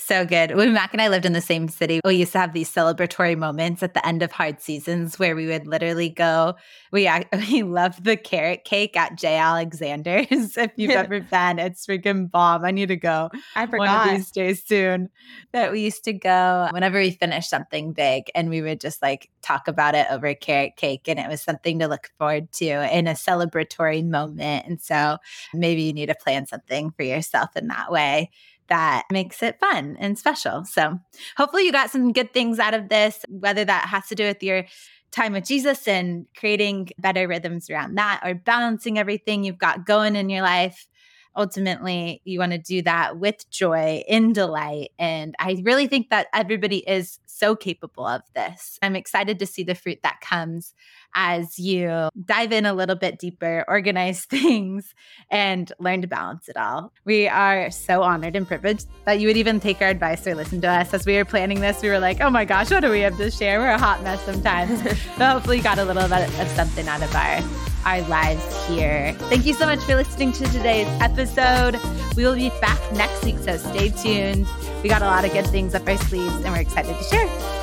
So 0.00 0.24
good. 0.24 0.56
When 0.56 0.72
Mac 0.72 0.94
and 0.94 1.02
I 1.02 1.08
lived 1.08 1.26
in 1.26 1.34
the 1.34 1.42
same 1.42 1.68
city, 1.68 2.00
we 2.04 2.16
used 2.16 2.32
to 2.32 2.38
have 2.38 2.54
these 2.54 2.72
celebratory 2.72 3.36
moments 3.36 3.82
at 3.82 3.92
the 3.92 4.04
end 4.04 4.22
of 4.22 4.32
hard 4.32 4.60
seasons 4.60 5.18
where 5.18 5.36
we 5.36 5.46
would 5.46 5.66
literally 5.66 6.08
go. 6.08 6.54
We 6.90 7.08
we 7.50 7.62
love 7.62 8.02
the 8.02 8.16
carrot 8.16 8.64
cake 8.64 8.96
at 8.96 9.16
J. 9.16 9.36
Alexander's. 9.36 10.26
if 10.56 10.72
you've 10.76 10.90
ever 10.90 11.20
been, 11.20 11.58
it's 11.58 11.86
freaking 11.86 12.30
bomb. 12.30 12.64
I 12.64 12.70
need 12.70 12.88
to 12.88 12.96
go. 12.96 13.30
I 13.54 13.66
forgot. 13.66 13.78
One 13.78 14.08
of 14.08 14.16
these 14.16 14.30
days 14.30 14.64
soon. 14.64 15.10
That 15.52 15.70
we 15.70 15.80
used 15.80 16.04
to 16.04 16.14
go 16.14 16.68
whenever 16.72 16.98
we 16.98 17.10
finished 17.10 17.50
something 17.50 17.92
big, 17.92 18.30
and 18.34 18.48
we 18.48 18.62
would 18.62 18.80
just 18.80 19.02
like 19.02 19.28
talk 19.42 19.68
about 19.68 19.94
it 19.94 20.06
over 20.10 20.32
carrot 20.34 20.76
cake, 20.76 21.08
and 21.08 21.18
it 21.18 21.28
was 21.28 21.42
something 21.42 21.78
to 21.78 21.88
look 21.88 22.10
forward 22.16 22.50
to 22.52 22.96
in 22.96 23.06
a 23.06 23.12
celebratory 23.12 24.04
moment. 24.04 24.66
And 24.66 24.80
so 24.80 25.18
maybe 25.52 25.82
you 25.82 25.92
need 25.92 26.06
to 26.06 26.14
plan 26.14 26.46
something 26.46 26.90
for 26.90 27.02
yourself 27.02 27.50
in 27.54 27.68
that 27.68 27.92
way 27.92 28.30
that 28.70 29.04
makes 29.12 29.42
it 29.42 29.60
fun 29.60 29.96
and 30.00 30.18
special. 30.18 30.64
So, 30.64 30.98
hopefully, 31.36 31.64
you 31.64 31.72
got 31.72 31.90
some 31.90 32.12
good 32.12 32.32
things 32.32 32.58
out 32.58 32.72
of 32.72 32.88
this, 32.88 33.24
whether 33.28 33.64
that 33.64 33.88
has 33.88 34.06
to 34.08 34.14
do 34.14 34.24
with 34.24 34.42
your 34.42 34.64
time 35.10 35.32
with 35.32 35.44
Jesus 35.44 35.86
and 35.86 36.26
creating 36.36 36.90
better 36.98 37.28
rhythms 37.28 37.68
around 37.68 37.96
that 37.96 38.20
or 38.24 38.34
balancing 38.34 38.98
everything 38.98 39.44
you've 39.44 39.58
got 39.58 39.84
going 39.84 40.16
in 40.16 40.30
your 40.30 40.42
life. 40.42 40.86
Ultimately, 41.36 42.20
you 42.24 42.38
want 42.38 42.52
to 42.52 42.58
do 42.58 42.82
that 42.82 43.18
with 43.18 43.48
joy, 43.50 44.02
in 44.08 44.32
delight. 44.32 44.90
And 44.98 45.34
I 45.38 45.62
really 45.62 45.86
think 45.86 46.10
that 46.10 46.26
everybody 46.34 46.78
is 46.78 47.18
so 47.26 47.56
capable 47.56 48.06
of 48.06 48.22
this. 48.34 48.78
I'm 48.82 48.96
excited 48.96 49.38
to 49.38 49.46
see 49.46 49.62
the 49.62 49.74
fruit 49.74 50.00
that 50.02 50.20
comes 50.20 50.74
as 51.14 51.58
you 51.58 52.08
dive 52.24 52.52
in 52.52 52.66
a 52.66 52.72
little 52.72 52.96
bit 52.96 53.18
deeper, 53.18 53.64
organize 53.68 54.24
things, 54.26 54.94
and 55.30 55.72
learn 55.78 56.02
to 56.02 56.08
balance 56.08 56.48
it 56.48 56.56
all. 56.56 56.92
We 57.04 57.28
are 57.28 57.70
so 57.70 58.02
honored 58.02 58.36
and 58.36 58.46
privileged 58.46 58.86
that 59.06 59.20
you 59.20 59.28
would 59.28 59.36
even 59.36 59.60
take 59.60 59.80
our 59.80 59.88
advice 59.88 60.26
or 60.26 60.34
listen 60.34 60.60
to 60.62 60.68
us. 60.68 60.92
As 60.92 61.06
we 61.06 61.16
were 61.16 61.24
planning 61.24 61.60
this, 61.60 61.82
we 61.82 61.88
were 61.88 62.00
like, 62.00 62.20
oh 62.20 62.30
my 62.30 62.44
gosh, 62.44 62.70
what 62.70 62.80
do 62.80 62.90
we 62.90 63.00
have 63.00 63.16
to 63.18 63.30
share? 63.30 63.60
We're 63.60 63.70
a 63.70 63.78
hot 63.78 64.02
mess 64.02 64.22
sometimes. 64.24 64.82
but 65.18 65.32
hopefully, 65.32 65.58
you 65.58 65.62
got 65.62 65.78
a 65.78 65.84
little 65.84 66.08
bit 66.08 66.40
of 66.40 66.48
something 66.48 66.86
out 66.88 67.02
of 67.02 67.14
our 67.14 67.69
our 67.84 68.02
lives 68.02 68.66
here. 68.66 69.14
Thank 69.28 69.46
you 69.46 69.54
so 69.54 69.66
much 69.66 69.80
for 69.80 69.94
listening 69.94 70.32
to 70.32 70.44
today's 70.46 70.88
episode. 71.00 71.78
We 72.16 72.24
will 72.24 72.34
be 72.34 72.50
back 72.60 72.80
next 72.92 73.24
week, 73.24 73.38
so 73.38 73.56
stay 73.56 73.90
tuned. 73.90 74.46
We 74.82 74.88
got 74.88 75.02
a 75.02 75.06
lot 75.06 75.24
of 75.24 75.32
good 75.32 75.46
things 75.46 75.74
up 75.74 75.86
our 75.86 75.96
sleeves 75.96 76.34
and 76.36 76.46
we're 76.46 76.60
excited 76.60 76.96
to 76.96 77.04
share. 77.04 77.59